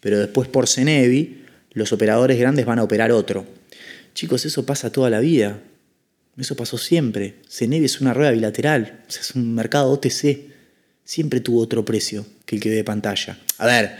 pero 0.00 0.18
después 0.18 0.48
por 0.48 0.68
Cenevi 0.68 1.42
los 1.72 1.92
operadores 1.92 2.38
grandes 2.38 2.64
van 2.66 2.78
a 2.78 2.82
operar 2.82 3.12
otro. 3.12 3.46
Chicos, 4.14 4.46
eso 4.46 4.64
pasa 4.64 4.90
toda 4.90 5.10
la 5.10 5.20
vida. 5.20 5.60
Eso 6.38 6.56
pasó 6.56 6.78
siempre. 6.78 7.36
Cenevi 7.48 7.84
es 7.84 8.00
una 8.00 8.14
rueda 8.14 8.30
bilateral, 8.30 9.02
es 9.08 9.34
un 9.34 9.54
mercado 9.54 9.90
OTC. 9.90 10.52
Siempre 11.04 11.40
tuvo 11.40 11.60
otro 11.60 11.84
precio 11.84 12.24
que 12.46 12.56
el 12.56 12.62
que 12.62 12.70
ve 12.70 12.76
de 12.76 12.84
pantalla. 12.84 13.38
A 13.58 13.66
ver, 13.66 13.96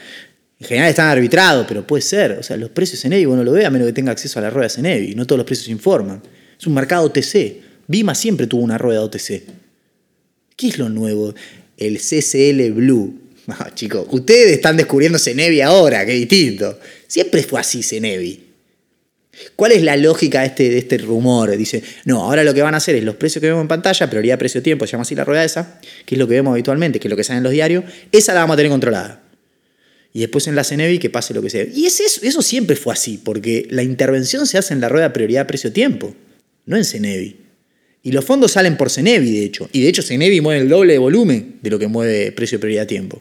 en 0.59 0.67
general 0.67 0.89
están 0.89 1.09
arbitrados, 1.09 1.67
pero 1.69 1.87
puede 1.87 2.03
ser. 2.03 2.33
O 2.33 2.43
sea, 2.43 2.57
los 2.57 2.71
precios 2.71 3.01
Cenevi 3.01 3.27
uno 3.27 3.45
lo 3.45 3.53
ve 3.53 3.67
a 3.67 3.71
menos 3.71 3.87
que 3.87 3.93
tenga 3.93 4.13
acceso 4.13 4.39
a 4.39 4.43
la 4.43 4.51
rueda 4.51 4.69
Cenevi. 4.69 5.15
No 5.15 5.27
todos 5.27 5.39
los 5.39 5.47
precios 5.47 5.69
informan. 5.69 6.23
Es 6.59 6.67
un 6.67 6.75
mercado 6.75 7.05
OTC. 7.05 7.74
Vima 7.87 8.15
siempre 8.15 8.47
tuvo 8.47 8.63
una 8.63 8.79
rueda 8.79 9.03
OTC. 9.03 9.43
¿Qué 10.57 10.69
es 10.69 10.79
lo 10.79 10.89
nuevo? 10.89 11.35
El 11.77 11.99
CCL 11.99 12.73
Blue. 12.73 13.21
Ah, 13.47 13.71
chicos, 13.75 14.07
ustedes 14.11 14.53
están 14.53 14.79
descubriendo 14.79 15.19
Cenevi 15.19 15.61
ahora, 15.61 16.07
qué 16.07 16.13
distinto. 16.13 16.79
Siempre 17.07 17.43
fue 17.43 17.61
así 17.61 17.83
Cenevi. 17.83 18.43
¿Cuál 19.57 19.73
es 19.73 19.83
la 19.83 19.97
lógica 19.97 20.41
de 20.41 20.47
este, 20.47 20.71
de 20.71 20.79
este 20.79 20.99
rumor? 20.99 21.57
Dice, 21.57 21.83
no, 22.05 22.23
ahora 22.23 22.45
lo 22.45 22.55
que 22.55 22.63
van 22.63 22.75
a 22.75 22.79
hacer 22.79 22.95
es 22.95 23.05
los 23.05 23.17
precios 23.17 23.41
que 23.41 23.49
vemos 23.49 23.63
en 23.63 23.69
pantalla, 23.69 24.09
prioridad 24.09 24.39
precio-tiempo, 24.39 24.87
se 24.87 24.93
llama 24.93 25.03
así 25.03 25.15
la 25.15 25.25
rueda 25.25 25.45
esa, 25.45 25.79
que 26.07 26.15
es 26.15 26.19
lo 26.19 26.27
que 26.27 26.35
vemos 26.35 26.53
habitualmente, 26.53 27.01
que 27.01 27.09
es 27.09 27.11
lo 27.11 27.17
que 27.17 27.25
sale 27.25 27.39
en 27.39 27.43
los 27.43 27.53
diarios, 27.53 27.85
esa 28.13 28.33
la 28.33 28.41
vamos 28.41 28.55
a 28.55 28.57
tener 28.57 28.71
controlada. 28.71 29.23
Y 30.13 30.21
después 30.21 30.47
en 30.47 30.55
la 30.55 30.63
Cenevi 30.65 30.99
que 30.99 31.11
pase 31.11 31.35
lo 31.35 31.43
que 31.43 31.51
sea. 31.51 31.65
Y 31.65 31.87
eso, 31.87 32.03
eso 32.23 32.43
siempre 32.43 32.77
fue 32.77 32.93
así, 32.93 33.19
porque 33.19 33.67
la 33.71 33.83
intervención 33.83 34.47
se 34.47 34.59
hace 34.59 34.73
en 34.73 34.81
la 34.81 34.89
rueda 34.89 35.13
prioridad 35.13 35.47
precio-tiempo, 35.47 36.15
no 36.67 36.77
en 36.77 36.85
Cenevi. 36.85 37.44
Y 38.05 38.13
los 38.13 38.25
fondos 38.25 38.53
salen 38.53 38.77
por 38.77 38.91
Cenevi, 38.91 39.33
de 39.33 39.45
hecho. 39.45 39.69
Y 39.73 39.83
de 39.83 39.89
hecho 39.89 40.03
Cenevi 40.03 40.43
mueve 40.43 40.61
el 40.61 40.69
doble 40.69 40.93
de 40.93 40.99
volumen 40.99 41.59
de 41.63 41.71
lo 41.71 41.79
que 41.79 41.89
mueve 41.89 42.33
precio 42.33 42.61
prioridad 42.61 42.87
tiempo. 42.87 43.21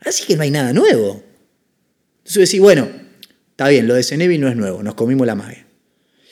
Así 0.00 0.24
que 0.24 0.36
no 0.36 0.42
hay 0.42 0.50
nada 0.50 0.72
nuevo. 0.72 1.22
Entonces 2.18 2.48
decís, 2.48 2.60
bueno, 2.60 2.88
está 3.50 3.68
bien, 3.68 3.86
lo 3.86 3.94
de 3.94 4.02
Cenevi 4.02 4.38
no 4.38 4.48
es 4.48 4.56
nuevo, 4.56 4.82
nos 4.82 4.94
comimos 4.94 5.26
la 5.26 5.34
magia. 5.34 5.66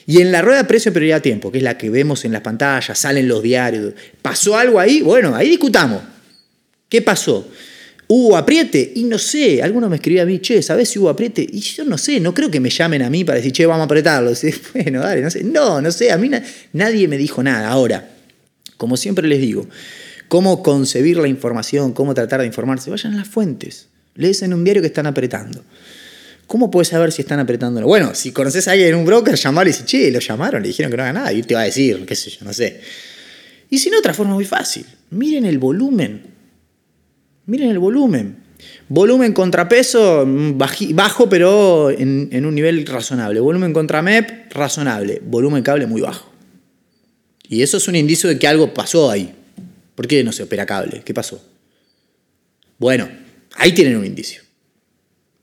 Y 0.07 0.23
en 0.23 0.33
la 0.33 0.41
rueda 0.41 0.67
precio 0.67 0.95
prioridad 0.95 1.21
tiempo, 1.21 1.53
que 1.53 1.59
es 1.59 1.65
la 1.65 1.77
que 1.77 1.91
vemos 1.91 2.25
en 2.25 2.33
las 2.33 2.41
pantallas, 2.41 2.99
salen 2.99 3.29
los 3.29 3.43
diarios, 3.43 3.93
¿pasó 4.23 4.57
algo 4.57 4.81
ahí? 4.81 5.03
Bueno, 5.03 5.37
ahí 5.37 5.51
discutamos. 5.51 6.03
¿Qué 6.89 7.03
pasó? 7.03 7.47
¿Hubo 8.15 8.37
apriete? 8.37 8.93
Y 8.97 9.05
no 9.05 9.19
sé, 9.19 9.63
alguno 9.63 9.89
me 9.89 9.97
escribía 9.97 10.25
a 10.25 10.27
mí, 10.27 10.39
che, 10.39 10.61
¿sabés 10.61 10.91
si 10.91 10.99
hubo 10.99 11.09
apriete? 11.09 11.47
Y 11.51 11.61
yo 11.61 11.87
no 11.87 11.97
sé, 11.97 12.21
no 12.21 12.35
creo 12.35 12.51
que 12.51 12.61
me 12.61 12.69
llamen 12.69 13.01
a 13.01 13.09
mí 13.09 13.25
para 13.25 13.37
decir, 13.37 13.53
che, 13.53 13.65
vamos 13.65 13.81
a 13.81 13.85
apretarlo. 13.85 14.33
bueno, 14.75 15.01
dale, 15.01 15.23
no 15.23 15.31
sé. 15.31 15.43
No, 15.43 15.81
no 15.81 15.91
sé, 15.91 16.13
a 16.13 16.19
mí 16.19 16.31
nadie 16.75 17.09
me 17.09 17.17
dijo 17.17 17.43
nada. 17.43 17.71
Ahora, 17.71 18.11
como 18.77 18.99
siempre 18.99 19.27
les 19.27 19.41
digo, 19.41 19.67
cómo 20.29 20.63
concebir 20.63 21.17
la 21.17 21.27
información, 21.27 21.95
cómo 21.95 22.13
tratar 22.13 22.41
de 22.41 22.47
informarse, 22.49 22.91
vayan 22.91 23.15
a 23.15 23.17
las 23.17 23.29
fuentes. 23.29 23.89
Lees 24.15 24.43
en 24.43 24.53
un 24.53 24.63
diario 24.63 24.83
que 24.83 24.89
están 24.89 25.07
apretando. 25.07 25.65
¿Cómo 26.47 26.71
puedes 26.71 26.89
saber 26.89 27.13
si 27.13 27.23
están 27.23 27.41
apretando? 27.41 27.81
Bueno, 27.81 28.15
si 28.15 28.31
conoces 28.31 28.69
a 28.69 28.73
alguien 28.73 28.91
en 28.91 28.97
un 28.97 29.07
broker, 29.07 29.37
llamarle 29.37 29.71
y 29.71 29.73
decir, 29.73 29.87
che, 29.87 30.11
lo 30.11 30.19
llamaron, 30.19 30.61
le 30.61 30.69
dijeron 30.69 30.91
que 30.91 30.99
no 30.99 31.03
haga 31.05 31.15
nada, 31.15 31.33
y 31.33 31.43
te 31.45 31.55
va 31.55 31.63
a 31.63 31.65
decir, 31.65 32.05
qué 32.05 32.15
sé 32.15 32.29
yo, 32.29 32.45
no 32.45 32.53
sé. 32.53 32.79
Y 33.71 33.79
si 33.79 33.89
no, 33.89 33.99
otra 33.99 34.13
forma 34.13 34.35
muy 34.35 34.45
fácil. 34.45 34.85
Miren 35.09 35.47
el 35.47 35.59
volumen 35.59 36.32
Miren 37.53 37.69
el 37.69 37.79
volumen. 37.79 38.37
Volumen 38.89 39.35
contrapeso 39.35 40.25
mm, 40.25 40.57
bajo, 40.95 41.29
pero 41.29 41.91
en, 41.91 42.47
un 42.47 42.55
nivel 42.55 42.87
razonable. 42.87 43.41
Volumen 43.41 43.75
contra 43.75 44.01
MEP, 44.01 44.51
razonable. 44.55 45.21
Volumen 45.23 45.63
cable 45.63 45.87
muy 45.87 46.01
bajo. 46.01 46.33
Y 47.47 47.61
eso 47.61 47.77
es 47.77 47.87
un 47.89 47.97
indicio 47.97 48.31
de 48.31 48.39
que 48.39 48.49
algo 48.49 48.73
pasó 48.73 49.11
ahí. 49.11 49.35
¿Por 49.95 50.09
qué 50.09 50.25
no 50.25 50.33
se 50.33 50.45
opera 50.45 50.65
cable? 50.65 51.03
¿Qué 51.05 51.13
pasó? 51.13 51.45
Bueno, 52.79 53.07
ahí 53.57 53.73
tienen 53.73 53.99
un 53.99 54.07
indicio. 54.07 54.41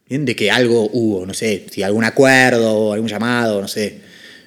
¿Bien? 0.09 0.25
De 0.25 0.35
que 0.35 0.49
algo 0.49 0.89
hubo, 0.91 1.27
no 1.27 1.35
sé, 1.35 1.67
si 1.69 1.83
algún 1.83 2.05
acuerdo, 2.05 2.91
algún 2.91 3.07
llamado, 3.07 3.61
no 3.61 3.67
sé. 3.67 4.01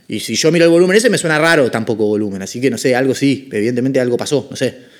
Y 0.08 0.18
si 0.18 0.34
yo 0.34 0.50
miro 0.50 0.64
el 0.64 0.70
volumen 0.72 0.96
ese 0.96 1.10
me 1.10 1.16
suena 1.16 1.38
raro 1.38 1.70
tampoco 1.70 2.06
volumen. 2.06 2.42
Así 2.42 2.60
que 2.60 2.70
no 2.70 2.76
sé, 2.76 2.96
algo 2.96 3.14
sí, 3.14 3.48
evidentemente 3.52 4.00
algo 4.00 4.16
pasó, 4.16 4.48
no 4.50 4.56
sé. 4.56 4.90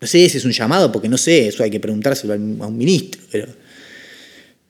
No 0.00 0.06
sé 0.06 0.28
si 0.28 0.36
es 0.38 0.44
un 0.44 0.52
llamado, 0.52 0.92
porque 0.92 1.08
no 1.08 1.16
sé, 1.16 1.48
eso 1.48 1.62
hay 1.62 1.70
que 1.70 1.80
preguntárselo 1.80 2.34
a 2.34 2.36
un 2.36 2.76
ministro, 2.76 3.22
pero, 3.30 3.46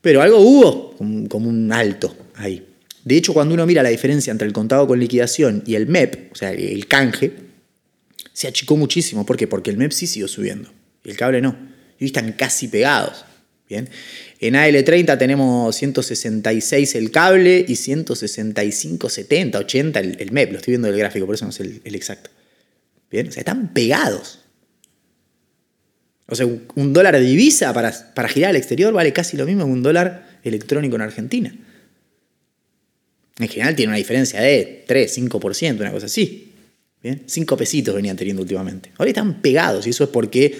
pero 0.00 0.22
algo 0.22 0.38
hubo 0.38 0.96
como 1.28 1.48
un 1.48 1.72
alto 1.72 2.14
ahí. 2.34 2.64
De 3.06 3.16
hecho, 3.16 3.32
cuando 3.32 3.54
uno 3.54 3.64
mira 3.66 3.84
la 3.84 3.88
diferencia 3.88 4.32
entre 4.32 4.48
el 4.48 4.52
contado 4.52 4.84
con 4.88 4.98
liquidación 4.98 5.62
y 5.64 5.76
el 5.76 5.86
MEP, 5.86 6.32
o 6.32 6.34
sea, 6.34 6.50
el 6.50 6.88
canje, 6.88 7.32
Se 8.32 8.48
achicó 8.48 8.76
muchísimo. 8.76 9.24
¿Por 9.24 9.36
qué? 9.36 9.46
Porque 9.46 9.70
el 9.70 9.76
MEP 9.76 9.92
sí 9.92 10.08
siguió 10.08 10.26
subiendo 10.26 10.70
y 11.04 11.10
el 11.10 11.16
cable 11.16 11.40
no. 11.40 11.56
Y 12.00 12.06
están 12.06 12.32
casi 12.32 12.66
pegados. 12.66 13.24
Bien. 13.68 13.88
En 14.40 14.54
AL30 14.54 15.18
tenemos 15.18 15.76
166 15.76 16.96
el 16.96 17.12
cable 17.12 17.64
y 17.66 17.76
165, 17.76 19.08
70, 19.08 19.58
80 19.60 20.00
el, 20.00 20.32
MEP. 20.32 20.50
Lo 20.50 20.58
estoy 20.58 20.72
viendo 20.72 20.88
del 20.88 20.98
gráfico, 20.98 21.26
por 21.26 21.36
eso 21.36 21.44
no 21.44 21.52
sé 21.52 21.80
el, 21.84 21.94
exacto. 21.94 22.30
Bien. 23.08 23.28
O 23.28 23.30
sea, 23.30 23.42
están 23.42 23.72
pegados. 23.72 24.40
O 26.28 26.34
sea, 26.34 26.46
un, 26.46 26.92
dólar 26.92 27.14
de 27.14 27.22
divisa 27.22 27.72
para, 27.72 27.92
para 28.14 28.28
girar 28.28 28.50
al 28.50 28.56
exterior 28.56 28.92
vale 28.92 29.12
casi 29.12 29.36
lo 29.36 29.46
mismo 29.46 29.64
que 29.64 29.70
un 29.70 29.82
dólar 29.82 30.38
electrónico 30.42 30.96
en 30.96 31.02
Argentina. 31.02 31.54
En 33.38 33.48
general 33.48 33.76
tiene 33.76 33.90
una 33.90 33.98
diferencia 33.98 34.40
de 34.40 34.84
3, 34.86 35.18
5%, 35.18 35.80
una 35.80 35.92
cosa 35.92 36.06
así. 36.06 36.52
¿Bien? 37.02 37.22
5 37.26 37.56
pesitos 37.56 37.94
venían 37.94 38.16
teniendo 38.16 38.42
últimamente. 38.42 38.90
Ahora 38.96 39.10
están 39.10 39.40
pegados 39.42 39.86
y 39.86 39.90
eso 39.90 40.04
es 40.04 40.10
porque 40.10 40.56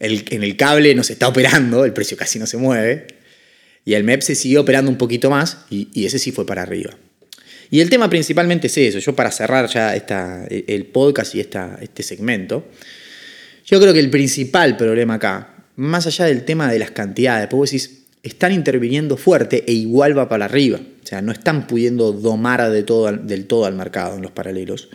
en 0.00 0.42
el 0.42 0.56
cable 0.56 0.94
no 0.94 1.04
se 1.04 1.12
está 1.12 1.28
operando, 1.28 1.84
el 1.84 1.92
precio 1.92 2.16
casi 2.16 2.38
no 2.38 2.46
se 2.46 2.56
mueve. 2.56 3.06
Y 3.84 3.94
el 3.94 4.04
MEP 4.04 4.22
se 4.22 4.34
siguió 4.34 4.62
operando 4.62 4.90
un 4.90 4.96
poquito 4.96 5.28
más 5.30 5.58
y, 5.68 6.04
ese 6.06 6.18
sí 6.18 6.32
fue 6.32 6.46
para 6.46 6.62
arriba. 6.62 6.96
Y 7.70 7.80
el 7.80 7.90
tema 7.90 8.08
principalmente 8.08 8.68
es 8.68 8.78
eso. 8.78 8.98
Yo 8.98 9.14
para 9.14 9.30
cerrar 9.30 9.68
ya 9.68 9.94
esta, 9.94 10.46
el 10.46 10.86
podcast 10.86 11.34
y 11.34 11.40
esta, 11.40 11.78
este 11.82 12.02
segmento, 12.02 12.66
yo 13.64 13.80
creo 13.80 13.92
que 13.92 14.00
el 14.00 14.10
principal 14.10 14.76
problema 14.76 15.14
acá, 15.14 15.66
más 15.76 16.06
allá 16.06 16.26
del 16.26 16.44
tema 16.44 16.70
de 16.70 16.78
las 16.78 16.90
cantidades, 16.90 17.46
porque 17.46 17.56
vos 17.56 17.70
decís, 17.70 18.04
están 18.22 18.52
interviniendo 18.52 19.16
fuerte 19.16 19.64
e 19.66 19.72
igual 19.72 20.16
va 20.16 20.28
para 20.28 20.44
arriba. 20.44 20.80
O 21.02 21.06
sea, 21.06 21.22
no 21.22 21.32
están 21.32 21.66
pudiendo 21.66 22.12
domar 22.12 22.70
de 22.70 22.82
todo, 22.82 23.12
del 23.12 23.46
todo 23.46 23.66
al 23.66 23.74
mercado 23.74 24.16
en 24.16 24.22
los 24.22 24.32
paralelos. 24.32 24.88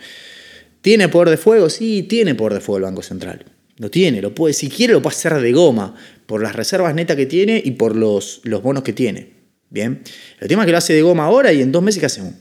¿Tiene 0.80 1.08
poder 1.08 1.30
de 1.30 1.36
fuego? 1.36 1.68
Sí, 1.68 2.04
tiene 2.04 2.34
poder 2.34 2.54
de 2.54 2.60
fuego 2.60 2.78
el 2.78 2.84
Banco 2.84 3.02
Central. 3.02 3.44
Lo 3.76 3.90
tiene, 3.90 4.20
lo 4.20 4.34
puede, 4.34 4.54
si 4.54 4.68
quiere 4.68 4.92
lo 4.92 5.02
puede 5.02 5.16
hacer 5.16 5.40
de 5.40 5.52
goma, 5.52 5.94
por 6.26 6.42
las 6.42 6.54
reservas 6.54 6.94
netas 6.94 7.16
que 7.16 7.26
tiene 7.26 7.60
y 7.64 7.72
por 7.72 7.96
los, 7.96 8.40
los 8.44 8.62
bonos 8.62 8.82
que 8.82 8.92
tiene. 8.92 9.32
Bien. 9.68 10.02
El 10.40 10.48
tema 10.48 10.62
es 10.62 10.66
que 10.66 10.72
lo 10.72 10.78
hace 10.78 10.92
de 10.92 11.02
goma 11.02 11.24
ahora 11.24 11.52
y 11.52 11.62
en 11.62 11.72
dos 11.72 11.82
meses 11.82 12.00
¿qué 12.00 12.06
hacemos? 12.06 12.34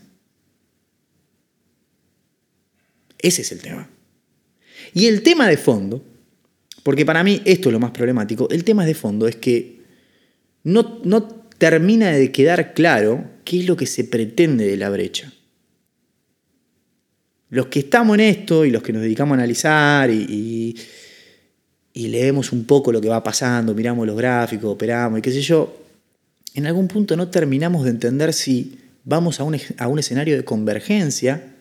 Ese 3.19 3.41
es 3.41 3.51
el 3.51 3.61
tema. 3.61 3.89
Y 4.93 5.05
el 5.07 5.21
tema 5.21 5.47
de 5.47 5.57
fondo 5.57 6.03
porque 6.89 7.05
para 7.05 7.23
mí 7.23 7.39
esto 7.45 7.69
es 7.69 7.73
lo 7.73 7.79
más 7.79 7.91
problemático. 7.91 8.49
El 8.49 8.63
tema 8.63 8.83
de 8.83 8.95
fondo 8.95 9.27
es 9.27 9.35
que 9.35 9.81
no, 10.63 11.01
no 11.03 11.21
termina 11.59 12.09
de 12.09 12.31
quedar 12.31 12.73
claro 12.73 13.29
qué 13.43 13.59
es 13.59 13.67
lo 13.67 13.77
que 13.77 13.85
se 13.85 14.05
pretende 14.05 14.65
de 14.65 14.75
la 14.75 14.89
brecha. 14.89 15.31
Los 17.51 17.67
que 17.67 17.81
estamos 17.81 18.15
en 18.15 18.21
esto 18.21 18.65
y 18.65 18.71
los 18.71 18.81
que 18.81 18.91
nos 18.91 19.03
dedicamos 19.03 19.33
a 19.33 19.41
analizar 19.41 20.09
y, 20.09 20.75
leemos 21.93 22.51
un 22.51 22.63
poco 22.63 22.91
lo 22.91 22.99
que 22.99 23.07
va 23.07 23.21
pasando, 23.21 23.75
miramos 23.75 24.07
los 24.07 24.17
gráficos, 24.17 24.71
operamos 24.71 25.19
y 25.19 25.21
qué 25.21 25.31
sé 25.31 25.41
yo, 25.41 25.83
en 26.55 26.65
algún 26.65 26.87
punto 26.87 27.15
no 27.15 27.27
terminamos 27.27 27.83
de 27.83 27.91
entender 27.91 28.33
si 28.33 28.79
vamos 29.03 29.39
a 29.39 29.43
un, 29.43 29.55
a 29.77 29.87
un 29.87 29.99
escenario 29.99 30.35
de 30.35 30.43
convergencia, 30.43 31.53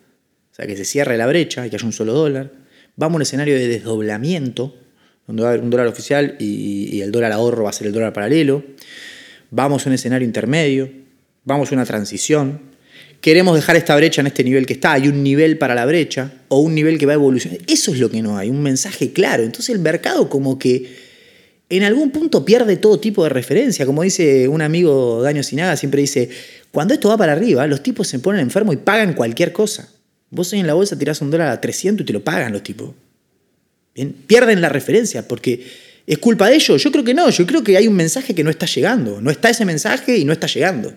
o 0.50 0.54
sea, 0.54 0.66
que 0.66 0.74
se 0.74 0.86
cierre 0.86 1.18
la 1.18 1.26
brecha 1.26 1.66
y 1.66 1.68
que 1.68 1.76
haya 1.76 1.84
un 1.84 1.92
solo 1.92 2.14
dólar, 2.14 2.50
vamos 2.96 3.16
a 3.16 3.16
un 3.16 3.22
escenario 3.22 3.56
de 3.56 3.68
desdoblamiento, 3.68 4.74
donde 5.28 5.42
va 5.42 5.50
a 5.50 5.52
haber 5.52 5.62
un 5.62 5.70
dólar 5.70 5.86
oficial 5.86 6.36
y, 6.40 7.00
el 7.00 7.12
dólar 7.12 7.30
ahorro 7.32 7.64
va 7.64 7.70
a 7.70 7.72
ser 7.72 7.86
el 7.86 7.92
dólar 7.92 8.12
paralelo. 8.12 8.64
Vamos 9.50 9.86
a 9.86 9.90
un 9.90 9.94
escenario 9.94 10.26
intermedio, 10.26 10.90
vamos 11.44 11.70
a 11.70 11.74
una 11.74 11.84
transición. 11.84 12.60
Queremos 13.20 13.54
dejar 13.54 13.76
esta 13.76 13.94
brecha 13.94 14.22
en 14.22 14.26
este 14.28 14.42
nivel 14.42 14.64
que 14.64 14.72
está, 14.72 14.94
hay 14.94 15.06
un 15.06 15.22
nivel 15.22 15.58
para 15.58 15.74
la 15.74 15.84
brecha 15.86 16.32
o 16.48 16.60
un 16.60 16.74
nivel 16.74 16.98
que 16.98 17.04
va 17.04 17.12
a 17.12 17.16
evolucionar. 17.16 17.58
Eso 17.66 17.92
es 17.92 18.00
lo 18.00 18.10
que 18.10 18.22
no 18.22 18.38
hay, 18.38 18.48
un 18.48 18.62
mensaje 18.62 19.12
claro. 19.12 19.42
Entonces 19.44 19.74
el 19.74 19.80
mercado 19.80 20.30
como 20.30 20.58
que 20.58 20.96
en 21.68 21.82
algún 21.82 22.10
punto 22.10 22.44
pierde 22.46 22.76
todo 22.76 22.98
tipo 22.98 23.22
de 23.22 23.28
referencia. 23.28 23.84
Como 23.84 24.02
dice 24.02 24.48
un 24.48 24.62
amigo 24.62 25.22
Daño 25.22 25.42
Sinaga, 25.42 25.76
siempre 25.76 26.00
dice, 26.00 26.30
cuando 26.70 26.94
esto 26.94 27.10
va 27.10 27.18
para 27.18 27.32
arriba, 27.32 27.66
los 27.66 27.82
tipos 27.82 28.08
se 28.08 28.18
ponen 28.18 28.40
enfermos 28.40 28.74
y 28.74 28.78
pagan 28.78 29.12
cualquier 29.12 29.52
cosa. 29.52 29.90
Vos 30.30 30.54
en 30.54 30.66
la 30.66 30.72
bolsa 30.72 30.98
tirás 30.98 31.20
un 31.20 31.30
dólar 31.30 31.48
a 31.48 31.60
300 31.60 32.02
y 32.02 32.06
te 32.06 32.12
lo 32.14 32.24
pagan 32.24 32.52
los 32.52 32.62
tipos 32.62 32.92
pierden 34.26 34.60
la 34.60 34.68
referencia 34.68 35.26
porque 35.26 35.66
es 36.06 36.18
culpa 36.18 36.48
de 36.48 36.56
ellos. 36.56 36.82
Yo 36.82 36.90
creo 36.90 37.04
que 37.04 37.14
no, 37.14 37.28
yo 37.30 37.46
creo 37.46 37.62
que 37.62 37.76
hay 37.76 37.86
un 37.86 37.94
mensaje 37.94 38.34
que 38.34 38.42
no 38.42 38.50
está 38.50 38.66
llegando. 38.66 39.20
No 39.20 39.30
está 39.30 39.50
ese 39.50 39.64
mensaje 39.64 40.16
y 40.16 40.24
no 40.24 40.32
está 40.32 40.46
llegando. 40.46 40.94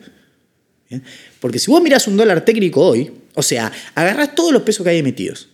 Porque 1.40 1.60
si 1.60 1.72
vos 1.72 1.82
mirás 1.82 2.08
un 2.08 2.18
dólar 2.18 2.46
técnico 2.46 2.82
hoy, 2.82 3.12
o 3.34 3.42
sea, 3.42 3.72
agarrás 3.96 4.36
todos 4.36 4.52
los 4.52 4.64
pesos 4.64 4.84
que 4.84 4.92
hay 4.92 5.00
emitidos, 5.00 5.50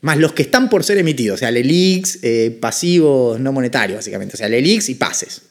más 0.00 0.16
los 0.18 0.32
que 0.32 0.42
están 0.42 0.70
por 0.70 0.84
ser 0.84 0.98
emitidos, 0.98 1.36
o 1.36 1.38
sea, 1.38 1.50
LELIX, 1.50 2.18
eh, 2.22 2.58
pasivos 2.60 3.40
no 3.40 3.52
monetarios, 3.52 3.98
básicamente, 3.98 4.34
o 4.34 4.38
sea, 4.38 4.48
LELIX 4.48 4.88
y 4.88 4.94
pases. 4.94 5.42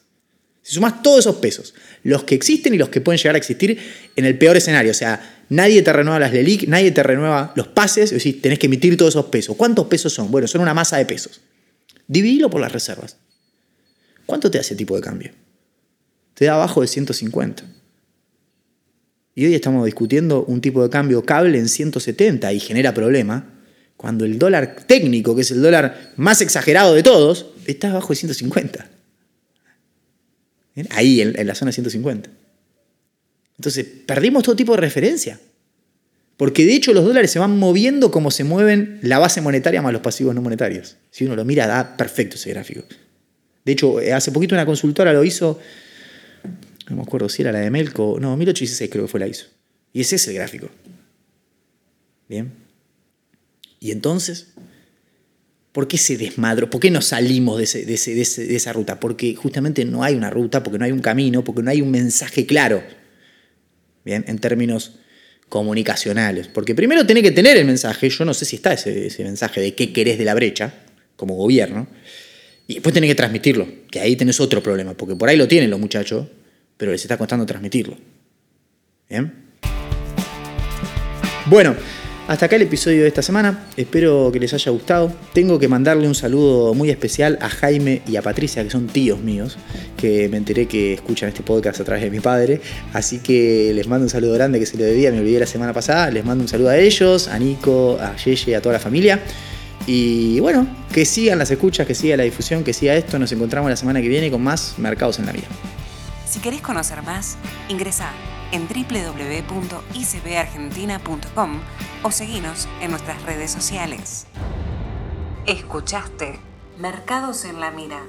Si 0.61 0.73
sumás 0.73 1.01
todos 1.01 1.19
esos 1.19 1.37
pesos, 1.37 1.73
los 2.03 2.23
que 2.23 2.35
existen 2.35 2.73
y 2.73 2.77
los 2.77 2.89
que 2.89 3.01
pueden 3.01 3.17
llegar 3.17 3.35
a 3.35 3.37
existir 3.37 3.77
en 4.15 4.25
el 4.25 4.37
peor 4.37 4.57
escenario, 4.57 4.91
o 4.91 4.95
sea, 4.95 5.36
Nadie 5.49 5.81
te 5.81 5.93
renueva 5.93 6.19
las 6.19 6.33
LELIC, 6.33 6.67
nadie 6.67 6.91
te 6.91 7.03
renueva 7.03 7.53
los 7.55 7.67
pases, 7.67 8.05
es 8.05 8.11
decir, 8.11 8.41
tenés 8.41 8.59
que 8.59 8.65
emitir 8.65 8.97
todos 8.97 9.13
esos 9.13 9.27
pesos. 9.27 9.55
¿Cuántos 9.55 9.87
pesos 9.87 10.13
son? 10.13 10.29
Bueno, 10.29 10.47
son 10.47 10.61
una 10.61 10.73
masa 10.73 10.97
de 10.97 11.05
pesos. 11.05 11.41
Dividilo 12.07 12.49
por 12.49 12.59
las 12.59 12.71
reservas. 12.71 13.17
¿Cuánto 14.25 14.51
te 14.51 14.59
hace 14.59 14.73
el 14.73 14.77
tipo 14.77 14.95
de 14.95 15.01
cambio? 15.01 15.31
Te 16.33 16.45
da 16.45 16.55
abajo 16.55 16.81
de 16.81 16.87
150. 16.87 17.63
Y 19.35 19.45
hoy 19.45 19.55
estamos 19.55 19.85
discutiendo 19.85 20.43
un 20.45 20.61
tipo 20.61 20.83
de 20.83 20.89
cambio 20.89 21.23
cable 21.23 21.57
en 21.57 21.69
170 21.69 22.51
y 22.53 22.59
genera 22.59 22.93
problema, 22.93 23.53
cuando 23.95 24.25
el 24.25 24.37
dólar 24.37 24.83
técnico, 24.85 25.35
que 25.35 25.41
es 25.41 25.51
el 25.51 25.61
dólar 25.61 26.13
más 26.17 26.41
exagerado 26.41 26.93
de 26.93 27.03
todos, 27.03 27.47
está 27.65 27.89
abajo 27.89 28.09
de 28.09 28.15
150. 28.15 28.89
Ahí, 30.89 31.21
en, 31.21 31.39
en 31.39 31.47
la 31.47 31.55
zona 31.55 31.71
150. 31.71 32.29
Entonces, 33.57 33.85
perdimos 34.05 34.43
todo 34.43 34.55
tipo 34.55 34.73
de 34.73 34.81
referencia. 34.81 35.39
Porque 36.37 36.65
de 36.65 36.75
hecho 36.75 36.93
los 36.93 37.03
dólares 37.03 37.31
se 37.31 37.39
van 37.39 37.57
moviendo 37.57 38.11
como 38.11 38.29
se 38.29 38.43
mueven 38.43 38.99
la 39.01 39.17
base 39.17 39.41
monetaria 39.41 39.81
más 39.81 39.91
los 39.91 40.03
pasivos 40.03 40.35
no 40.35 40.41
monetarios. 40.41 40.97
Si 41.09 41.25
uno 41.25 41.35
lo 41.35 41.43
mira, 41.43 41.65
da 41.65 41.97
perfecto 41.97 42.35
ese 42.35 42.51
gráfico. 42.51 42.83
De 43.65 43.71
hecho, 43.71 43.99
eh, 43.99 44.13
hace 44.13 44.31
poquito 44.31 44.53
una 44.53 44.65
consultora 44.65 45.11
lo 45.11 45.23
hizo, 45.23 45.59
no 46.89 46.95
me 46.95 47.01
acuerdo 47.01 47.27
si 47.27 47.41
era 47.41 47.51
la 47.51 47.59
de 47.59 47.71
Melco, 47.71 48.17
no, 48.21 48.37
1816 48.37 48.89
creo 48.89 49.05
que 49.05 49.11
fue 49.11 49.19
la 49.19 49.27
hizo. 49.27 49.47
Y 49.91 50.01
ese 50.01 50.17
es 50.17 50.27
el 50.27 50.35
gráfico. 50.35 50.69
Bien. 52.29 52.51
Y 53.79 53.89
entonces, 53.89 54.49
¿por 55.71 55.87
qué 55.87 55.97
se 55.97 56.17
desmadró? 56.17 56.69
¿Por 56.69 56.79
qué 56.79 56.91
no 56.91 57.01
salimos 57.01 57.57
de, 57.57 57.85
de 57.85 58.55
esa 58.55 58.73
ruta? 58.73 58.99
Porque 58.99 59.35
justamente 59.35 59.85
no 59.85 60.03
hay 60.03 60.13
una 60.13 60.29
ruta, 60.29 60.61
porque 60.61 60.77
no 60.77 60.85
hay 60.85 60.91
un 60.91 61.01
camino, 61.01 61.43
porque 61.43 61.63
no 61.63 61.71
hay 61.71 61.81
un 61.81 61.89
mensaje 61.89 62.45
claro 62.45 62.83
en 64.07 64.39
términos 64.39 64.93
comunicacionales. 65.49 66.47
Porque 66.47 66.75
primero 66.75 67.05
tiene 67.05 67.21
que 67.21 67.31
tener 67.31 67.57
el 67.57 67.65
mensaje, 67.65 68.09
yo 68.09 68.25
no 68.25 68.33
sé 68.33 68.45
si 68.45 68.57
está 68.57 68.73
ese, 68.73 69.23
mensaje 69.23 69.61
de 69.61 69.73
qué 69.73 69.93
querés 69.93 70.17
de 70.17 70.25
la 70.25 70.33
brecha 70.33 70.73
como 71.15 71.35
gobierno, 71.35 71.87
y 72.67 72.75
después 72.75 72.93
tenés 72.93 73.09
que 73.09 73.15
transmitirlo, 73.15 73.67
que 73.89 73.99
ahí 73.99 74.15
tenés 74.15 74.39
otro 74.39 74.61
problema, 74.61 74.93
porque 74.93 75.15
por 75.15 75.29
ahí 75.29 75.37
lo 75.37 75.47
tienen 75.47 75.69
los 75.69 75.79
muchachos, 75.79 76.27
pero 76.75 76.91
les 76.91 77.01
está 77.01 77.17
costando 77.17 77.45
transmitirlo. 77.45 77.97
¿Bien? 79.09 79.33
Bueno, 81.45 81.75
hasta 82.27 82.47
acá 82.47 82.57
el 82.57 82.63
episodio 82.63 83.03
de 83.03 83.07
esta 83.07 83.21
semana, 83.21 83.65
espero 83.77 84.29
que 84.33 84.39
les 84.39 84.53
haya 84.53 84.69
gustado. 84.71 85.13
Tengo 85.33 85.59
que 85.59 85.69
mandarle 85.69 86.07
un 86.07 86.15
saludo 86.15 86.73
muy 86.73 86.89
especial 86.89 87.39
a 87.41 87.47
Jaime 87.47 88.01
y 88.05 88.17
a 88.17 88.21
Patricia, 88.21 88.63
que 88.63 88.69
son 88.69 88.87
tíos 88.87 89.21
míos, 89.21 89.57
que 89.95 90.27
me 90.27 90.35
enteré 90.35 90.67
que 90.67 90.93
escuchan 90.93 91.29
este 91.29 91.41
podcast 91.41 91.79
a 91.79 91.85
través 91.85 92.03
de 92.03 92.09
mi 92.09 92.19
padre. 92.19 92.59
Así 92.91 93.19
que 93.19 93.71
les 93.73 93.87
mando 93.87 94.03
un 94.03 94.09
saludo 94.09 94.33
grande 94.33 94.59
que 94.59 94.65
se 94.65 94.77
lo 94.77 94.83
debía, 94.83 95.09
me 95.11 95.19
olvidé 95.19 95.39
la 95.39 95.45
semana 95.45 95.71
pasada. 95.71 96.11
Les 96.11 96.25
mando 96.25 96.43
un 96.43 96.49
saludo 96.49 96.69
a 96.69 96.77
ellos, 96.77 97.29
a 97.29 97.39
Nico, 97.39 97.97
a 98.01 98.17
Yeye, 98.17 98.57
a 98.57 98.61
toda 98.61 98.73
la 98.73 98.79
familia. 98.79 99.21
Y 99.85 100.41
bueno, 100.41 100.67
que 100.91 101.05
sigan 101.05 101.39
las 101.39 101.49
escuchas, 101.49 101.87
que 101.87 101.95
siga 101.95 102.17
la 102.17 102.23
difusión, 102.23 102.65
que 102.65 102.73
siga 102.73 102.93
esto. 102.93 103.17
Nos 103.19 103.31
encontramos 103.31 103.69
la 103.69 103.77
semana 103.77 104.01
que 104.01 104.09
viene 104.09 104.29
con 104.29 104.43
más 104.43 104.75
Mercados 104.79 105.17
en 105.19 105.27
la 105.27 105.31
Vida. 105.31 105.47
Si 106.29 106.39
querés 106.39 106.59
conocer 106.59 107.01
más, 107.03 107.37
ingresa 107.69 108.11
en 108.51 108.67
www.icbargentina.com 108.67 111.59
o 112.03 112.11
seguinos 112.11 112.67
en 112.81 112.91
nuestras 112.91 113.23
redes 113.23 113.49
sociales. 113.51 114.27
Escuchaste 115.45 116.39
Mercados 116.77 117.45
en 117.45 117.59
la 117.59 117.71
Mira, 117.71 118.03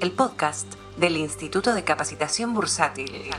el 0.00 0.12
podcast 0.12 0.74
del 0.96 1.16
Instituto 1.16 1.74
de 1.74 1.84
Capacitación 1.84 2.52
Bursátil. 2.52 3.30